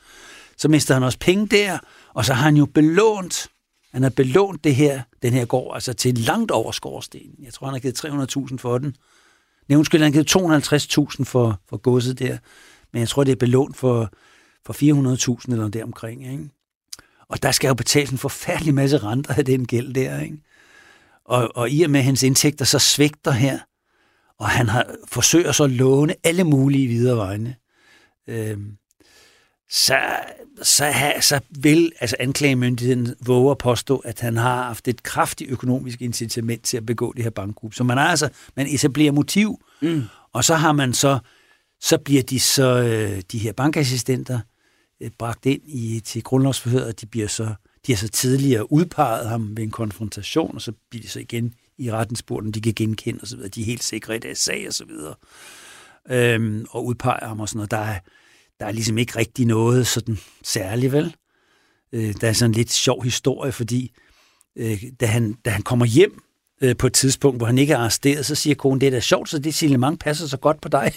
så 0.56 0.68
mister 0.68 0.94
han 0.94 1.02
også 1.02 1.18
penge 1.18 1.46
der, 1.46 1.78
og 2.14 2.24
så 2.24 2.34
har 2.34 2.44
han 2.44 2.56
jo 2.56 2.66
belånt, 2.66 3.48
han 3.92 4.02
har 4.02 4.10
belånt 4.10 4.64
det 4.64 4.74
her, 4.74 5.02
den 5.22 5.32
her 5.32 5.44
gård, 5.44 5.74
altså 5.74 5.92
til 5.92 6.18
langt 6.18 6.50
over 6.50 6.72
skorstenen. 6.72 7.34
Jeg 7.42 7.52
tror, 7.52 7.66
han 7.66 7.74
har 7.74 7.80
givet 7.80 8.04
300.000 8.50 8.56
for 8.56 8.78
den. 8.78 8.96
Nej, 9.68 9.76
undskyld, 9.76 10.02
han 10.02 10.12
har 10.14 10.22
givet 10.22 10.36
250.000 11.18 11.24
for, 11.24 11.60
for 11.68 11.76
godset 11.76 12.18
der, 12.18 12.38
men 12.92 13.00
jeg 13.00 13.08
tror, 13.08 13.24
det 13.24 13.32
er 13.32 13.36
belånt 13.36 13.76
for, 13.76 14.10
for 14.66 14.72
400.000 15.44 15.52
eller 15.52 15.68
deromkring. 15.68 16.32
Ikke? 16.32 16.48
Og 17.28 17.42
der 17.42 17.50
skal 17.50 17.68
jo 17.68 17.74
betales 17.74 18.10
en 18.10 18.18
forfærdelig 18.18 18.74
masse 18.74 18.98
renter 18.98 19.34
af 19.34 19.44
den 19.44 19.66
gæld 19.66 19.94
der, 19.94 20.20
ikke? 20.20 20.38
Og, 21.24 21.50
og 21.54 21.70
i 21.70 21.82
og 21.82 21.90
med, 21.90 22.02
hans 22.02 22.22
indtægter 22.22 22.64
så 22.64 22.78
svigter 22.78 23.30
her, 23.30 23.58
og 24.38 24.48
han 24.48 24.68
har, 24.68 24.94
forsøger 25.08 25.52
så 25.52 25.64
at 25.64 25.70
låne 25.70 26.14
alle 26.24 26.44
mulige 26.44 26.88
videre 26.88 27.16
vegne, 27.16 27.56
øh, 28.28 28.58
så, 29.70 29.98
så, 30.62 30.84
ha, 30.84 31.20
så 31.20 31.40
vil 31.50 31.92
altså 32.00 32.16
anklagemyndigheden 32.20 33.14
våge 33.26 33.50
at 33.50 33.58
påstå, 33.58 33.98
at 33.98 34.20
han 34.20 34.36
har 34.36 34.62
haft 34.62 34.88
et 34.88 35.02
kraftigt 35.02 35.50
økonomisk 35.50 36.02
incitament 36.02 36.62
til 36.62 36.76
at 36.76 36.86
begå 36.86 37.12
det 37.16 37.22
her 37.22 37.30
bankgruppe. 37.30 37.76
Så 37.76 37.84
man 37.84 37.98
altså, 37.98 38.28
man 38.56 38.66
etablerer 38.66 39.12
motiv, 39.12 39.60
mm. 39.82 40.02
og 40.32 40.44
så 40.44 40.54
har 40.54 40.72
man 40.72 40.94
så, 40.94 41.18
så 41.80 41.98
bliver 41.98 42.22
de 42.22 42.40
så, 42.40 42.78
øh, 42.78 43.22
de 43.32 43.38
her 43.38 43.52
bankassistenter 43.52 44.40
øh, 45.00 45.10
bragt 45.18 45.46
ind 45.46 45.62
i, 45.64 46.00
til 46.00 46.22
grundlovsforhøret, 46.22 47.00
de 47.00 47.06
bliver 47.06 47.28
så, 47.28 47.54
de 47.86 47.92
har 47.92 47.96
så 47.96 48.08
tidligere 48.08 48.72
udpeget 48.72 49.28
ham 49.28 49.56
ved 49.56 49.64
en 49.64 49.70
konfrontation, 49.70 50.54
og 50.54 50.60
så 50.60 50.72
bliver 50.90 51.02
de 51.02 51.08
så 51.08 51.20
igen 51.20 51.54
i 51.78 51.92
retten 51.92 52.16
spurgt, 52.16 52.46
om 52.46 52.52
de 52.52 52.60
kan 52.60 52.74
genkende 52.76 53.20
og 53.22 53.28
så 53.28 53.36
videre. 53.36 53.48
De 53.48 53.60
er 53.60 53.64
helt 53.64 53.84
sikre 53.84 54.16
i 54.16 54.18
deres 54.18 54.38
sag 54.38 54.64
og 54.68 54.74
så 54.74 54.84
videre. 54.84 55.14
Øhm, 56.10 56.66
og 56.70 56.86
udpeger 56.86 57.26
ham 57.26 57.40
og 57.40 57.48
sådan 57.48 57.58
noget. 57.58 57.70
Der 57.70 57.78
er, 57.78 57.98
der 58.60 58.66
er 58.66 58.72
ligesom 58.72 58.98
ikke 58.98 59.18
rigtig 59.18 59.46
noget 59.46 59.86
sådan 59.86 60.18
særligt, 60.44 60.92
vel? 60.92 61.16
Øh, 61.92 62.14
der 62.20 62.28
er 62.28 62.32
sådan 62.32 62.50
en 62.50 62.54
lidt 62.54 62.72
sjov 62.72 63.02
historie, 63.02 63.52
fordi 63.52 63.92
øh, 64.56 64.82
da, 65.00 65.06
han, 65.06 65.32
da 65.44 65.50
han 65.50 65.62
kommer 65.62 65.86
hjem 65.86 66.22
øh, 66.62 66.76
på 66.76 66.86
et 66.86 66.92
tidspunkt, 66.92 67.38
hvor 67.38 67.46
han 67.46 67.58
ikke 67.58 67.72
er 67.72 67.78
arresteret, 67.78 68.26
så 68.26 68.34
siger 68.34 68.54
konen, 68.54 68.80
det 68.80 68.86
er 68.86 68.90
da 68.90 69.00
sjovt, 69.00 69.28
så 69.28 69.38
det 69.38 69.54
signalement 69.54 70.00
passer 70.00 70.26
så 70.26 70.36
godt 70.36 70.60
på 70.60 70.68
dig. 70.68 70.92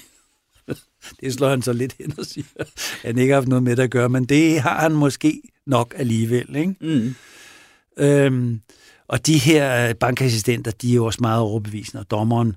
det 1.21 1.33
slår 1.33 1.49
han 1.49 1.61
så 1.61 1.73
lidt 1.73 1.95
hen 1.99 2.13
og 2.19 2.25
siger, 2.25 2.45
at 2.59 2.67
han 3.01 3.17
ikke 3.17 3.33
har 3.33 3.39
haft 3.39 3.47
noget 3.47 3.63
med 3.63 3.75
det 3.75 3.83
at 3.83 3.91
gøre, 3.91 4.09
men 4.09 4.25
det 4.25 4.61
har 4.61 4.79
han 4.79 4.91
måske 4.91 5.41
nok 5.65 5.93
alligevel. 5.97 6.55
Ikke? 6.55 6.75
Mm. 6.81 7.15
Øhm, 7.97 8.61
og 9.07 9.25
de 9.27 9.37
her 9.37 9.93
bankassistenter, 9.93 10.71
de 10.71 10.91
er 10.91 10.95
jo 10.95 11.05
også 11.05 11.19
meget 11.21 11.41
overbevisende, 11.41 12.01
og 12.01 12.11
dommeren 12.11 12.55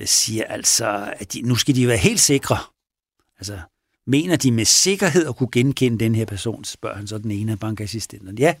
øh, 0.00 0.06
siger 0.06 0.44
altså, 0.44 1.14
at 1.16 1.32
de, 1.32 1.42
nu 1.42 1.54
skal 1.54 1.74
de 1.74 1.88
være 1.88 1.96
helt 1.96 2.20
sikre. 2.20 2.56
Altså, 3.38 3.58
Mener 4.06 4.36
de 4.36 4.52
med 4.52 4.64
sikkerhed 4.64 5.26
at 5.26 5.36
kunne 5.36 5.50
genkende 5.52 5.98
den 5.98 6.14
her 6.14 6.24
person, 6.24 6.64
spørger 6.64 6.96
han 6.96 7.06
så 7.06 7.18
den 7.18 7.30
ene 7.30 7.52
af 7.52 7.58
bankassistenterne. 7.58 8.36
Ja, 8.38 8.54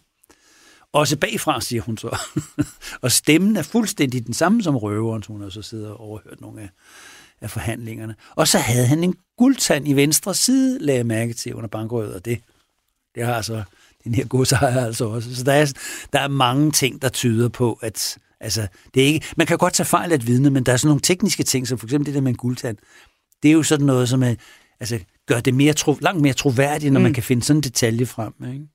også 0.92 1.16
bagfra, 1.16 1.60
siger 1.60 1.82
hun 1.82 1.98
så. 1.98 2.18
og 3.02 3.12
stemmen 3.12 3.56
er 3.56 3.62
fuldstændig 3.62 4.26
den 4.26 4.34
samme 4.34 4.62
som 4.62 4.76
røveren, 4.76 5.22
så 5.22 5.32
hun 5.32 5.42
har 5.42 5.48
så 5.48 5.62
siddet 5.62 5.88
og 5.88 6.00
overhørt 6.00 6.40
nogle 6.40 6.60
af, 6.60 6.68
af 7.42 7.50
forhandlingerne. 7.50 8.14
Og 8.34 8.48
så 8.48 8.58
havde 8.58 8.86
han 8.86 9.04
en 9.04 9.14
guldtand 9.38 9.88
i 9.88 9.92
venstre 9.92 10.34
side, 10.34 10.78
lagde 10.78 10.98
jeg 10.98 11.06
mærke 11.06 11.32
til 11.32 11.54
under 11.54 11.68
bankrøvet, 11.68 12.14
og 12.14 12.24
det, 12.24 12.40
det 13.14 13.26
har 13.26 13.34
altså 13.34 13.62
den 14.04 14.14
her 14.14 14.26
godsejer 14.26 14.86
altså 14.86 15.04
også. 15.04 15.34
Så 15.34 15.44
der 15.44 15.52
er, 15.52 15.72
der 16.12 16.20
er 16.20 16.28
mange 16.28 16.70
ting, 16.70 17.02
der 17.02 17.08
tyder 17.08 17.48
på, 17.48 17.78
at 17.82 18.18
altså, 18.40 18.66
det 18.94 19.02
er 19.02 19.06
ikke, 19.06 19.26
man 19.36 19.46
kan 19.46 19.58
godt 19.58 19.74
tage 19.74 19.86
fejl 19.86 20.12
af 20.12 20.16
et 20.16 20.26
vidne, 20.26 20.50
men 20.50 20.66
der 20.66 20.72
er 20.72 20.76
sådan 20.76 20.88
nogle 20.88 21.00
tekniske 21.00 21.42
ting, 21.42 21.68
som 21.68 21.78
for 21.78 21.86
eksempel 21.86 22.06
det 22.06 22.14
der 22.14 22.20
med 22.20 22.30
en 22.30 22.36
guldtand. 22.36 22.76
Det 23.42 23.48
er 23.48 23.52
jo 23.52 23.62
sådan 23.62 23.86
noget, 23.86 24.08
som 24.08 24.22
er, 24.22 24.34
altså, 24.80 24.98
gør 25.26 25.40
det 25.40 25.54
mere 25.54 25.72
tro, 25.72 25.96
langt 26.00 26.22
mere 26.22 26.32
troværdigt, 26.32 26.92
når 26.92 27.00
mm. 27.00 27.02
man 27.02 27.14
kan 27.14 27.22
finde 27.22 27.42
sådan 27.42 27.58
en 27.58 27.62
detalje 27.62 28.06
frem. 28.06 28.32
Ikke? 28.52 28.66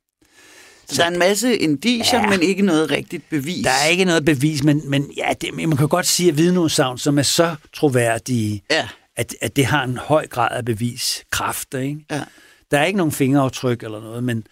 Så 0.90 0.96
der 0.98 1.04
er 1.04 1.12
en 1.12 1.20
masse 1.20 1.58
indicier, 1.58 2.20
ja, 2.20 2.30
men 2.30 2.42
ikke 2.42 2.62
noget 2.62 2.92
rigtigt 2.92 3.30
bevis. 3.30 3.64
Der 3.64 3.72
er 3.72 3.88
ikke 3.88 4.06
noget 4.06 4.26
bevis, 4.26 4.64
men, 4.64 4.90
men 4.90 5.12
ja, 5.18 5.34
det, 5.42 5.54
man 5.54 5.78
kan 5.78 5.88
godt 5.88 6.08
sige, 6.08 6.30
at 6.30 6.38
vidneudsagn, 6.38 6.98
som 6.98 7.20
er 7.20 7.24
så 7.24 7.56
troværdige, 7.74 8.64
ja. 8.72 8.88
at, 9.16 9.36
at 9.42 9.56
det 9.56 9.66
har 9.66 9.84
en 9.84 9.98
høj 9.98 10.28
grad 10.28 10.48
af 10.52 10.66
beviskraft. 10.66 11.74
Ikke? 11.74 12.06
Ja. 12.12 12.24
Der 12.72 12.80
er 12.80 12.86
ikke 12.86 12.98
nogen 12.98 13.12
fingeraftryk 13.12 13.84
eller 13.84 14.02
noget, 14.02 14.24
men, 14.24 14.44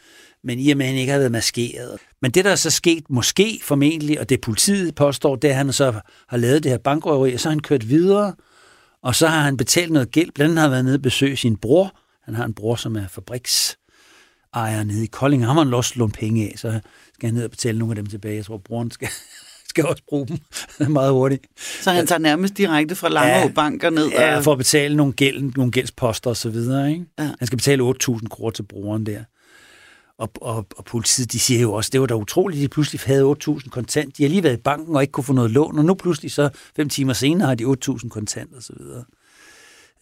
men 0.44 0.60
i 0.60 0.72
og 0.72 0.78
med, 0.78 0.86
at 0.86 0.92
han 0.92 1.00
ikke 1.00 1.12
har 1.12 1.20
været 1.20 1.32
maskeret. 1.32 1.98
Men 2.22 2.32
det, 2.32 2.46
der 2.46 2.52
er 2.52 2.56
så 2.56 2.72
sket, 2.72 3.04
måske 3.10 3.60
formentlig, 3.64 4.20
og 4.20 4.30
det 4.30 4.42
politiet 4.42 4.96
påstår, 4.96 5.36
det 5.36 5.48
er, 5.48 5.52
at 5.52 5.58
han 5.58 5.74
så 5.74 5.94
har 6.28 6.38
lavet 6.38 6.64
det 6.64 6.72
her 6.72 6.78
bankrøveri, 6.78 7.34
og 7.34 7.40
så 7.40 7.50
har 7.50 7.52
han 7.52 7.60
kørt 7.60 7.90
videre, 7.90 8.34
og 9.04 9.16
så 9.16 9.28
har 9.28 9.42
han 9.42 9.58
betalt 9.58 9.92
noget 9.92 10.12
gæld. 10.12 10.32
Blandt 10.36 10.52
andet 10.52 10.62
har 10.62 10.68
han 10.68 10.72
været 10.72 10.86
nede 10.86 10.96
og 10.96 11.02
besøge 11.02 11.38
sin 11.38 11.58
bror. 11.58 11.96
Han 12.24 12.36
har 12.36 12.46
en 12.46 12.54
bror, 12.54 12.76
som 12.76 12.96
er 12.96 13.08
fabriksejer 14.56 14.84
nede 14.84 15.04
i 15.04 15.08
Kolding. 15.08 15.46
Han 15.46 15.56
har 15.56 15.76
også 15.76 15.94
lånt 15.96 16.14
penge 16.14 16.44
af, 16.44 16.54
så 16.58 16.80
skal 17.14 17.28
han 17.28 17.34
ned 17.34 17.44
og 17.44 17.52
betale 17.52 17.80
nogle 17.80 17.92
af 17.92 17.96
dem 17.96 18.06
tilbage. 18.06 18.36
Jeg 18.36 18.46
tror, 18.46 18.58
broren 18.58 18.92
skal, 18.92 19.08
skal 19.70 19.86
også 19.86 20.04
bruge 20.08 20.28
dem 20.28 20.40
meget 20.92 21.12
hurtigt. 21.12 21.46
Så 21.82 21.92
han 21.92 22.08
tager 22.08 22.20
nærmest 22.20 22.58
direkte 22.58 22.96
fra 22.96 23.10
Langeå 23.10 23.48
ja, 23.48 23.48
banker 23.48 23.90
ned? 23.90 24.10
Ja, 24.10 24.40
for 24.40 24.52
at 24.52 24.58
betale 24.58 24.96
nogle, 24.96 25.14
gæld, 25.14 25.54
nogle 25.56 25.72
gældsposter 25.72 26.30
og 26.30 26.38
så 26.38 26.50
videre. 26.50 26.92
Ikke? 26.92 27.06
Ja. 27.20 27.30
Han 27.40 27.48
skal 27.48 27.58
betale 27.58 27.84
8.000 27.84 28.28
kroner 28.28 28.52
til 28.52 28.64
broren 28.64 29.06
der. 29.06 29.24
Og, 30.18 30.32
og, 30.42 30.68
og 30.78 30.86
politiet, 30.86 31.32
de 31.32 31.40
siger 31.40 31.62
jo 31.62 31.74
også, 31.74 31.90
det 31.94 32.02
var 32.02 32.08
da 32.08 32.14
utroligt, 32.14 32.60
at 32.60 32.64
de 32.64 32.68
pludselig 32.68 33.02
havde 33.06 33.36
8.000 33.48 33.70
kontant. 33.70 34.18
De 34.18 34.24
har 34.24 34.30
lige 34.30 34.44
været 34.44 34.58
i 34.58 34.62
banken 34.62 34.96
og 34.96 35.02
ikke 35.02 35.12
kunne 35.12 35.24
få 35.24 35.34
noget 35.34 35.52
lån, 35.52 35.80
og 35.80 35.86
nu 35.86 35.94
pludselig 35.94 36.32
så 36.32 36.50
fem 36.76 36.90
timer 36.90 37.14
senere 37.14 37.48
har 37.48 37.56
de 37.56 37.64
8.000 37.64 38.10
kontant 38.10 38.54
og 38.54 38.64
så 38.64 38.74
videre. 38.80 39.04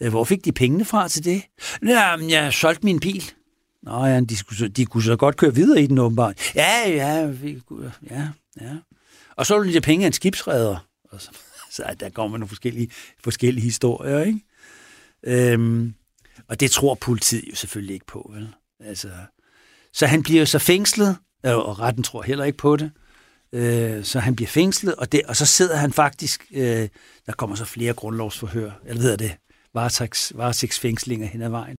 Øh, 0.00 0.10
hvor 0.10 0.24
fik 0.24 0.44
de 0.44 0.52
pengene 0.52 0.84
fra 0.84 1.08
til 1.08 1.24
det? 1.24 1.42
Ja, 1.86 2.16
jeg 2.28 2.52
solgte 2.52 2.84
min 2.84 3.00
bil. 3.00 3.24
Nå 3.84 4.04
ja, 4.06 4.20
de, 4.20 4.36
skulle, 4.36 4.68
de 4.68 4.86
kunne 4.86 5.02
så 5.02 5.16
godt 5.16 5.36
køre 5.36 5.54
videre 5.54 5.82
i 5.82 5.86
den 5.86 5.98
åbenbart. 5.98 6.54
Ja, 6.54 6.88
ja, 6.88 7.26
vi, 7.26 7.62
ja, 8.10 8.28
ja. 8.60 8.76
Og 9.36 9.46
så 9.46 9.58
ville 9.58 9.74
de 9.74 9.80
penge 9.80 10.04
af 10.04 10.06
en 10.06 10.12
skibsredder. 10.12 10.86
Og 11.10 11.20
så, 11.20 11.30
så 11.76 11.94
der 12.00 12.10
kommer 12.10 12.38
nogle 12.38 12.48
forskellige, 12.48 12.90
forskellige 13.24 13.64
historier, 13.64 14.24
ikke? 14.24 14.40
Øhm, 15.22 15.94
og 16.48 16.60
det 16.60 16.70
tror 16.70 16.94
politiet 16.94 17.44
jo 17.50 17.54
selvfølgelig 17.54 17.94
ikke 17.94 18.06
på, 18.06 18.30
vel? 18.34 18.48
Altså, 18.80 19.08
så 19.92 20.06
han 20.06 20.22
bliver 20.22 20.44
så 20.44 20.58
fængslet, 20.58 21.16
øh, 21.46 21.56
og 21.56 21.80
retten 21.80 22.02
tror 22.02 22.22
heller 22.22 22.44
ikke 22.44 22.58
på 22.58 22.76
det. 22.76 22.90
Øh, 23.52 24.04
så 24.04 24.20
han 24.20 24.36
bliver 24.36 24.48
fængslet, 24.48 24.94
og, 24.94 25.12
det, 25.12 25.22
og 25.22 25.36
så 25.36 25.46
sidder 25.46 25.76
han 25.76 25.92
faktisk, 25.92 26.46
øh, 26.54 26.88
der 27.26 27.32
kommer 27.32 27.56
så 27.56 27.64
flere 27.64 27.92
grundlovsforhør, 27.92 28.70
eller 28.86 29.02
ved 29.02 29.16
det, 29.16 29.36
varetægtsfængslinger 30.34 31.26
hen 31.26 31.42
ad 31.42 31.48
vejen. 31.48 31.76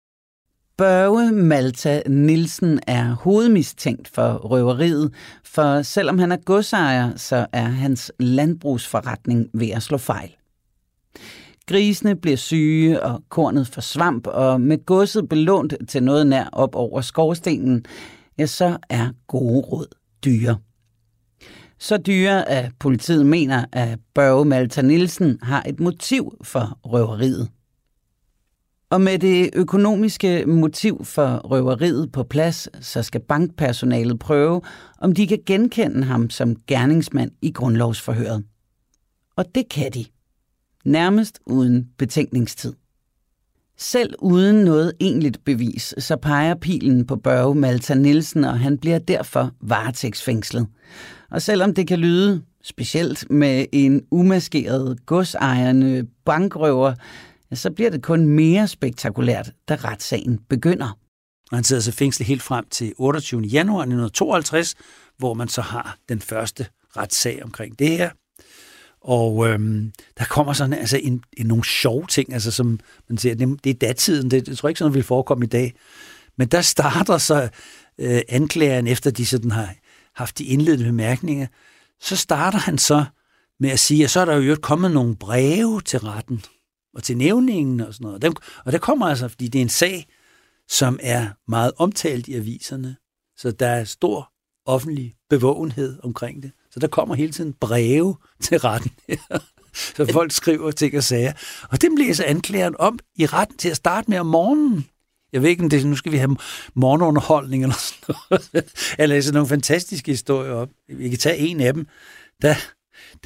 Børge 0.77 1.31
Malta 1.31 2.01
Nielsen 2.07 2.79
er 2.87 3.13
hovedmistænkt 3.13 4.07
for 4.07 4.33
røveriet, 4.33 5.13
for 5.43 5.81
selvom 5.81 6.19
han 6.19 6.31
er 6.31 6.37
godsejer, 6.45 7.15
så 7.15 7.45
er 7.53 7.63
hans 7.63 8.11
landbrugsforretning 8.19 9.47
ved 9.53 9.69
at 9.69 9.83
slå 9.83 9.97
fejl. 9.97 10.35
Grisene 11.67 12.15
bliver 12.15 12.37
syge, 12.37 13.03
og 13.03 13.23
kornet 13.29 13.67
forsvamp, 13.67 14.27
og 14.27 14.61
med 14.61 14.85
godset 14.85 15.29
belånt 15.29 15.73
til 15.87 16.03
noget 16.03 16.27
nær 16.27 16.49
op 16.51 16.75
over 16.75 17.01
skorstenen, 17.01 17.85
ja, 18.37 18.45
så 18.45 18.77
er 18.89 19.09
gode 19.27 19.61
råd 19.61 19.87
dyre. 20.25 20.57
Så 21.79 21.97
dyre, 21.97 22.49
at 22.49 22.71
politiet 22.79 23.25
mener, 23.25 23.65
at 23.71 23.99
Børge 24.13 24.45
Malta 24.45 24.81
Nielsen 24.81 25.39
har 25.41 25.63
et 25.65 25.79
motiv 25.79 26.37
for 26.43 26.79
røveriet. 26.83 27.49
Og 28.89 29.01
med 29.01 29.19
det 29.19 29.49
økonomiske 29.53 30.45
motiv 30.45 31.05
for 31.05 31.37
røveriet 31.37 32.11
på 32.11 32.23
plads, 32.23 32.85
så 32.85 33.03
skal 33.03 33.21
bankpersonalet 33.21 34.19
prøve, 34.19 34.61
om 35.01 35.13
de 35.13 35.27
kan 35.27 35.39
genkende 35.45 36.03
ham 36.03 36.29
som 36.29 36.55
gerningsmand 36.67 37.31
i 37.41 37.51
grundlovsforhøret. 37.51 38.43
Og 39.35 39.45
det 39.55 39.69
kan 39.69 39.91
de 39.91 40.05
nærmest 40.85 41.39
uden 41.45 41.89
betænkningstid. 41.97 42.73
Selv 43.77 44.13
uden 44.19 44.55
noget 44.55 44.93
egentligt 44.99 45.45
bevis, 45.45 45.93
så 45.97 46.15
peger 46.15 46.55
pilen 46.55 47.07
på 47.07 47.15
Børge 47.15 47.55
Malta 47.55 47.93
Nielsen, 47.93 48.43
og 48.43 48.59
han 48.59 48.77
bliver 48.77 48.99
derfor 48.99 49.51
varetægtsfængslet. 49.61 50.67
Og 51.31 51.41
selvom 51.41 51.73
det 51.73 51.87
kan 51.87 51.99
lyde 51.99 52.41
specielt 52.63 53.31
med 53.31 53.65
en 53.71 54.01
umaskeret 54.11 55.05
godsejerne 55.05 56.07
bankrøver, 56.25 56.93
så 57.53 57.71
bliver 57.71 57.89
det 57.89 58.03
kun 58.03 58.27
mere 58.27 58.67
spektakulært, 58.67 59.51
da 59.69 59.75
retssagen 59.75 60.39
begynder. 60.49 60.97
Og 61.51 61.57
han 61.57 61.63
sidder 61.63 61.81
så 61.81 61.91
fængslet 61.91 62.27
helt 62.27 62.41
frem 62.41 62.65
til 62.71 62.93
28. 62.97 63.41
januar 63.41 63.81
1952, 63.81 64.75
hvor 65.17 65.33
man 65.33 65.47
så 65.47 65.61
har 65.61 65.97
den 66.09 66.21
første 66.21 66.67
retssag 66.97 67.43
omkring 67.43 67.79
det 67.79 67.89
her. 67.89 68.09
Og 69.01 69.47
øhm, 69.47 69.91
der 70.17 70.25
kommer 70.25 70.53
sådan 70.53 70.73
altså 70.73 70.97
en, 70.97 71.23
en, 71.37 71.45
nogle 71.45 71.65
sjove 71.65 72.05
ting, 72.07 72.33
altså 72.33 72.51
som 72.51 72.79
man 73.09 73.17
siger, 73.17 73.35
det, 73.35 73.63
det 73.63 73.69
er 73.69 73.87
datiden, 73.87 74.31
det, 74.31 74.45
det 74.45 74.57
tror 74.57 74.67
jeg 74.67 74.71
ikke 74.71 74.79
sådan, 74.79 74.93
vil 74.93 75.03
forekomme 75.03 75.45
i 75.45 75.49
dag. 75.49 75.73
Men 76.37 76.47
der 76.47 76.61
starter 76.61 77.17
så 77.17 77.49
øh, 77.97 78.21
anklageren, 78.29 78.87
efter 78.87 79.11
de 79.11 79.25
sådan 79.25 79.51
har 79.51 79.75
haft 80.15 80.37
de 80.37 80.43
indledende 80.43 80.85
bemærkninger, 80.85 81.47
så 82.01 82.15
starter 82.15 82.57
han 82.57 82.77
så 82.77 83.05
med 83.59 83.69
at 83.69 83.79
sige, 83.79 84.03
at 84.03 84.09
så 84.09 84.19
er 84.19 84.25
der 84.25 84.35
jo 84.35 84.57
kommet 84.61 84.91
nogle 84.91 85.15
breve 85.15 85.81
til 85.81 85.99
retten 85.99 86.43
og 86.95 87.03
til 87.03 87.17
nævningen 87.17 87.79
og 87.81 87.93
sådan 87.93 88.05
noget. 88.05 88.21
Dem, 88.21 88.33
og 88.65 88.71
der 88.71 88.77
kommer 88.77 89.05
altså, 89.05 89.27
fordi 89.27 89.47
det 89.47 89.59
er 89.59 89.63
en 89.63 89.69
sag, 89.69 90.07
som 90.69 90.99
er 91.03 91.27
meget 91.47 91.71
omtalt 91.77 92.27
i 92.27 92.35
aviserne, 92.35 92.95
så 93.37 93.51
der 93.51 93.67
er 93.67 93.83
stor 93.83 94.31
offentlig 94.65 95.15
bevågenhed 95.29 95.99
omkring 96.03 96.43
det. 96.43 96.51
Så 96.71 96.79
der 96.79 96.87
kommer 96.87 97.15
hele 97.15 97.31
tiden 97.31 97.53
breve 97.53 98.15
til 98.41 98.59
retten. 98.59 98.91
så 99.95 100.09
folk 100.11 100.31
skriver 100.31 100.71
ting 100.71 100.97
og 100.97 101.03
sager. 101.03 101.33
Og 101.69 101.81
dem 101.81 101.95
læser 101.95 102.23
anklageren 102.25 102.75
om 102.79 102.99
i 103.15 103.25
retten 103.25 103.57
til 103.57 103.69
at 103.69 103.77
starte 103.77 104.09
med 104.09 104.19
om 104.19 104.25
morgenen. 104.25 104.85
Jeg 105.33 105.41
ved 105.41 105.49
ikke, 105.49 105.63
om 105.63 105.69
det 105.69 105.81
er, 105.81 105.85
nu 105.85 105.95
skal 105.95 106.11
vi 106.11 106.17
have 106.17 106.37
morgenunderholdning 106.73 107.63
eller 107.63 107.75
sådan 107.75 108.15
noget. 108.29 108.73
Jeg 108.97 109.09
læser 109.09 109.33
nogle 109.33 109.47
fantastiske 109.47 110.11
historier 110.11 110.51
op. 110.51 110.69
Vi 110.89 111.09
kan 111.09 111.19
tage 111.19 111.37
en 111.37 111.61
af 111.61 111.73
dem. 111.73 111.87
Der, 112.41 112.55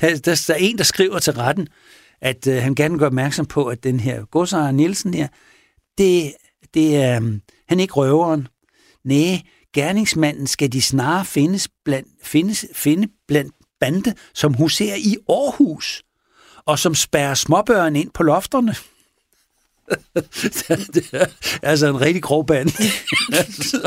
der, 0.01 0.17
der, 0.17 0.43
der 0.47 0.53
er 0.53 0.57
en, 0.59 0.77
der 0.77 0.83
skriver 0.83 1.19
til 1.19 1.33
retten, 1.33 1.67
at 2.21 2.47
øh, 2.47 2.61
han 2.61 2.75
gerne 2.75 2.99
gør 2.99 3.05
opmærksom 3.05 3.45
på, 3.45 3.65
at 3.65 3.83
den 3.83 3.99
her 3.99 4.25
godsejer 4.25 4.71
Nielsen 4.71 5.13
her, 5.13 5.27
det, 5.97 6.33
det 6.73 6.95
er, 6.97 7.21
øh, 7.23 7.39
han 7.67 7.79
er 7.79 7.81
ikke 7.81 7.93
røveren. 7.93 8.47
Nej, 9.03 9.41
gerningsmanden 9.73 10.47
skal 10.47 10.71
de 10.71 10.81
snarere 10.81 11.25
findes 11.25 11.69
blandt, 11.85 12.09
findes, 12.23 12.65
finde 12.73 13.07
blandt 13.27 13.53
bande, 13.79 14.13
som 14.33 14.53
huserer 14.53 14.95
i 14.95 15.17
Aarhus, 15.29 16.03
og 16.65 16.79
som 16.79 16.95
spærrer 16.95 17.33
småbørn 17.33 17.95
ind 17.95 18.11
på 18.11 18.23
lofterne. 18.23 18.75
det 20.93 21.09
er 21.13 21.25
altså 21.61 21.87
en 21.87 22.01
rigtig 22.01 22.23
grov 22.23 22.45
bande. 22.45 22.71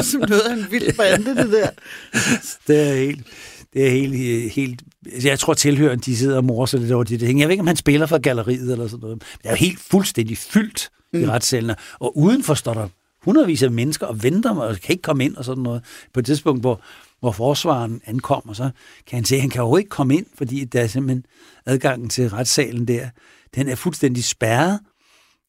som 0.02 0.20
noget 0.20 0.40
af 0.40 0.52
en 0.52 0.66
vild 0.70 0.96
bande, 0.96 1.36
det 1.36 1.52
der. 1.52 1.70
det 2.66 2.88
er 2.88 2.94
helt, 2.94 3.26
det 3.72 3.86
er 3.86 3.90
helt, 3.90 4.52
helt 4.52 4.82
jeg 5.24 5.38
tror 5.38 5.54
tilhøren, 5.54 5.98
de 5.98 6.16
sidder 6.16 6.36
og 6.36 6.44
morser 6.44 6.78
lidt 6.78 6.92
over 6.92 7.04
de 7.04 7.18
ting. 7.18 7.40
Jeg 7.40 7.48
ved 7.48 7.52
ikke, 7.52 7.60
om 7.60 7.66
han 7.66 7.76
spiller 7.76 8.06
for 8.06 8.18
galleriet 8.18 8.72
eller 8.72 8.86
sådan 8.86 9.00
noget. 9.00 9.20
Det 9.20 9.46
er 9.46 9.50
jo 9.50 9.56
helt 9.56 9.78
fuldstændig 9.78 10.38
fyldt 10.38 10.90
mm. 11.12 11.20
i 11.20 11.26
retssalene. 11.26 11.76
Og 11.98 12.18
udenfor 12.18 12.54
står 12.54 12.74
der 12.74 12.88
hundredvis 13.22 13.62
af 13.62 13.70
mennesker 13.70 14.06
og 14.06 14.22
venter 14.22 14.56
og 14.56 14.76
kan 14.76 14.92
ikke 14.92 15.02
komme 15.02 15.24
ind 15.24 15.36
og 15.36 15.44
sådan 15.44 15.62
noget. 15.62 15.84
På 16.14 16.20
et 16.20 16.26
tidspunkt, 16.26 16.60
hvor, 16.62 16.80
hvor 17.20 17.32
forsvaren 17.32 18.00
ankommer, 18.06 18.52
så 18.52 18.70
kan 19.06 19.16
han 19.16 19.24
se, 19.24 19.34
at 19.34 19.40
han 19.40 19.50
kan 19.50 19.62
jo 19.62 19.76
ikke 19.76 19.90
komme 19.90 20.16
ind, 20.16 20.26
fordi 20.38 20.64
der 20.64 20.80
er 20.80 20.86
simpelthen 20.86 21.24
adgangen 21.66 22.08
til 22.08 22.30
retssalen 22.30 22.88
der, 22.88 23.08
den 23.54 23.68
er 23.68 23.74
fuldstændig 23.74 24.24
spærret. 24.24 24.80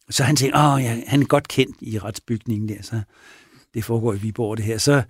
Så 0.10 0.24
han 0.24 0.36
tænker, 0.36 0.74
åh, 0.74 0.84
ja, 0.84 1.01
han 1.08 1.22
er 1.22 1.26
godt 1.26 1.47
kendt 1.47 1.78
i 1.82 1.99
retsbygningen 1.99 2.70
der, 2.70 2.82
så 2.82 3.01
det 3.74 3.84
foregår 3.84 4.14
i 4.14 4.18
Viborg 4.18 4.58
det 4.58 4.66
her. 4.66 4.78
Så, 4.78 5.04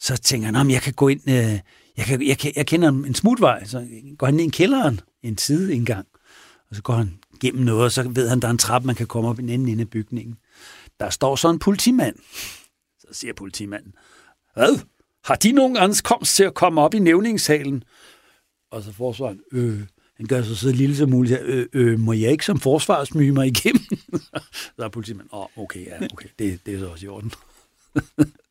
så 0.00 0.16
tænker 0.16 0.52
han, 0.52 0.70
jeg 0.70 0.82
kan 0.82 0.92
gå 0.92 1.08
ind, 1.08 1.20
øh, 1.28 1.58
jeg, 1.96 2.06
kan, 2.06 2.26
jeg, 2.26 2.38
kan, 2.38 2.52
jeg 2.56 2.66
kender 2.66 2.88
en 2.88 3.14
smutvej, 3.14 3.64
så 3.64 3.86
går 4.18 4.26
han 4.26 4.40
ind 4.40 4.54
i 4.54 4.56
kælderen 4.56 5.00
en 5.22 5.38
indgang, 5.70 6.06
og 6.70 6.76
så 6.76 6.82
går 6.82 6.94
han 6.94 7.18
gennem 7.40 7.64
noget, 7.64 7.84
og 7.84 7.92
så 7.92 8.08
ved 8.08 8.28
han, 8.28 8.40
der 8.40 8.48
er 8.48 8.52
en 8.52 8.58
trappe, 8.58 8.86
man 8.86 8.94
kan 8.94 9.06
komme 9.06 9.28
op 9.28 9.38
i 9.38 9.42
en 9.42 9.48
anden 9.48 9.68
ende 9.68 9.80
af 9.80 9.90
bygningen. 9.90 10.38
Der 11.00 11.10
står 11.10 11.36
så 11.36 11.50
en 11.50 11.58
politimand. 11.58 12.16
Så 12.98 13.06
siger 13.12 13.32
politimanden, 13.32 13.94
hvad? 14.54 14.78
Har 15.24 15.34
de 15.34 15.52
nogen 15.52 15.76
ankomst 15.76 16.36
til 16.36 16.44
at 16.44 16.54
komme 16.54 16.80
op 16.80 16.94
i 16.94 16.98
nævningssalen? 16.98 17.84
Og 18.70 18.82
så 18.82 18.92
forsvarer 18.92 19.30
han, 19.30 19.40
øh, 19.52 19.80
han 20.16 20.26
gør 20.26 20.42
sig 20.42 20.56
så 20.56 20.72
lille 20.72 20.96
som 20.96 21.10
muligt. 21.10 21.40
Øh, 21.40 21.66
øh, 21.72 21.98
må 21.98 22.12
jeg 22.12 22.30
ikke 22.30 22.44
som 22.44 22.60
forsvar 22.60 23.04
smyge 23.04 23.32
mig 23.32 23.46
igennem? 23.46 23.82
så 24.76 24.84
er 24.84 24.88
politimanden, 24.88 25.30
åh, 25.32 25.40
oh, 25.40 25.46
okay, 25.56 25.86
ja, 25.86 26.06
okay, 26.12 26.28
det, 26.38 26.60
det 26.66 26.74
er 26.74 26.78
så 26.78 26.86
også 26.86 27.06
i 27.06 27.08
orden. 27.08 27.32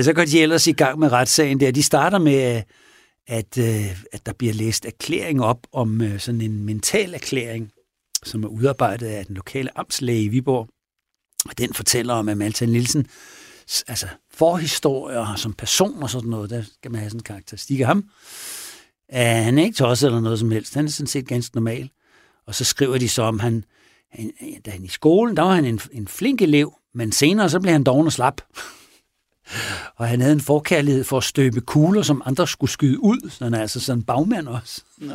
så 0.00 0.12
går 0.12 0.24
de 0.24 0.42
ellers 0.42 0.66
i 0.66 0.72
gang 0.72 0.98
med 0.98 1.12
retssagen 1.12 1.60
der. 1.60 1.70
De 1.70 1.82
starter 1.82 2.18
med, 2.18 2.56
øh, 2.56 2.62
at, 3.26 3.58
øh, 3.58 4.02
at 4.12 4.26
der 4.26 4.32
bliver 4.32 4.54
læst 4.54 4.84
erklæring 4.84 5.42
op 5.42 5.66
om 5.72 6.00
øh, 6.00 6.20
sådan 6.20 6.40
en 6.40 6.64
mental 6.64 7.14
erklæring, 7.14 7.72
som 8.24 8.44
er 8.44 8.48
udarbejdet 8.48 9.06
af 9.06 9.26
den 9.26 9.34
lokale 9.34 9.78
amtslæge 9.78 10.22
i 10.22 10.28
Viborg. 10.28 10.68
Og 11.48 11.58
den 11.58 11.74
fortæller 11.74 12.14
om, 12.14 12.28
at 12.28 12.36
Malta 12.36 12.66
Nielsen, 12.66 13.06
altså 13.88 14.06
forhistorier 14.30 15.34
som 15.36 15.52
person 15.52 16.02
og 16.02 16.10
sådan 16.10 16.30
noget, 16.30 16.50
der 16.50 16.62
skal 16.62 16.90
man 16.90 16.98
have 16.98 17.10
sådan 17.10 17.18
en 17.18 17.24
karakteristik 17.24 17.80
af 17.80 17.86
ham. 17.86 18.04
Uh, 19.12 19.18
han 19.18 19.58
er 19.58 19.62
ikke 19.62 19.76
tosset 19.76 20.06
eller 20.06 20.20
noget 20.20 20.38
som 20.38 20.50
helst. 20.50 20.74
Han 20.74 20.84
er 20.84 20.90
sådan 20.90 21.06
set 21.06 21.28
ganske 21.28 21.56
normal. 21.56 21.90
Og 22.46 22.54
så 22.54 22.64
skriver 22.64 22.98
de 22.98 23.08
så 23.08 23.22
om, 23.22 23.38
han, 23.38 23.64
han 24.10 24.32
da 24.66 24.70
han 24.70 24.84
i 24.84 24.88
skolen, 24.88 25.36
der 25.36 25.42
var 25.42 25.54
han 25.54 25.64
en, 25.64 25.80
en 25.92 26.08
flink 26.08 26.42
elev, 26.42 26.74
men 26.94 27.12
senere 27.12 27.50
så 27.50 27.60
blev 27.60 27.72
han 27.72 27.84
doven 27.84 28.06
og 28.06 28.12
slap 28.12 28.40
og 29.96 30.08
han 30.08 30.20
havde 30.20 30.32
en 30.32 30.40
forkærlighed 30.40 31.04
for 31.04 31.18
at 31.18 31.24
støbe 31.24 31.60
kugler, 31.60 32.02
som 32.02 32.22
andre 32.24 32.48
skulle 32.48 32.70
skyde 32.70 33.02
ud. 33.02 33.30
Så 33.30 33.44
han 33.44 33.54
er 33.54 33.60
altså 33.60 33.80
sådan 33.80 33.98
en 33.98 34.04
bagmand 34.04 34.48
også. 34.48 34.82
No. 34.98 35.14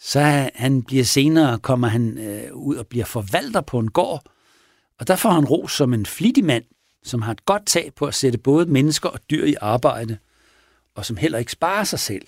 Så 0.00 0.50
han 0.54 0.82
bliver 0.82 1.04
senere, 1.04 1.58
kommer 1.58 1.88
han 1.88 2.18
øh, 2.18 2.52
ud 2.52 2.76
og 2.76 2.86
bliver 2.86 3.04
forvalter 3.04 3.60
på 3.60 3.78
en 3.78 3.90
gård, 3.90 4.22
og 4.98 5.08
der 5.08 5.16
får 5.16 5.30
han 5.30 5.44
ros 5.44 5.72
som 5.72 5.94
en 5.94 6.06
flittig 6.06 6.44
mand, 6.44 6.64
som 7.04 7.22
har 7.22 7.32
et 7.32 7.44
godt 7.44 7.66
tag 7.66 7.92
på 7.96 8.06
at 8.06 8.14
sætte 8.14 8.38
både 8.38 8.66
mennesker 8.66 9.08
og 9.08 9.20
dyr 9.30 9.44
i 9.44 9.54
arbejde, 9.60 10.18
og 10.94 11.06
som 11.06 11.16
heller 11.16 11.38
ikke 11.38 11.52
sparer 11.52 11.84
sig 11.84 11.98
selv. 11.98 12.26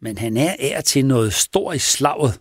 Men 0.00 0.18
han 0.18 0.36
er 0.36 0.56
ær 0.58 0.80
til 0.80 1.06
noget 1.06 1.32
stor 1.32 1.72
i 1.72 1.78
slaget. 1.78 2.40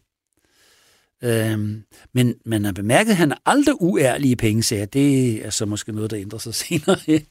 Øhm, 1.24 1.84
men 2.14 2.36
man 2.46 2.66
har 2.66 2.72
bemærket, 2.72 3.12
at 3.12 3.18
han 3.18 3.34
aldrig 3.46 3.82
uærlige 3.82 4.36
pengesager. 4.36 4.86
Det 4.86 5.34
er 5.46 5.50
så 5.50 5.66
måske 5.66 5.92
noget, 5.92 6.12
der 6.12 6.20
ændrer 6.20 6.40
sig 6.40 6.56
senere. 6.66 7.22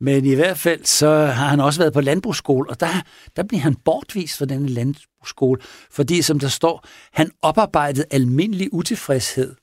Men 0.00 0.24
i 0.24 0.34
hvert 0.34 0.58
fald, 0.58 0.84
så 0.84 1.10
har 1.10 1.48
han 1.48 1.60
også 1.60 1.80
været 1.80 1.92
på 1.92 2.00
landbrugsskole, 2.00 2.70
og 2.70 2.80
der, 2.80 3.02
der 3.36 3.42
bliver 3.42 3.60
han 3.60 3.74
bortvist 3.74 4.38
fra 4.38 4.44
denne 4.44 4.68
landbrugsskole, 4.68 5.60
fordi, 5.90 6.22
som 6.22 6.38
der 6.38 6.48
står, 6.48 6.86
han 7.12 7.30
oparbejdede 7.42 8.04
almindelig 8.10 8.72
utilfredshed 8.72 9.54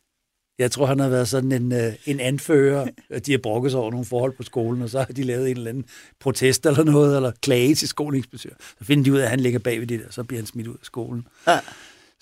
jeg 0.59 0.71
tror, 0.71 0.85
han 0.85 0.99
har 0.99 1.09
været 1.09 1.27
sådan 1.27 1.51
en, 1.51 1.71
øh, 1.71 1.93
en 2.05 2.19
anfører. 2.19 2.87
De 3.25 3.31
har 3.31 3.39
brokket 3.43 3.71
sig 3.71 3.79
over 3.79 3.91
nogle 3.91 4.05
forhold 4.05 4.37
på 4.37 4.43
skolen, 4.43 4.81
og 4.81 4.89
så 4.89 4.99
har 4.99 5.05
de 5.05 5.23
lavet 5.23 5.51
en 5.51 5.57
eller 5.57 5.69
anden 5.69 5.85
protest 6.19 6.65
eller 6.65 6.83
noget, 6.83 7.15
eller 7.15 7.31
klage 7.41 7.75
til 7.75 7.87
skoleinspektør. 7.87 8.49
Så 8.79 8.85
finder 8.85 9.03
de 9.03 9.13
ud 9.13 9.17
af, 9.17 9.23
at 9.23 9.29
han 9.29 9.39
ligger 9.39 9.59
bag 9.59 9.79
ved 9.79 9.87
det 9.87 9.99
der, 9.99 10.05
så 10.09 10.23
bliver 10.23 10.41
han 10.41 10.47
smidt 10.47 10.67
ud 10.67 10.73
af 10.73 10.85
skolen. 10.85 11.27
Ja. 11.47 11.59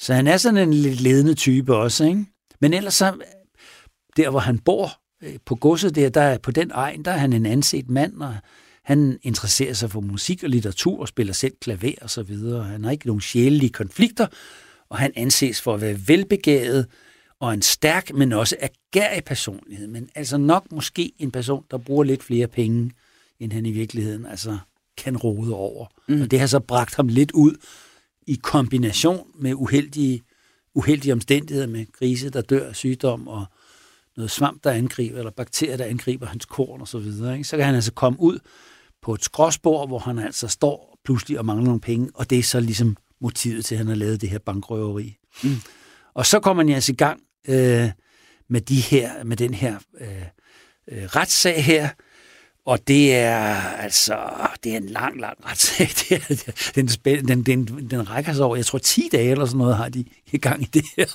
Så 0.03 0.13
han 0.13 0.27
er 0.27 0.37
sådan 0.37 0.67
en 0.67 0.73
lidt 0.73 1.01
ledende 1.01 1.33
type 1.33 1.75
også, 1.75 2.05
ikke? 2.05 2.25
Men 2.61 2.73
ellers 2.73 2.93
så, 2.93 3.13
der 4.17 4.29
hvor 4.29 4.39
han 4.39 4.59
bor 4.59 4.89
øh, 5.23 5.35
på 5.45 5.55
godset 5.55 5.95
der, 5.95 6.09
der 6.09 6.37
på 6.37 6.51
den 6.51 6.71
egen, 6.73 7.05
der 7.05 7.11
er 7.11 7.17
han 7.17 7.33
en 7.33 7.45
anset 7.45 7.89
mand, 7.89 8.21
og 8.21 8.35
han 8.83 9.19
interesserer 9.21 9.73
sig 9.73 9.91
for 9.91 10.01
musik 10.01 10.43
og 10.43 10.49
litteratur 10.49 10.99
og 10.99 11.07
spiller 11.07 11.33
selv 11.33 11.53
klaver 11.61 11.93
og 12.01 12.09
så 12.09 12.23
videre. 12.23 12.63
Han 12.63 12.83
har 12.83 12.91
ikke 12.91 13.07
nogen 13.07 13.21
sjælelige 13.21 13.69
konflikter, 13.69 14.27
og 14.89 14.97
han 14.97 15.11
anses 15.15 15.61
for 15.61 15.73
at 15.73 15.81
være 15.81 16.07
velbegavet, 16.07 16.87
og 17.39 17.53
en 17.53 17.61
stærk, 17.61 18.13
men 18.13 18.33
også 18.33 18.55
agerig 18.61 19.23
personlighed. 19.23 19.87
Men 19.87 20.09
altså 20.15 20.37
nok 20.37 20.71
måske 20.71 21.11
en 21.19 21.31
person, 21.31 21.63
der 21.71 21.77
bruger 21.77 22.03
lidt 22.03 22.23
flere 22.23 22.47
penge, 22.47 22.91
end 23.39 23.53
han 23.53 23.65
i 23.65 23.71
virkeligheden 23.71 24.25
altså 24.25 24.57
kan 24.97 25.17
rode 25.17 25.53
over. 25.55 25.85
Mm. 26.07 26.21
Og 26.21 26.31
det 26.31 26.39
har 26.39 26.47
så 26.47 26.59
bragt 26.59 26.95
ham 26.95 27.07
lidt 27.07 27.31
ud 27.31 27.55
i 28.28 28.39
kombination 28.43 29.28
med 29.36 29.53
uheldige, 29.53 30.21
uheldige 30.76 31.13
omstændigheder 31.13 31.67
med 31.67 31.86
krise, 31.99 32.30
der 32.30 32.41
dør, 32.41 32.74
sygdom 32.74 33.28
og 33.28 33.45
noget 34.17 34.32
svamp, 34.32 34.63
der 34.63 34.71
angriber, 34.71 35.17
eller 35.17 35.32
bakterier, 35.32 35.78
der 35.78 35.86
angriber 35.86 36.26
hans 36.26 36.45
korn 36.45 36.82
og 36.82 36.88
så 36.88 36.99
videre. 36.99 37.34
Ikke? 37.34 37.43
Så 37.43 37.57
kan 37.57 37.65
han 37.65 37.76
altså 37.76 37.93
komme 37.93 38.19
ud 38.19 38.39
på 39.01 39.13
et 39.13 39.24
skråsbord, 39.24 39.88
hvor 39.88 39.99
han 39.99 40.19
altså 40.19 40.47
står 40.47 40.99
pludselig 41.05 41.39
og 41.39 41.45
mangler 41.45 41.65
nogle 41.65 41.82
penge, 41.82 42.09
og 42.13 42.30
det 42.30 42.39
er 42.39 42.43
så 42.43 42.59
ligesom 42.59 42.97
motivet 43.21 43.65
til, 43.65 43.76
at 43.76 43.80
han 43.80 43.88
har 43.88 43.95
lavet 43.95 44.21
det 44.21 44.30
her 44.30 44.39
bankrøveri. 44.39 45.17
Mm. 45.43 45.55
Og 46.13 46.26
så 46.26 46.39
kommer 46.39 46.63
han 46.63 46.74
altså 46.74 46.91
i 46.91 46.95
gang 46.95 47.21
øh, 47.47 47.89
med, 48.49 48.61
de 48.61 48.82
her, 48.82 49.24
med 49.24 49.38
den 49.38 49.53
her 49.53 49.78
øh, 50.01 50.07
øh, 50.88 51.03
retssag 51.03 51.65
her, 51.65 51.89
og 52.66 52.88
det 52.88 53.16
er 53.16 53.55
altså, 53.55 54.18
det 54.64 54.74
er 54.74 54.78
en 54.78 54.89
lang, 54.89 55.20
lang 55.20 55.38
retssag. 55.45 55.89
Det 55.99 56.11
er, 56.78 57.22
den, 57.22 57.28
den, 57.28 57.43
den, 57.43 57.89
den 57.89 58.09
rækker 58.09 58.34
sig 58.34 58.45
over, 58.45 58.55
jeg 58.55 58.66
tror 58.66 58.80
10 58.80 59.09
dage 59.11 59.32
eller 59.32 59.45
sådan 59.45 59.57
noget 59.57 59.78
har 59.78 59.89
de 59.89 60.05
i 60.32 60.38
gang 60.38 60.61
i 60.61 60.66
det 60.66 60.86
her. 60.97 61.05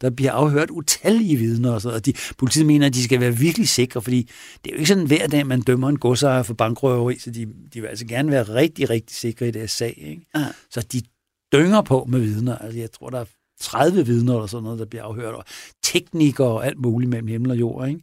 Der 0.00 0.10
bliver 0.10 0.32
afhørt 0.32 0.70
utallige 0.70 1.36
vidner 1.36 1.72
og 1.72 1.80
så, 1.80 1.90
og 1.90 2.06
de, 2.06 2.12
politiet 2.38 2.66
mener, 2.66 2.86
at 2.86 2.94
de 2.94 3.04
skal 3.04 3.20
være 3.20 3.36
virkelig 3.36 3.68
sikre, 3.68 4.02
fordi 4.02 4.30
det 4.64 4.70
er 4.70 4.74
jo 4.74 4.78
ikke 4.78 4.88
sådan 4.88 5.06
hver 5.06 5.26
dag, 5.26 5.46
man 5.46 5.60
dømmer 5.60 5.88
en 5.88 5.98
godsejer 5.98 6.42
for 6.42 6.54
bankrøveri, 6.54 7.18
så 7.18 7.30
de, 7.30 7.46
de 7.74 7.80
vil 7.80 7.88
altså 7.88 8.06
gerne 8.06 8.30
være 8.30 8.42
rigtig, 8.42 8.90
rigtig 8.90 9.16
sikre 9.16 9.48
i 9.48 9.50
deres 9.50 9.70
sag. 9.70 9.94
Ikke? 10.06 10.26
Ja. 10.34 10.46
Så 10.70 10.80
de 10.80 11.02
dynger 11.52 11.82
på 11.82 12.06
med 12.08 12.20
vidner. 12.20 12.58
Altså, 12.58 12.78
jeg 12.78 12.92
tror, 12.92 13.10
der 13.10 13.20
er 13.20 13.24
30 13.60 14.06
vidner 14.06 14.34
eller 14.34 14.46
sådan 14.46 14.64
noget, 14.64 14.78
der 14.78 14.84
bliver 14.84 15.04
afhørt, 15.04 15.34
og 15.34 15.44
teknikere 15.82 16.48
og 16.48 16.66
alt 16.66 16.78
muligt 16.78 17.10
mellem 17.10 17.28
himmel 17.28 17.50
og 17.50 17.56
jord. 17.56 17.88
Ikke? 17.88 18.00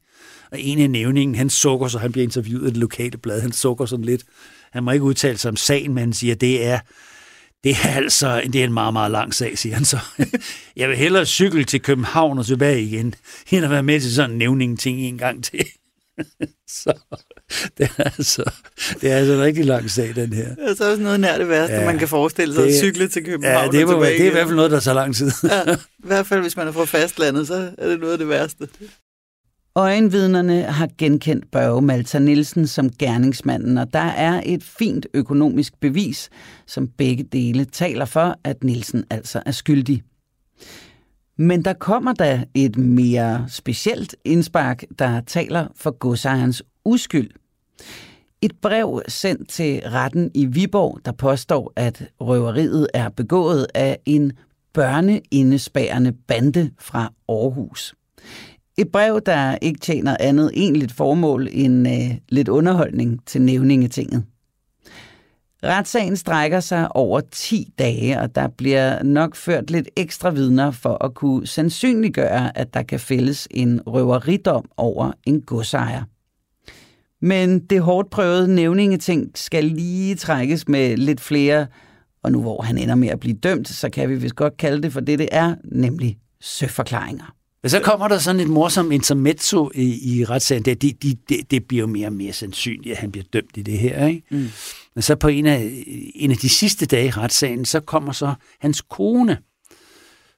Og 0.52 0.62
en 0.62 0.80
af 0.80 0.90
nævningen, 0.90 1.36
han 1.36 1.50
sukker, 1.50 1.88
så 1.88 2.00
han 2.00 2.12
bliver 2.12 2.24
interviewet 2.24 2.66
af 2.66 2.72
det 2.72 2.80
lokale 2.82 3.18
blad, 3.18 3.42
han 3.42 3.52
sukker 3.52 3.86
sådan 3.86 4.06
lidt. 4.06 4.24
Han 4.72 4.84
må 4.84 4.92
ikke 4.92 5.04
udtale 5.04 5.38
sig 5.38 5.50
om 5.50 5.56
sagen, 5.56 5.94
men 5.94 6.02
han 6.02 6.14
siger, 6.14 6.34
at 6.34 6.42
det 6.42 6.66
er, 6.66 6.80
det 7.64 7.72
er 7.72 7.90
altså 7.96 8.42
det 8.54 8.56
er 8.56 8.64
en 8.64 8.74
meget, 8.74 8.94
meget 8.94 9.12
lang 9.12 9.34
sag, 9.34 9.58
siger 9.58 9.76
han 9.76 9.86
så. 9.86 10.00
Jeg 10.76 10.90
vil 10.90 10.98
hellere 10.98 11.26
cykle 11.26 11.64
til 11.64 11.82
København 11.82 12.38
og 12.38 12.46
tilbage 12.46 12.82
igen, 12.82 13.14
end 13.52 13.66
at 13.66 13.72
være 13.72 13.84
med 13.84 14.02
til 14.02 14.16
sådan 14.16 14.32
en 14.32 14.38
nævning 14.38 14.80
ting 14.80 15.00
en 15.00 15.18
gang 15.18 15.44
til. 15.44 15.66
så 16.84 16.94
det 17.78 17.90
er, 17.98 18.04
altså, 18.04 18.52
det 19.02 19.12
er 19.12 19.18
altså 19.18 19.34
en 19.34 19.42
rigtig 19.42 19.66
lang 19.66 19.92
sag, 19.92 20.16
den 20.16 20.34
her. 20.34 20.56
Det 20.56 20.70
er 20.70 20.76
så 20.76 20.92
også 20.92 21.04
noget 21.04 21.20
nær 21.20 21.38
det 21.38 21.50
værste, 21.50 21.76
ja, 21.76 21.86
man 21.86 22.00
kan 22.00 22.08
forestille 22.08 22.54
sig 22.54 22.64
det, 22.64 22.70
at 22.70 22.80
cykle 22.80 23.08
til 23.08 23.26
København 23.26 23.74
ja, 23.74 23.80
det, 23.80 23.86
og 23.86 23.90
tilbage 23.90 24.18
det 24.18 24.26
er 24.26 24.30
i 24.30 24.32
hvert 24.32 24.48
fald 24.48 24.56
noget, 24.56 24.72
der 24.72 24.80
tager 24.80 24.96
lang 24.96 25.16
tid. 25.16 25.32
ja, 25.44 25.74
I 25.74 26.08
hvert 26.08 26.28
fald, 26.28 26.42
hvis 26.42 26.58
man 26.58 26.68
er 26.68 26.72
fra 26.72 26.86
fastlandet, 26.86 27.48
så 27.48 27.72
er 27.78 27.88
det 27.88 28.00
noget 28.00 28.12
af 28.12 28.18
det 28.18 28.30
værste. 28.30 28.68
Øjenvidnerne 29.78 30.62
har 30.62 30.90
genkendt 30.98 31.52
Børge 31.52 31.82
Malta 31.82 32.20
Nielsen 32.20 32.68
som 32.68 32.90
gerningsmanden, 32.90 33.78
og 33.78 33.94
der 33.94 34.00
er 34.00 34.42
et 34.46 34.64
fint 34.64 35.08
økonomisk 35.14 35.80
bevis, 35.80 36.30
som 36.66 36.88
begge 36.88 37.24
dele 37.24 37.66
taler 37.66 38.06
for, 38.06 38.36
at 38.44 38.64
Nielsen 38.64 39.04
altså 39.10 39.44
er 39.46 39.52
skyldig. 39.52 40.04
Men 41.38 41.66
der 41.66 41.74
kommer 41.74 42.14
da 42.14 42.44
et 42.54 42.78
mere 42.78 43.46
specielt 43.50 44.16
indspark, 44.26 44.84
der 45.00 45.22
taler 45.22 45.68
for 45.76 45.92
godsejerens 45.92 46.64
uskyld. 46.86 47.30
Et 48.42 48.54
brev 48.62 49.02
sendt 49.08 49.50
til 49.50 49.82
retten 49.86 50.32
i 50.34 50.46
Viborg, 50.46 51.00
der 51.06 51.12
påstår, 51.12 51.74
at 51.76 52.04
røveriet 52.22 52.88
er 52.94 53.10
begået 53.10 53.68
af 53.74 53.98
en 54.06 54.32
børneindespærende 54.74 56.12
bande 56.28 56.72
fra 56.80 57.14
Aarhus. 57.30 57.96
Et 58.80 58.92
brev, 58.92 59.22
der 59.26 59.58
ikke 59.62 59.80
tjener 59.80 60.18
andet 60.20 60.52
egentligt 60.54 60.92
formål 60.92 61.48
end 61.52 61.88
øh, 61.88 62.18
lidt 62.30 62.50
underholdning 62.50 63.26
til 63.26 63.42
nævningetinget. 63.42 64.24
Retssagen 65.64 66.18
strækker 66.18 66.60
sig 66.60 66.96
over 66.96 67.22
10 67.32 67.74
dage, 67.80 68.20
og 68.20 68.36
der 68.36 68.48
bliver 68.48 69.04
nok 69.04 69.36
ført 69.36 69.70
lidt 69.70 69.90
ekstra 69.96 70.30
vidner 70.30 70.72
for 70.72 71.04
at 71.04 71.14
kunne 71.14 71.48
sandsynliggøre, 71.48 72.58
at 72.58 72.74
der 72.74 72.84
kan 72.84 73.00
fældes 73.00 73.48
en 73.52 73.82
røveridom 73.88 74.66
over 74.78 75.12
en 75.26 75.42
godsejer. 75.42 76.04
Men 77.22 77.60
det 77.60 77.82
hårdt 77.82 78.10
prøvede 78.10 78.56
nævningeting 78.56 79.32
skal 79.36 79.64
lige 79.64 80.16
trækkes 80.16 80.68
med 80.68 80.98
lidt 80.98 81.22
flere, 81.22 81.68
og 82.24 82.32
nu 82.32 82.42
hvor 82.42 82.62
han 82.62 82.78
ender 82.78 82.96
med 82.96 83.08
at 83.08 83.20
blive 83.20 83.38
dømt, 83.38 83.68
så 83.68 83.90
kan 83.90 84.10
vi 84.10 84.16
vist 84.16 84.36
godt 84.36 84.58
kalde 84.58 84.82
det 84.84 84.94
for 84.94 85.00
det, 85.00 85.20
det 85.20 85.30
er, 85.32 85.56
nemlig 85.64 86.18
søforklaringer. 86.42 87.37
Men 87.68 87.72
så 87.72 87.80
kommer 87.80 88.08
der 88.08 88.18
sådan 88.18 88.42
et 88.42 88.50
morsomt 88.50 88.94
intermezzo 88.94 89.72
i, 89.76 90.18
i 90.18 90.26
retssagen. 90.26 90.66
Det, 90.66 90.82
det, 90.82 91.20
det, 91.30 91.52
det 91.52 91.68
bliver 91.68 91.82
jo 91.82 91.88
mere 91.88 92.08
og 92.08 92.14
mere 92.14 92.34
sandsynligt, 92.34 92.94
at 92.94 92.98
han 92.98 93.12
bliver 93.12 93.26
dømt 93.34 93.58
i 93.58 93.62
det 93.62 93.80
her. 93.80 94.08
Ikke? 94.08 94.24
Mm. 94.32 94.50
Men 94.96 95.02
så 95.02 95.16
på 95.16 95.28
en 95.28 95.46
af, 95.46 95.84
en 96.16 96.32
af 96.32 96.38
de 96.38 96.50
sidste 96.50 96.86
dage 96.86 97.08
i 97.08 97.10
retssagen, 97.10 97.66
så 97.66 97.80
kommer 97.80 98.12
så 98.12 98.34
hans 98.60 98.82
kone, 98.82 99.38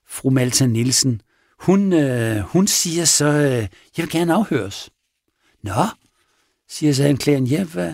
fru 0.08 0.30
Malta 0.30 0.66
Nielsen. 0.66 1.22
Hun, 1.60 1.94
øh, 1.94 2.40
hun 2.40 2.68
siger 2.68 3.06
så, 3.06 3.26
øh, 3.26 3.52
jeg 3.52 3.70
vil 3.98 4.10
gerne 4.10 4.34
afhøres. 4.34 4.90
Nå, 5.64 5.86
siger 6.70 6.94
så 6.94 7.04
anklageren, 7.04 7.46
ja, 7.46 7.64
hvad? 7.64 7.94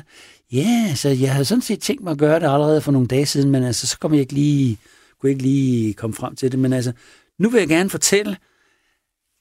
ja, 0.51 0.93
så 0.95 1.09
jeg 1.09 1.31
havde 1.31 1.45
sådan 1.45 1.61
set 1.61 1.79
tænkt 1.79 2.03
mig 2.03 2.11
at 2.11 2.17
gøre 2.17 2.39
det 2.39 2.45
allerede 2.45 2.81
for 2.81 2.91
nogle 2.91 3.07
dage 3.07 3.25
siden, 3.25 3.49
men 3.49 3.63
altså, 3.63 3.87
så 3.87 3.99
kom 3.99 4.13
jeg 4.13 4.21
ikke 4.21 4.33
lige, 4.33 4.77
kunne 5.21 5.29
ikke 5.29 5.43
lige 5.43 5.93
komme 5.93 6.13
frem 6.13 6.35
til 6.35 6.51
det. 6.51 6.59
Men 6.59 6.73
altså, 6.73 6.91
nu 7.39 7.49
vil 7.49 7.59
jeg 7.59 7.67
gerne 7.67 7.89
fortælle, 7.89 8.37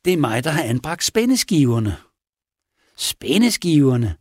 det 0.04 0.12
er 0.12 0.16
mig, 0.16 0.44
der 0.44 0.50
har 0.50 0.62
anbragt 0.62 1.04
spændeskiverne. 1.04 1.96
Spændeskiverne, 2.96 4.16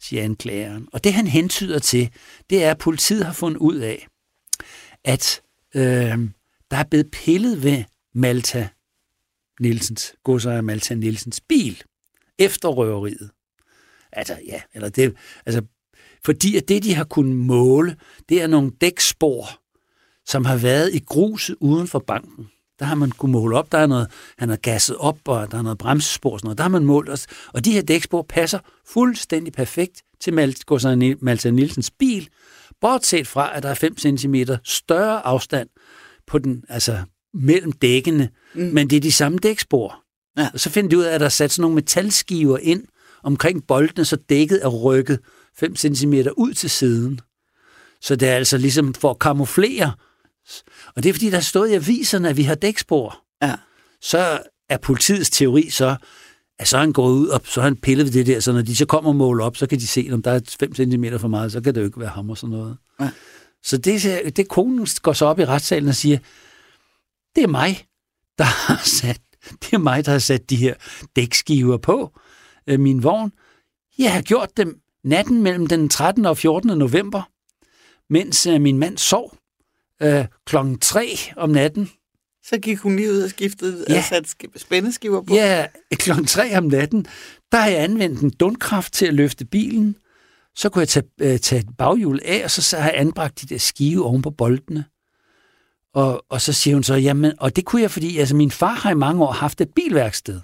siger 0.00 0.24
anklageren. 0.24 0.88
Og 0.92 1.04
det 1.04 1.12
han 1.12 1.26
hentyder 1.26 1.78
til, 1.78 2.10
det 2.50 2.64
er, 2.64 2.70
at 2.70 2.78
politiet 2.78 3.24
har 3.24 3.32
fundet 3.32 3.58
ud 3.58 3.76
af, 3.76 4.06
at 5.04 5.42
øh, 5.74 6.18
der 6.70 6.76
er 6.76 6.84
blevet 6.90 7.10
pillet 7.10 7.62
ved 7.62 7.84
Malta 8.14 8.68
Nielsens, 9.60 10.14
godsejer 10.24 10.60
Malta 10.60 10.94
Nielsens 10.94 11.40
bil 11.40 11.82
efter 12.38 12.68
røveriet. 12.68 13.30
Altså, 14.12 14.38
ja, 14.46 14.62
eller 14.74 14.88
det, 14.88 15.16
altså, 15.46 15.62
fordi 16.24 16.56
at 16.56 16.68
det, 16.68 16.82
de 16.82 16.94
har 16.94 17.04
kunnet 17.04 17.36
måle, 17.36 17.96
det 18.28 18.42
er 18.42 18.46
nogle 18.46 18.72
dækspor, 18.80 19.46
som 20.26 20.44
har 20.44 20.56
været 20.56 20.94
i 20.94 20.98
gruset 20.98 21.56
uden 21.60 21.88
for 21.88 21.98
banken. 21.98 22.48
Der 22.82 22.88
har 22.88 22.94
man 22.94 23.10
kunne 23.10 23.32
måle 23.32 23.58
op, 23.58 23.72
der 23.72 23.78
er 23.78 23.86
noget, 23.86 24.06
han 24.38 24.48
har 24.48 24.56
gasset 24.56 24.96
op, 24.96 25.18
og 25.24 25.50
der 25.50 25.58
er 25.58 25.62
noget 25.62 25.78
bremsespor, 25.78 26.36
sådan 26.36 26.46
noget. 26.46 26.58
der 26.58 26.64
har 26.64 26.68
man 26.68 26.84
målt 26.84 27.08
os. 27.08 27.26
Og 27.48 27.64
de 27.64 27.72
her 27.72 27.82
dækspor 27.82 28.22
passer 28.28 28.58
fuldstændig 28.86 29.52
perfekt 29.52 30.02
til 30.20 30.34
Malta 31.20 31.50
Nielsens 31.50 31.90
bil, 31.90 32.28
bortset 32.80 33.26
fra, 33.26 33.56
at 33.56 33.62
der 33.62 33.68
er 33.68 33.74
5 33.74 33.98
cm 33.98 34.34
større 34.64 35.26
afstand 35.26 35.68
på 36.26 36.38
den, 36.38 36.64
altså 36.68 36.98
mellem 37.34 37.72
dækkene, 37.72 38.28
mm. 38.54 38.62
men 38.62 38.90
det 38.90 38.96
er 38.96 39.00
de 39.00 39.12
samme 39.12 39.38
dækspor. 39.38 40.04
Ja. 40.38 40.48
Og 40.52 40.60
så 40.60 40.70
finder 40.70 40.90
de 40.90 40.98
ud 40.98 41.02
af, 41.02 41.14
at 41.14 41.20
der 41.20 41.26
er 41.26 41.30
sat 41.30 41.50
sådan 41.50 41.62
nogle 41.62 41.74
metalskiver 41.74 42.58
ind 42.58 42.84
omkring 43.22 43.66
boldene, 43.66 44.04
så 44.04 44.16
dækket 44.16 44.64
er 44.64 44.68
rykket 44.68 45.18
5 45.56 45.76
cm 45.76 46.14
ud 46.36 46.54
til 46.54 46.70
siden. 46.70 47.20
Så 48.00 48.16
det 48.16 48.28
er 48.28 48.34
altså 48.34 48.58
ligesom 48.58 48.94
for 48.94 49.10
at 49.10 49.18
kamuflere. 49.18 49.92
Og 50.96 51.02
det 51.02 51.08
er 51.08 51.12
fordi, 51.12 51.30
der 51.30 51.40
stået 51.40 51.70
i 51.70 51.74
aviserne, 51.74 52.28
at 52.28 52.36
vi 52.36 52.42
har 52.42 52.54
dækspor. 52.54 53.24
Ja. 53.42 53.54
Så 54.00 54.38
er 54.68 54.76
politiets 54.76 55.30
teori 55.30 55.70
så, 55.70 55.96
at 56.58 56.68
så 56.68 56.76
er 56.76 56.80
han 56.80 56.92
gået 56.92 57.12
ud, 57.12 57.28
og 57.28 57.40
så 57.44 57.60
har 57.60 57.68
han 57.68 57.76
pillet 57.76 58.06
ved 58.06 58.12
det 58.12 58.26
der, 58.26 58.40
så 58.40 58.52
når 58.52 58.62
de 58.62 58.76
så 58.76 58.86
kommer 58.86 59.10
og 59.10 59.16
måler 59.16 59.44
op, 59.44 59.56
så 59.56 59.66
kan 59.66 59.78
de 59.78 59.86
se, 59.86 60.08
om 60.12 60.22
der 60.22 60.30
er 60.30 60.40
5 60.60 60.74
cm 60.74 61.04
for 61.18 61.28
meget, 61.28 61.52
så 61.52 61.60
kan 61.60 61.74
det 61.74 61.80
jo 61.80 61.86
ikke 61.86 62.00
være 62.00 62.08
ham 62.08 62.30
og 62.30 62.38
sådan 62.38 62.56
noget. 62.56 62.76
Ja. 63.00 63.10
Så 63.62 63.76
det, 63.76 64.36
det 64.36 64.48
konen 64.48 64.86
går 65.02 65.12
så 65.12 65.26
op 65.26 65.38
i 65.38 65.44
retssalen 65.44 65.88
og 65.88 65.94
siger, 65.94 66.18
det 67.36 67.42
er 67.44 67.48
mig, 67.48 67.86
der 68.38 68.44
har 68.44 68.80
sat, 68.84 69.20
det 69.62 69.72
er 69.72 69.78
mig, 69.78 70.06
der 70.06 70.12
har 70.12 70.18
sat 70.18 70.50
de 70.50 70.56
her 70.56 70.74
dækskiver 71.16 71.76
på 71.76 72.12
øh, 72.66 72.80
min 72.80 73.02
vogn. 73.02 73.32
Jeg 73.98 74.12
har 74.12 74.22
gjort 74.22 74.56
dem 74.56 74.80
natten 75.04 75.42
mellem 75.42 75.66
den 75.66 75.88
13. 75.88 76.26
og 76.26 76.38
14. 76.38 76.78
november, 76.78 77.22
mens 78.12 78.46
øh, 78.46 78.60
min 78.60 78.78
mand 78.78 78.98
sov 78.98 79.36
øh, 80.02 80.24
klokken 80.46 80.78
3 80.78 81.18
om 81.36 81.50
natten. 81.50 81.90
Så 82.44 82.58
gik 82.58 82.78
hun 82.78 82.96
lige 82.96 83.12
ud 83.12 83.22
og 83.22 83.30
skiftede 83.30 83.84
ja. 83.88 83.98
og 83.98 84.04
satte 84.04 84.30
spændeskiver 84.56 85.22
på? 85.22 85.34
Ja, 85.34 85.66
klokken 85.92 86.26
3 86.26 86.58
om 86.58 86.64
natten, 86.64 87.06
der 87.52 87.58
har 87.58 87.68
jeg 87.68 87.82
anvendt 87.82 88.20
en 88.20 88.30
dundkraft 88.30 88.92
til 88.92 89.06
at 89.06 89.14
løfte 89.14 89.44
bilen. 89.44 89.96
Så 90.56 90.68
kunne 90.68 90.80
jeg 90.80 90.88
tage, 90.88 91.06
øh, 91.20 91.38
tage 91.38 91.64
baghjul 91.78 92.20
af, 92.24 92.44
og 92.44 92.50
så, 92.50 92.62
så 92.62 92.76
har 92.76 92.90
jeg 92.90 93.00
anbragt 93.00 93.40
de 93.40 93.46
der 93.46 93.58
skive 93.58 94.04
oven 94.04 94.22
på 94.22 94.30
boldene. 94.30 94.84
Og, 95.94 96.24
og 96.28 96.40
så 96.40 96.52
siger 96.52 96.76
hun 96.76 96.82
så, 96.82 96.94
jamen, 96.94 97.32
og 97.38 97.56
det 97.56 97.64
kunne 97.64 97.82
jeg, 97.82 97.90
fordi 97.90 98.18
altså, 98.18 98.36
min 98.36 98.50
far 98.50 98.74
har 98.74 98.90
i 98.90 98.94
mange 98.94 99.24
år 99.24 99.32
haft 99.32 99.60
et 99.60 99.74
bilværksted. 99.74 100.40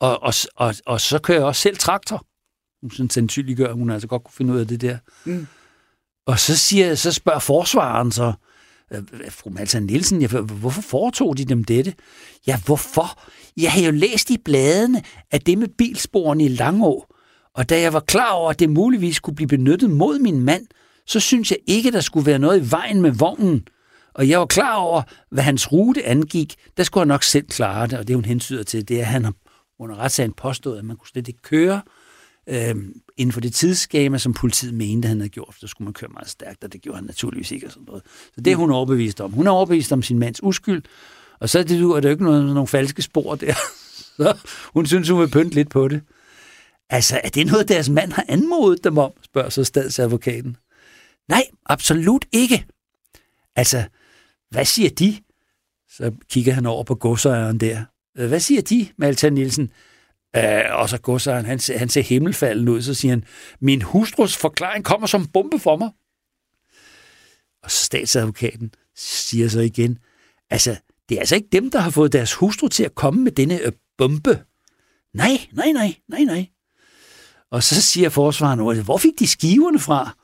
Og, 0.00 0.22
og, 0.22 0.34
og, 0.56 0.74
og 0.86 1.00
så 1.00 1.18
kører 1.18 1.38
jeg 1.38 1.46
også 1.46 1.62
selv 1.62 1.76
traktor. 1.76 2.26
Hun 2.80 2.90
sådan 2.90 3.10
sandsynliggør, 3.10 3.72
hun 3.72 3.90
altså 3.90 4.08
godt 4.08 4.24
kunne 4.24 4.34
finde 4.34 4.54
ud 4.54 4.58
af 4.58 4.68
det 4.68 4.80
der. 4.80 4.98
Mm. 5.24 5.46
Og 6.26 6.38
så, 6.38 6.56
siger, 6.56 6.94
så 6.94 7.12
spørger 7.12 7.38
forsvaren 7.38 8.12
så, 8.12 8.32
Øh, 8.92 9.02
øh, 9.12 9.30
fru 9.30 9.50
Malta 9.50 9.80
Nielsen, 9.80 10.22
ja, 10.22 10.26
hvorfor 10.26 10.82
foretog 10.82 11.36
de 11.36 11.44
dem 11.44 11.64
dette? 11.64 11.94
Ja, 12.46 12.60
hvorfor? 12.66 13.20
Jeg 13.56 13.72
har 13.72 13.82
jo 13.82 13.90
læst 13.90 14.30
i 14.30 14.38
bladene, 14.44 15.02
at 15.30 15.46
det 15.46 15.58
med 15.58 15.68
bilsporene 15.68 16.44
i 16.44 16.48
Langå, 16.48 17.06
og 17.54 17.68
da 17.68 17.80
jeg 17.80 17.92
var 17.92 18.00
klar 18.00 18.32
over, 18.32 18.50
at 18.50 18.58
det 18.58 18.70
muligvis 18.70 19.20
kunne 19.20 19.34
blive 19.34 19.48
benyttet 19.48 19.90
mod 19.90 20.18
min 20.18 20.42
mand, 20.42 20.66
så 21.06 21.20
synes 21.20 21.50
jeg 21.50 21.58
ikke, 21.66 21.90
der 21.90 22.00
skulle 22.00 22.26
være 22.26 22.38
noget 22.38 22.60
i 22.60 22.70
vejen 22.70 23.02
med 23.02 23.10
vognen. 23.10 23.66
Og 24.14 24.28
jeg 24.28 24.38
var 24.38 24.46
klar 24.46 24.76
over, 24.76 25.02
hvad 25.30 25.42
hans 25.44 25.72
rute 25.72 26.06
angik, 26.06 26.54
der 26.76 26.82
skulle 26.82 27.02
han 27.02 27.08
nok 27.08 27.22
selv 27.22 27.46
klare 27.46 27.86
det, 27.86 27.98
og 27.98 28.08
det 28.08 28.16
hun 28.16 28.24
hensyder 28.24 28.62
til, 28.62 28.88
det 28.88 28.96
er, 28.96 29.00
at 29.00 29.06
han 29.06 29.32
under 29.78 29.96
retssagen 29.96 30.32
påstod, 30.32 30.78
at 30.78 30.84
man 30.84 30.96
kunne 30.96 31.08
slet 31.08 31.28
ikke 31.28 31.42
køre 31.42 31.82
øh, 32.46 32.74
inden 33.16 33.32
for 33.32 33.40
det 33.40 33.54
tidsskema, 33.54 34.18
som 34.18 34.34
politiet 34.34 34.74
mente, 34.74 35.08
han 35.08 35.18
havde 35.18 35.28
gjort. 35.28 35.54
Så 35.58 35.66
skulle 35.66 35.86
man 35.86 35.92
køre 35.92 36.10
meget 36.10 36.28
stærkt, 36.28 36.64
og 36.64 36.72
det 36.72 36.82
gjorde 36.82 36.96
han 36.96 37.04
naturligvis 37.04 37.50
ikke. 37.50 37.66
Og 37.66 37.72
sådan 37.72 37.84
noget. 37.86 38.02
Så 38.34 38.40
det 38.40 38.52
er 38.52 38.56
hun 38.56 38.70
overbevist 38.70 39.20
om. 39.20 39.32
Hun 39.32 39.46
er 39.46 39.50
overbevist 39.50 39.92
om 39.92 40.02
sin 40.02 40.18
mands 40.18 40.42
uskyld, 40.42 40.82
og 41.40 41.48
så 41.48 41.58
er 41.58 41.62
det, 41.62 41.80
er 41.80 41.94
det 41.94 42.04
jo 42.04 42.10
ikke 42.10 42.24
noget, 42.24 42.44
nogle 42.44 42.66
falske 42.66 43.02
spor 43.02 43.34
der. 43.34 43.54
Så 44.16 44.36
hun 44.74 44.86
synes, 44.86 45.08
hun 45.08 45.20
vil 45.20 45.30
pynte 45.30 45.54
lidt 45.54 45.70
på 45.70 45.88
det. 45.88 46.02
Altså, 46.90 47.20
er 47.24 47.28
det 47.28 47.46
noget, 47.46 47.68
deres 47.68 47.88
mand 47.88 48.12
har 48.12 48.24
anmodet 48.28 48.84
dem 48.84 48.98
om, 48.98 49.12
spørger 49.22 49.48
så 49.48 49.64
statsadvokaten. 49.64 50.56
Nej, 51.28 51.42
absolut 51.66 52.24
ikke. 52.32 52.66
Altså, 53.56 53.84
hvad 54.50 54.64
siger 54.64 54.90
de? 54.90 55.16
Så 55.88 56.12
kigger 56.30 56.52
han 56.52 56.66
over 56.66 56.84
på 56.84 56.94
godsejeren 56.94 57.58
der. 57.58 57.84
Øh, 58.18 58.28
hvad 58.28 58.40
siger 58.40 58.62
de, 58.62 58.88
Malta 58.96 59.30
Nielsen? 59.30 59.70
Øh, 60.36 60.62
og 60.70 60.88
så 60.88 60.98
godsejeren, 60.98 61.46
han, 61.46 61.60
han 61.76 61.88
ser 61.88 62.02
himmelfalden 62.02 62.68
ud, 62.68 62.82
så 62.82 62.94
siger 62.94 63.12
han, 63.12 63.24
min 63.60 63.82
hustrus 63.82 64.36
forklaring 64.36 64.84
kommer 64.84 65.06
som 65.06 65.26
bombe 65.26 65.58
for 65.58 65.76
mig. 65.76 65.90
Og 67.62 67.70
statsadvokaten 67.70 68.74
siger 68.96 69.48
så 69.48 69.60
igen, 69.60 69.98
altså, 70.50 70.76
det 71.08 71.14
er 71.14 71.20
altså 71.20 71.34
ikke 71.34 71.48
dem, 71.52 71.70
der 71.70 71.78
har 71.78 71.90
fået 71.90 72.12
deres 72.12 72.32
hustru 72.32 72.68
til 72.68 72.84
at 72.84 72.94
komme 72.94 73.24
med 73.24 73.32
denne 73.32 73.60
øh, 73.60 73.72
bombe. 73.98 74.44
Nej, 75.14 75.38
nej, 75.52 75.72
nej, 75.72 75.94
nej, 76.08 76.24
nej. 76.24 76.46
Og 77.50 77.62
så 77.62 77.82
siger 77.82 78.08
forsvaren, 78.08 78.82
hvor 78.82 78.98
fik 78.98 79.18
de 79.18 79.26
skiverne 79.26 79.78
fra? 79.78 80.16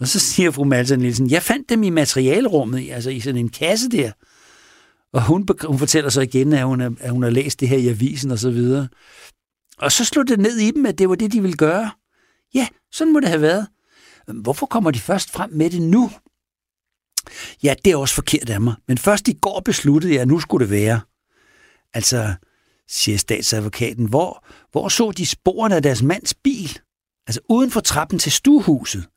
Og 0.00 0.08
så 0.08 0.18
siger 0.18 0.50
fru 0.50 0.64
Malsen 0.64 0.98
Nielsen, 0.98 1.30
jeg 1.30 1.42
fandt 1.42 1.68
dem 1.68 1.82
i 1.82 1.90
materialrummet, 1.90 2.90
altså 2.90 3.10
i 3.10 3.20
sådan 3.20 3.40
en 3.40 3.48
kasse 3.48 3.88
der. 3.88 4.12
Og 5.12 5.26
hun, 5.26 5.48
hun 5.64 5.78
fortæller 5.78 6.10
så 6.10 6.20
igen, 6.20 6.52
at 6.52 6.64
hun, 6.64 6.80
er, 6.80 6.90
at 7.00 7.10
hun 7.10 7.22
har 7.22 7.30
læst 7.30 7.60
det 7.60 7.68
her 7.68 7.76
i 7.76 7.88
avisen 7.88 8.30
og 8.30 8.38
så 8.38 8.50
videre. 8.50 8.88
Og 9.82 9.92
så 9.92 10.04
slog 10.04 10.28
det 10.28 10.40
ned 10.40 10.58
i 10.58 10.70
dem, 10.70 10.86
at 10.86 10.98
det 10.98 11.08
var 11.08 11.14
det, 11.14 11.32
de 11.32 11.42
ville 11.42 11.56
gøre. 11.56 11.90
Ja, 12.54 12.68
sådan 12.92 13.12
må 13.12 13.20
det 13.20 13.28
have 13.28 13.40
været. 13.40 13.66
Øhm, 14.28 14.38
hvorfor 14.38 14.66
kommer 14.66 14.90
de 14.90 15.00
først 15.00 15.30
frem 15.30 15.50
med 15.52 15.70
det 15.70 15.82
nu? 15.82 16.10
Ja, 17.62 17.74
det 17.84 17.92
er 17.92 17.96
også 17.96 18.14
forkert 18.14 18.50
af 18.50 18.60
mig. 18.60 18.74
Men 18.88 18.98
først 18.98 19.28
i 19.28 19.32
går 19.32 19.60
besluttede 19.60 20.12
jeg, 20.12 20.22
at 20.22 20.28
nu 20.28 20.40
skulle 20.40 20.64
det 20.64 20.70
være. 20.70 21.00
Altså, 21.94 22.34
siger 22.88 23.18
statsadvokaten, 23.18 24.06
hvor, 24.06 24.46
hvor 24.72 24.88
så 24.88 25.10
de 25.10 25.26
sporene 25.26 25.76
af 25.76 25.82
deres 25.82 26.02
mands 26.02 26.34
bil? 26.34 26.78
Altså 27.26 27.40
uden 27.48 27.70
for 27.70 27.80
trappen 27.80 28.18
til 28.18 28.32
stuehuset. 28.32 29.08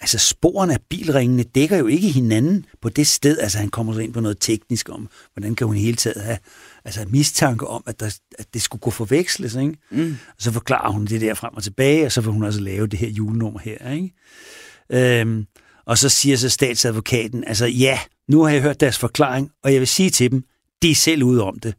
Altså 0.00 0.18
sporene 0.18 0.74
af 0.74 0.80
bilringene 0.90 1.42
dækker 1.42 1.76
jo 1.76 1.86
ikke 1.86 2.08
hinanden 2.08 2.66
på 2.82 2.88
det 2.88 3.06
sted. 3.06 3.38
Altså 3.38 3.58
han 3.58 3.68
kommer 3.68 3.92
så 3.92 4.00
ind 4.00 4.12
på 4.12 4.20
noget 4.20 4.36
teknisk 4.40 4.88
om, 4.88 5.08
hvordan 5.32 5.54
kan 5.54 5.66
hun 5.66 5.76
i 5.76 5.80
hele 5.80 5.96
taget 5.96 6.22
have 6.22 6.38
altså 6.84 7.04
mistanke 7.08 7.66
om, 7.66 7.82
at, 7.86 8.00
der, 8.00 8.18
at 8.38 8.54
det 8.54 8.62
skulle 8.62 8.80
gå 8.80 8.90
forveksles. 8.90 9.54
Ikke? 9.54 9.76
Mm. 9.90 10.16
Og 10.28 10.42
så 10.42 10.52
forklarer 10.52 10.92
hun 10.92 11.04
det 11.04 11.20
der 11.20 11.34
frem 11.34 11.54
og 11.54 11.62
tilbage, 11.62 12.06
og 12.06 12.12
så 12.12 12.20
vil 12.20 12.32
hun 12.32 12.42
også 12.42 12.60
lave 12.60 12.86
det 12.86 12.98
her 12.98 13.08
julenummer 13.08 13.60
her. 13.60 13.90
Ikke? 13.92 15.20
Øhm, 15.20 15.46
og 15.86 15.98
så 15.98 16.08
siger 16.08 16.36
så 16.36 16.48
statsadvokaten, 16.48 17.44
altså 17.44 17.66
ja, 17.66 17.98
nu 18.28 18.42
har 18.42 18.50
jeg 18.50 18.62
hørt 18.62 18.80
deres 18.80 18.98
forklaring, 18.98 19.50
og 19.62 19.72
jeg 19.72 19.80
vil 19.80 19.88
sige 19.88 20.10
til 20.10 20.30
dem, 20.30 20.44
de 20.82 20.90
er 20.90 20.94
selv 20.94 21.22
ude 21.22 21.42
om 21.42 21.58
det. 21.58 21.74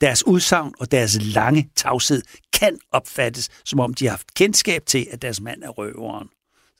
Deres 0.00 0.26
udsagn 0.26 0.74
og 0.80 0.92
deres 0.92 1.18
lange 1.22 1.70
tavshed 1.76 2.22
kan 2.52 2.78
opfattes, 2.92 3.48
som 3.64 3.80
om 3.80 3.94
de 3.94 4.04
har 4.04 4.10
haft 4.10 4.34
kendskab 4.34 4.86
til, 4.86 5.06
at 5.10 5.22
deres 5.22 5.40
mand 5.40 5.62
er 5.62 5.68
røveren. 5.68 6.28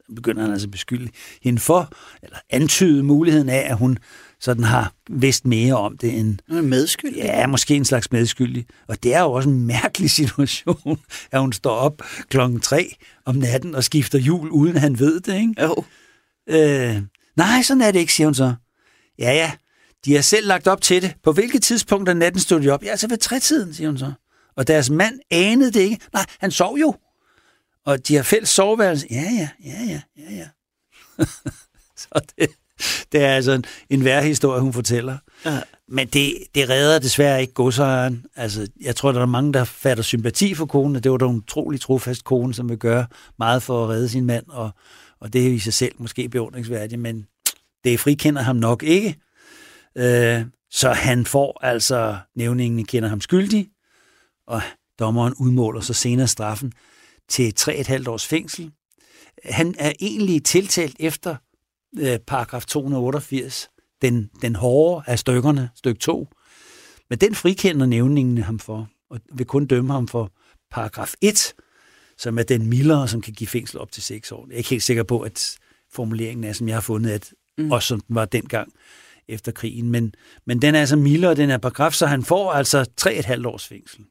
Så 0.07 0.15
begynder 0.15 0.43
han 0.43 0.53
altså 0.53 0.67
at 0.67 0.71
beskylde 0.71 1.11
hende 1.43 1.61
for, 1.61 1.93
eller 2.23 2.37
antyde 2.51 3.03
muligheden 3.03 3.49
af, 3.49 3.71
at 3.71 3.77
hun 3.77 3.99
sådan 4.41 4.65
har 4.65 4.93
vidst 5.11 5.47
mere 5.47 5.75
om 5.75 5.99
det 5.99 6.19
end... 6.19 6.63
Medskyldig? 6.63 7.17
Ja, 7.17 7.47
måske 7.47 7.75
en 7.75 7.85
slags 7.85 8.13
medskyldig. 8.13 8.67
Og 8.89 9.03
det 9.03 9.15
er 9.15 9.21
jo 9.21 9.33
også 9.33 9.49
en 9.49 9.67
mærkelig 9.67 10.11
situation, 10.21 11.01
at 11.33 11.41
hun 11.41 11.53
står 11.53 11.75
op 11.75 12.03
klokken 12.29 12.61
tre 12.61 12.97
om 13.25 13.35
natten 13.35 13.75
og 13.75 13.85
skifter 13.85 14.19
jul, 14.19 14.51
uden 14.51 14.77
han 14.77 14.99
ved 14.99 15.21
det, 15.21 15.35
ikke? 15.35 15.63
Jo. 15.63 15.85
Øh, 16.49 17.03
nej, 17.37 17.63
sådan 17.63 17.81
er 17.81 17.91
det 17.91 17.99
ikke, 17.99 18.13
siger 18.13 18.27
hun 18.27 18.35
så. 18.35 18.55
Ja, 19.19 19.33
ja, 19.33 19.53
de 20.05 20.15
har 20.15 20.23
selv 20.23 20.47
lagt 20.47 20.67
op 20.67 20.81
til 20.81 21.03
det. 21.03 21.15
På 21.23 21.33
hvilket 21.33 21.63
tidspunkt 21.63 22.09
af 22.09 22.17
natten 22.17 22.41
stod 22.41 22.61
de 22.61 22.71
op? 22.71 22.83
Ja, 22.83 22.91
altså 22.91 23.09
ved 23.09 23.19
trætiden, 23.19 23.75
siger 23.75 23.89
hun 23.89 23.99
så. 23.99 24.13
Og 24.57 24.67
deres 24.67 24.91
mand 24.91 25.21
anede 25.31 25.73
det 25.73 25.81
ikke. 25.81 25.99
Nej, 26.13 26.25
han 26.39 26.51
sov 26.51 26.77
jo. 26.79 26.95
Og 27.85 28.09
de 28.09 28.17
har 28.17 28.23
fælles 28.23 28.49
soveværelse. 28.49 29.07
Ja, 29.11 29.29
ja, 29.33 29.49
ja, 29.65 29.85
ja, 29.85 30.01
ja, 30.17 30.35
ja. 30.35 30.49
så 31.97 32.21
det, 32.39 32.49
det 33.13 33.23
er 33.23 33.35
altså 33.35 33.53
en, 33.53 33.65
en 33.91 34.05
værre 34.05 34.23
historie, 34.23 34.61
hun 34.61 34.73
fortæller. 34.73 35.19
Ja. 35.45 35.61
Men 35.89 36.09
det, 36.09 36.35
det 36.55 36.69
redder 36.71 36.99
desværre 36.99 37.41
ikke 37.41 37.53
godsejeren. 37.53 38.27
Altså, 38.37 38.69
jeg 38.81 38.97
tror, 38.97 39.13
der 39.13 39.21
er 39.21 39.27
mange, 39.27 39.53
der 39.53 39.65
fatter 39.65 40.03
sympati 40.03 40.55
for 40.55 40.67
konen. 40.67 41.03
Det 41.03 41.11
var 41.11 41.19
da 41.19 41.25
en 41.25 41.37
utrolig 41.37 41.81
trofast 41.81 42.25
kone, 42.25 42.55
som 42.55 42.69
vil 42.69 42.79
gøre 42.79 43.07
meget 43.39 43.63
for 43.63 43.85
at 43.85 43.91
redde 43.91 44.09
sin 44.09 44.25
mand, 44.25 44.45
og, 44.49 44.71
og 45.21 45.33
det 45.33 45.47
er 45.47 45.53
i 45.53 45.59
sig 45.59 45.75
selv 45.75 45.95
måske 45.99 46.29
beundringsværdigt, 46.29 47.01
men 47.01 47.27
det 47.85 48.01
frikender 48.01 48.43
ham 48.43 48.57
nok 48.57 48.83
ikke. 48.83 49.17
Øh, 49.97 50.45
så 50.71 50.93
han 50.93 51.27
får 51.27 51.59
altså, 51.63 52.17
nævningen 52.37 52.87
kender 52.87 53.09
ham 53.09 53.21
skyldig, 53.21 53.69
og 54.47 54.63
dommeren 54.99 55.35
udmåler 55.35 55.81
så 55.81 55.95
senere 55.95 56.29
straffen 56.29 56.73
til 57.29 57.55
3,5 57.61 58.09
års 58.09 58.27
fængsel. 58.27 58.71
Han 59.45 59.75
er 59.79 59.93
egentlig 60.01 60.45
tiltalt 60.45 60.97
efter 61.01 61.37
øh, 61.99 62.19
paragraf 62.19 62.67
288, 62.67 63.71
den, 64.03 64.31
den 64.43 64.57
hårde 64.57 65.05
af 65.07 65.19
stykkerne, 65.19 65.71
stykke 65.75 66.01
2. 66.01 66.29
Men 67.11 67.19
den 67.19 67.35
frikender 67.35 67.87
nævningen 67.87 68.39
ham 68.39 68.59
for, 68.59 68.89
og 69.11 69.21
vil 69.33 69.47
kun 69.47 69.67
dømme 69.67 69.93
ham 69.93 70.09
for 70.09 70.33
paragraf 70.71 71.15
1, 71.21 71.55
som 72.19 72.39
er 72.39 72.43
den 72.43 72.67
mildere, 72.67 73.09
som 73.09 73.21
kan 73.21 73.33
give 73.33 73.49
fængsel 73.49 73.79
op 73.79 73.93
til 73.93 74.03
6 74.03 74.33
år. 74.33 74.47
Jeg 74.47 74.55
er 74.55 74.59
ikke 74.59 74.71
helt 74.71 74.83
sikker 74.83 75.03
på, 75.03 75.21
at 75.21 75.59
formuleringen 75.93 76.45
er, 76.45 76.53
som 76.53 76.69
jeg 76.69 76.77
har 76.77 76.81
fundet, 76.81 77.11
at 77.11 77.33
mm. 77.59 77.73
også 77.73 77.89
som 77.89 78.01
den 78.01 78.15
var 78.15 78.25
dengang 78.25 78.73
efter 79.29 79.53
krigen. 79.53 79.91
Men, 79.91 80.15
men 80.47 80.63
den 80.63 80.75
er 80.75 80.81
altså 80.81 80.97
mildere, 80.97 81.35
den 81.35 81.51
er 81.51 81.59
paragraf, 81.59 81.93
så 81.93 82.07
han 82.07 82.23
får 82.23 82.53
altså 82.53 82.87
3,5 83.01 83.47
års 83.47 83.67
fængsel. 83.67 84.05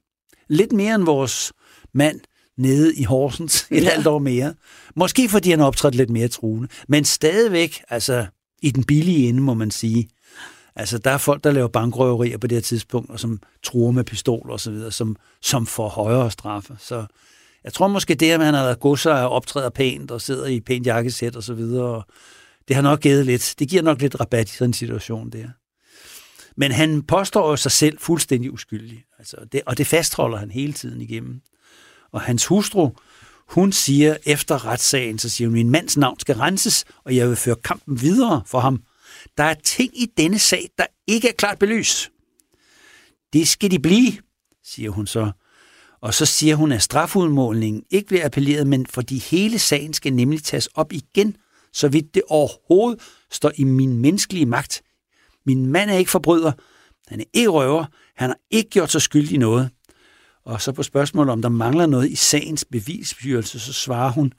Lidt 0.47 0.71
mere 0.71 0.95
end 0.95 1.03
vores 1.03 1.53
mand 1.93 2.19
nede 2.57 2.95
i 2.95 3.03
Horsens, 3.03 3.67
et 3.71 3.83
ja. 3.83 3.89
halvt 3.89 4.07
år 4.07 4.19
mere. 4.19 4.53
Måske 4.95 5.29
fordi 5.29 5.49
han 5.49 5.59
optrådt 5.59 5.95
lidt 5.95 6.09
mere 6.09 6.27
truende. 6.27 6.67
Men 6.87 7.05
stadigvæk, 7.05 7.83
altså 7.89 8.25
i 8.61 8.71
den 8.71 8.83
billige 8.83 9.29
ende, 9.29 9.41
må 9.41 9.53
man 9.53 9.71
sige. 9.71 10.09
Altså, 10.75 10.97
der 10.97 11.11
er 11.11 11.17
folk, 11.17 11.43
der 11.43 11.51
laver 11.51 11.67
bankrøverier 11.67 12.37
på 12.37 12.47
det 12.47 12.55
her 12.55 12.61
tidspunkt, 12.61 13.09
og 13.09 13.19
som 13.19 13.39
truer 13.63 13.91
med 13.91 14.03
pistoler 14.03 14.53
og 14.53 14.59
så 14.59 14.71
videre, 14.71 14.91
som, 14.91 15.15
som 15.41 15.65
får 15.65 15.89
højere 15.89 16.31
straffe. 16.31 16.75
Så 16.79 17.05
jeg 17.63 17.73
tror 17.73 17.87
måske 17.87 18.15
det, 18.15 18.31
at 18.31 18.45
han 18.45 18.53
har 18.53 18.63
været 18.63 18.79
godser 18.79 19.13
og 19.13 19.29
optræder 19.29 19.69
pænt 19.69 20.11
og 20.11 20.21
sidder 20.21 20.45
i 20.45 20.59
pænt 20.59 20.85
jakkesæt 20.87 21.35
og 21.35 21.43
så 21.43 21.53
videre, 21.53 21.85
og 21.85 22.05
det 22.67 22.75
har 22.75 22.83
nok 22.83 22.99
givet 22.99 23.25
lidt, 23.25 23.55
det 23.59 23.69
giver 23.69 23.81
nok 23.81 24.01
lidt 24.01 24.19
rabat 24.19 24.49
i 24.49 24.53
sådan 24.55 24.69
en 24.69 24.73
situation 24.73 25.29
der. 25.29 25.47
Men 26.55 26.71
han 26.71 27.03
påstår 27.03 27.49
jo 27.49 27.55
sig 27.55 27.71
selv 27.71 27.99
fuldstændig 27.99 28.53
uskyldig, 28.53 29.03
altså 29.19 29.37
det, 29.51 29.61
og 29.65 29.77
det 29.77 29.87
fastholder 29.87 30.37
han 30.37 30.51
hele 30.51 30.73
tiden 30.73 31.01
igennem. 31.01 31.41
Og 32.11 32.21
hans 32.21 32.45
hustru, 32.45 32.89
hun 33.47 33.71
siger 33.71 34.17
efter 34.25 34.65
retssagen, 34.65 35.19
så 35.19 35.29
siger 35.29 35.47
hun, 35.47 35.53
min 35.53 35.69
mands 35.69 35.97
navn 35.97 36.19
skal 36.19 36.35
renses, 36.35 36.85
og 37.03 37.15
jeg 37.15 37.29
vil 37.29 37.35
føre 37.35 37.55
kampen 37.55 38.01
videre 38.01 38.41
for 38.45 38.59
ham. 38.59 38.83
Der 39.37 39.43
er 39.43 39.53
ting 39.53 40.01
i 40.01 40.05
denne 40.17 40.39
sag, 40.39 40.69
der 40.77 40.85
ikke 41.07 41.29
er 41.29 41.33
klart 41.33 41.59
belyst. 41.59 42.11
Det 43.33 43.47
skal 43.47 43.71
de 43.71 43.79
blive, 43.79 44.13
siger 44.63 44.89
hun 44.89 45.07
så. 45.07 45.31
Og 46.01 46.13
så 46.13 46.25
siger 46.25 46.55
hun, 46.55 46.71
at 46.71 46.81
strafudmålingen 46.81 47.83
ikke 47.89 48.07
bliver 48.07 48.25
appelleret, 48.25 48.67
men 48.67 48.85
fordi 48.85 49.17
hele 49.17 49.59
sagen 49.59 49.93
skal 49.93 50.13
nemlig 50.13 50.43
tages 50.43 50.67
op 50.67 50.93
igen, 50.93 51.35
så 51.73 51.87
vidt 51.87 52.15
det 52.15 52.21
overhovedet 52.27 53.01
står 53.31 53.51
i 53.55 53.63
min 53.63 53.97
menneskelige 53.97 54.45
magt. 54.45 54.81
Min 55.45 55.65
mand 55.65 55.89
er 55.89 55.93
ikke 55.93 56.11
forbryder, 56.11 56.51
han 57.07 57.19
er 57.19 57.25
ikke 57.33 57.49
røver, 57.49 57.85
han 58.15 58.29
har 58.29 58.37
ikke 58.51 58.69
gjort 58.69 58.91
sig 58.91 59.01
skyldig 59.01 59.33
i 59.33 59.37
noget. 59.37 59.69
Og 60.47 60.61
så 60.61 60.71
på 60.71 60.83
spørgsmålet, 60.83 61.31
om 61.31 61.41
der 61.41 61.49
mangler 61.49 61.85
noget 61.85 62.09
i 62.09 62.15
sagens 62.15 62.65
bevisbyrelse, 62.65 63.59
så 63.59 63.73
svarer 63.73 64.11
hun, 64.11 64.33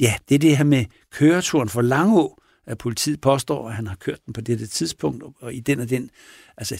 ja, 0.00 0.14
det 0.28 0.34
er 0.34 0.38
det 0.38 0.56
her 0.56 0.64
med 0.64 0.84
køreturen 1.12 1.68
for 1.68 1.82
Langå, 1.82 2.36
at 2.66 2.78
politiet 2.78 3.20
påstår, 3.20 3.68
at 3.68 3.74
han 3.74 3.86
har 3.86 3.94
kørt 3.94 4.26
den 4.26 4.32
på 4.32 4.40
dette 4.40 4.66
tidspunkt, 4.66 5.24
og 5.40 5.54
i 5.54 5.60
den 5.60 5.80
og 5.80 5.90
den, 5.90 6.10
altså 6.56 6.78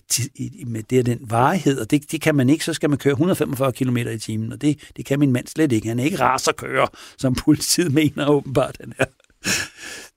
med 0.67 0.83
det 0.83 0.99
og 0.99 1.07
den 1.07 1.19
varighed, 1.23 1.81
og 1.81 1.91
det, 1.91 2.13
det 2.13 2.21
kan 2.21 2.35
man 2.35 2.51
ikke, 2.51 2.65
så 2.65 2.75
skal 2.75 2.91
man 2.91 2.99
køre 2.99 3.13
145 3.13 3.73
km 3.73 3.97
i 3.97 4.19
timen, 4.19 4.53
og 4.53 4.61
det, 4.61 4.91
det 4.97 5.05
kan 5.05 5.19
min 5.19 5.33
mand 5.33 5.47
slet 5.47 5.73
ikke. 5.73 5.89
Han 5.89 5.99
er 5.99 6.05
ikke 6.05 6.21
raserkører, 6.21 6.87
som 7.19 7.35
politiet 7.35 7.93
mener 7.93 8.29
åbenbart, 8.29 8.77
han 8.81 8.93
er. 8.99 9.05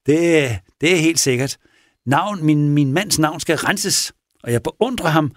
Det, 0.06 0.60
det 0.82 0.94
er 0.94 1.00
helt 1.00 1.20
sikkert. 1.20 1.58
Navn, 2.06 2.46
min, 2.46 2.70
min 2.70 2.92
mands 2.92 3.20
navn 3.20 3.40
skal 3.40 3.58
renses, 3.58 4.14
og 4.44 4.52
jeg 4.52 4.64
beundrer 4.64 5.10
ham, 5.10 5.32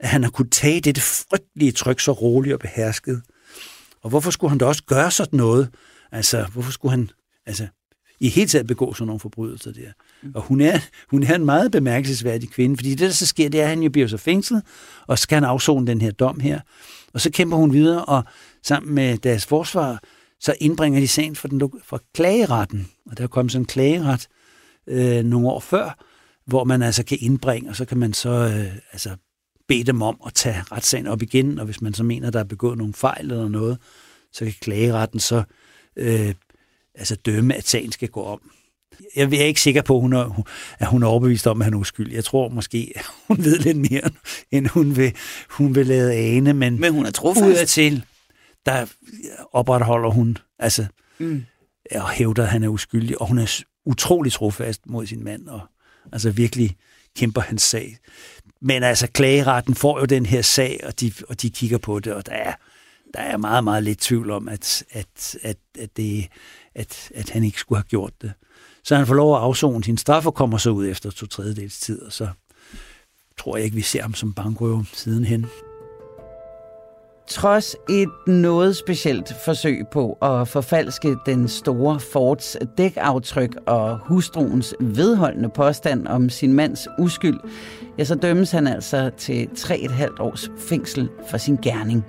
at 0.00 0.08
han 0.08 0.22
har 0.22 0.30
kunnet 0.30 0.52
tage 0.52 0.80
dette 0.80 1.00
frygtelige 1.00 1.72
tryk 1.72 2.00
så 2.00 2.12
roligt 2.12 2.54
og 2.54 2.60
behersket. 2.60 3.22
Og 4.02 4.10
hvorfor 4.10 4.30
skulle 4.30 4.50
han 4.50 4.58
da 4.58 4.64
også 4.64 4.82
gøre 4.84 5.10
sådan 5.10 5.36
noget? 5.36 5.68
Altså, 6.12 6.46
hvorfor 6.52 6.72
skulle 6.72 6.90
han 6.90 7.10
altså, 7.46 7.66
i 8.20 8.28
hele 8.28 8.48
taget 8.48 8.66
begå 8.66 8.94
sådan 8.94 9.06
nogle 9.06 9.20
forbrydelser 9.20 9.72
der? 9.72 9.92
Og 10.34 10.42
hun 10.42 10.60
er, 10.60 10.78
hun 11.10 11.22
er 11.22 11.34
en 11.34 11.44
meget 11.44 11.72
bemærkelsesværdig 11.72 12.50
kvinde, 12.50 12.76
fordi 12.76 12.90
det, 12.90 12.98
der 12.98 13.10
så 13.10 13.26
sker, 13.26 13.48
det 13.48 13.60
er, 13.60 13.64
at 13.64 13.68
han 13.68 13.82
jo 13.82 13.90
bliver 13.90 14.08
så 14.08 14.16
fængslet, 14.16 14.62
og 15.06 15.18
skal 15.18 15.36
han 15.36 15.44
afzone 15.44 15.86
den 15.86 16.00
her 16.00 16.10
dom 16.10 16.40
her. 16.40 16.60
Og 17.14 17.20
så 17.20 17.30
kæmper 17.30 17.56
hun 17.56 17.72
videre, 17.72 18.04
og 18.04 18.24
sammen 18.62 18.94
med 18.94 19.18
deres 19.18 19.46
forsvar, 19.46 20.02
så 20.40 20.54
indbringer 20.60 21.00
de 21.00 21.08
sagen 21.08 21.36
for, 21.36 21.48
den, 21.48 21.70
for 21.84 22.02
klageretten. 22.14 22.88
Og 23.10 23.18
der 23.18 23.24
er 23.24 23.28
kommet 23.28 23.52
sådan 23.52 23.62
en 23.62 23.66
klageret 23.66 24.28
øh, 24.86 25.24
nogle 25.24 25.48
år 25.48 25.60
før, 25.60 26.04
hvor 26.46 26.64
man 26.64 26.82
altså 26.82 27.04
kan 27.04 27.18
indbringe, 27.20 27.70
og 27.70 27.76
så 27.76 27.84
kan 27.84 27.98
man 27.98 28.12
så 28.12 28.30
øh, 28.30 28.76
altså 28.92 29.16
bede 29.68 29.84
dem 29.84 30.02
om 30.02 30.20
at 30.26 30.34
tage 30.34 30.62
retssagen 30.72 31.06
op 31.06 31.22
igen, 31.22 31.58
og 31.58 31.64
hvis 31.64 31.82
man 31.82 31.94
så 31.94 32.04
mener, 32.04 32.30
der 32.30 32.40
er 32.40 32.44
begået 32.44 32.78
nogle 32.78 32.94
fejl 32.94 33.30
eller 33.30 33.48
noget, 33.48 33.78
så 34.32 34.44
kan 34.44 34.54
klageretten 34.60 35.20
så 35.20 35.42
øh, 35.96 36.34
altså 36.94 37.16
dømme, 37.16 37.54
at 37.54 37.68
sagen 37.68 37.92
skal 37.92 38.08
gå 38.08 38.22
om. 38.22 38.50
Jeg 39.16 39.32
er 39.32 39.44
ikke 39.44 39.60
sikker 39.60 39.82
på, 39.82 39.94
at 39.94 40.00
hun 40.00 40.12
er, 40.12 40.44
at 40.78 40.86
hun 40.86 41.02
er 41.02 41.06
overbevist 41.06 41.46
om, 41.46 41.60
at 41.60 41.64
han 41.64 41.74
er 41.74 41.78
uskyldig. 41.78 42.14
Jeg 42.14 42.24
tror 42.24 42.48
måske, 42.48 42.92
at 42.96 43.04
hun 43.28 43.44
ved 43.44 43.58
lidt 43.58 43.76
mere, 43.76 44.10
end 44.50 44.66
hun 44.66 44.96
vil, 44.96 45.12
hun 45.50 45.74
vil 45.74 45.86
lade 45.86 46.14
ane. 46.14 46.54
Men, 46.54 46.80
men 46.80 46.92
hun 46.92 47.06
er 47.06 47.10
trofast. 47.10 47.72
til, 47.72 48.04
der 48.66 48.86
opretholder 49.52 50.10
hun, 50.10 50.38
altså, 50.58 50.86
mm. 51.18 51.44
og 51.94 52.10
hævder, 52.10 52.42
at 52.42 52.48
han 52.48 52.62
er 52.62 52.68
uskyldig, 52.68 53.20
og 53.20 53.28
hun 53.28 53.38
er 53.38 53.62
utrolig 53.86 54.32
trofast 54.32 54.86
mod 54.86 55.06
sin 55.06 55.24
mand, 55.24 55.48
og 55.48 55.60
altså 56.12 56.30
virkelig 56.30 56.76
kæmper 57.18 57.40
hans 57.40 57.62
sag. 57.62 57.98
Men 58.60 58.82
altså, 58.82 59.06
klageretten 59.06 59.74
får 59.74 59.98
jo 60.00 60.04
den 60.04 60.26
her 60.26 60.42
sag, 60.42 60.80
og 60.86 61.00
de, 61.00 61.12
og 61.28 61.42
de 61.42 61.50
kigger 61.50 61.78
på 61.78 62.00
det, 62.00 62.12
og 62.12 62.26
der 62.26 62.32
er, 62.32 62.52
der 63.14 63.20
er 63.20 63.36
meget, 63.36 63.64
meget 63.64 63.82
lidt 63.82 63.98
tvivl 63.98 64.30
om, 64.30 64.48
at, 64.48 64.84
at, 64.90 65.36
at, 65.42 65.56
at, 65.78 65.96
det, 65.96 66.28
at, 66.74 67.10
at 67.14 67.30
han 67.30 67.44
ikke 67.44 67.60
skulle 67.60 67.78
have 67.78 67.88
gjort 67.88 68.12
det. 68.22 68.32
Så 68.84 68.96
han 68.96 69.06
får 69.06 69.14
lov 69.14 69.36
at 69.36 69.42
afzone 69.42 69.84
sin 69.84 69.98
straf 69.98 70.26
og 70.26 70.34
kommer 70.34 70.58
så 70.58 70.70
ud 70.70 70.86
efter 70.88 71.10
to 71.10 71.26
tredjedels 71.26 71.80
tid, 71.80 72.02
og 72.02 72.12
så 72.12 72.28
tror 73.38 73.56
jeg 73.56 73.64
ikke, 73.64 73.76
vi 73.76 73.82
ser 73.82 74.02
ham 74.02 74.14
som 74.14 74.32
bankrøver 74.32 74.84
sidenhen. 74.92 75.46
Trods 77.28 77.76
et 77.88 78.08
noget 78.26 78.76
specielt 78.76 79.32
forsøg 79.44 79.84
på 79.92 80.12
at 80.22 80.48
forfalske 80.48 81.16
den 81.26 81.48
store 81.48 82.00
Fords 82.00 82.56
dækaftryk 82.78 83.56
og 83.66 83.98
hustruens 83.98 84.74
vedholdende 84.80 85.48
påstand 85.48 86.06
om 86.06 86.28
sin 86.30 86.52
mands 86.52 86.88
uskyld, 86.98 87.40
ja, 87.98 88.04
så 88.04 88.14
dømmes 88.14 88.50
han 88.50 88.66
altså 88.66 89.10
til 89.16 89.48
3,5 89.56 90.22
års 90.22 90.50
fængsel 90.58 91.08
for 91.30 91.38
sin 91.38 91.56
gerning. 91.62 92.06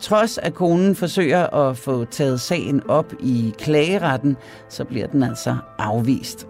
Trods 0.00 0.38
at 0.38 0.54
konen 0.54 0.94
forsøger 0.94 1.46
at 1.46 1.76
få 1.76 2.04
taget 2.04 2.40
sagen 2.40 2.82
op 2.88 3.12
i 3.20 3.54
klageretten, 3.58 4.36
så 4.68 4.84
bliver 4.84 5.06
den 5.06 5.22
altså 5.22 5.56
afvist. 5.78 6.49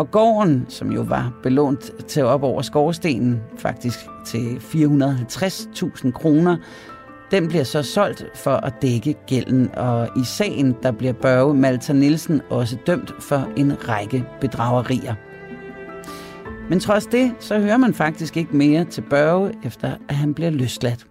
Og 0.00 0.10
gården, 0.10 0.66
som 0.68 0.92
jo 0.92 1.02
var 1.02 1.32
belånt 1.42 1.90
til 2.08 2.24
op 2.24 2.42
over 2.42 2.62
skorstenen, 2.62 3.40
faktisk 3.58 3.98
til 4.26 4.56
450.000 4.56 6.10
kroner, 6.10 6.56
den 7.30 7.48
bliver 7.48 7.64
så 7.64 7.82
solgt 7.82 8.26
for 8.34 8.50
at 8.50 8.72
dække 8.82 9.14
gælden, 9.26 9.70
og 9.74 10.08
i 10.16 10.24
sagen 10.24 10.76
der 10.82 10.90
bliver 10.90 11.12
Børge 11.12 11.54
Malta 11.54 11.92
Nielsen 11.92 12.40
også 12.50 12.76
dømt 12.86 13.14
for 13.22 13.48
en 13.56 13.88
række 13.88 14.24
bedragerier. 14.40 15.14
Men 16.70 16.80
trods 16.80 17.06
det, 17.06 17.32
så 17.40 17.58
hører 17.58 17.76
man 17.76 17.94
faktisk 17.94 18.36
ikke 18.36 18.56
mere 18.56 18.84
til 18.84 19.02
Børge, 19.10 19.52
efter 19.64 19.96
at 20.08 20.14
han 20.14 20.34
bliver 20.34 20.50
løsladt. 20.50 21.09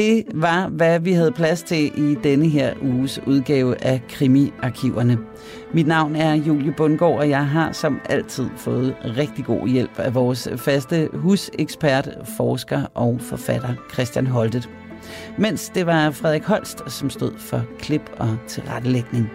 Det 0.00 0.24
var, 0.34 0.68
hvad 0.68 1.00
vi 1.00 1.12
havde 1.12 1.32
plads 1.32 1.62
til 1.62 2.10
i 2.10 2.14
denne 2.14 2.48
her 2.48 2.74
uges 2.82 3.20
udgave 3.26 3.84
af 3.84 4.02
Krimi-arkiverne. 4.08 5.18
Mit 5.74 5.86
navn 5.86 6.16
er 6.16 6.34
Julie 6.34 6.74
Bundgaard, 6.76 7.18
og 7.18 7.28
jeg 7.28 7.46
har 7.46 7.72
som 7.72 8.00
altid 8.08 8.48
fået 8.56 8.96
rigtig 9.04 9.44
god 9.44 9.68
hjælp 9.68 9.98
af 9.98 10.14
vores 10.14 10.48
faste 10.56 11.08
husekspert, 11.14 12.08
forsker 12.36 12.82
og 12.94 13.16
forfatter 13.20 13.74
Christian 13.92 14.26
Holtet. 14.26 14.68
Mens 15.38 15.68
det 15.68 15.86
var 15.86 16.10
Frederik 16.10 16.44
Holst, 16.44 16.90
som 16.90 17.10
stod 17.10 17.32
for 17.38 17.62
klip 17.78 18.10
og 18.18 18.36
tilrettelægning. 18.48 19.30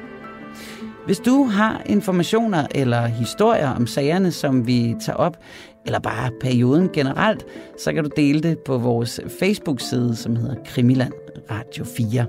Hvis 1.05 1.19
du 1.19 1.43
har 1.43 1.81
informationer 1.85 2.67
eller 2.75 3.05
historier 3.05 3.69
om 3.69 3.87
sagerne, 3.87 4.31
som 4.31 4.67
vi 4.67 4.95
tager 5.01 5.17
op, 5.17 5.37
eller 5.85 5.99
bare 5.99 6.31
perioden 6.41 6.89
generelt, 6.93 7.45
så 7.77 7.93
kan 7.93 8.03
du 8.03 8.09
dele 8.15 8.41
det 8.41 8.59
på 8.59 8.77
vores 8.77 9.19
Facebook-side, 9.39 10.15
som 10.15 10.35
hedder 10.35 10.55
Krimiland 10.65 11.13
Radio 11.51 11.85
4. 11.85 12.25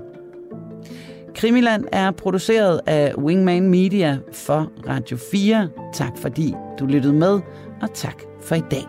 Krimiland 1.35 1.85
er 1.91 2.11
produceret 2.11 2.81
af 2.85 3.13
Wingman 3.17 3.69
Media 3.69 4.17
for 4.33 4.71
Radio 4.87 5.17
4. 5.31 5.69
Tak 5.93 6.17
fordi 6.17 6.53
du 6.79 6.85
lyttede 6.85 7.13
med, 7.13 7.39
og 7.81 7.93
tak 7.93 8.21
for 8.41 8.55
i 8.55 8.61
dag. 8.71 8.83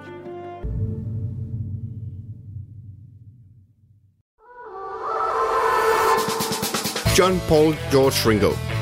John 7.18 7.40
Paul 7.48 7.74
George 7.92 8.30
Ringo 8.30 8.67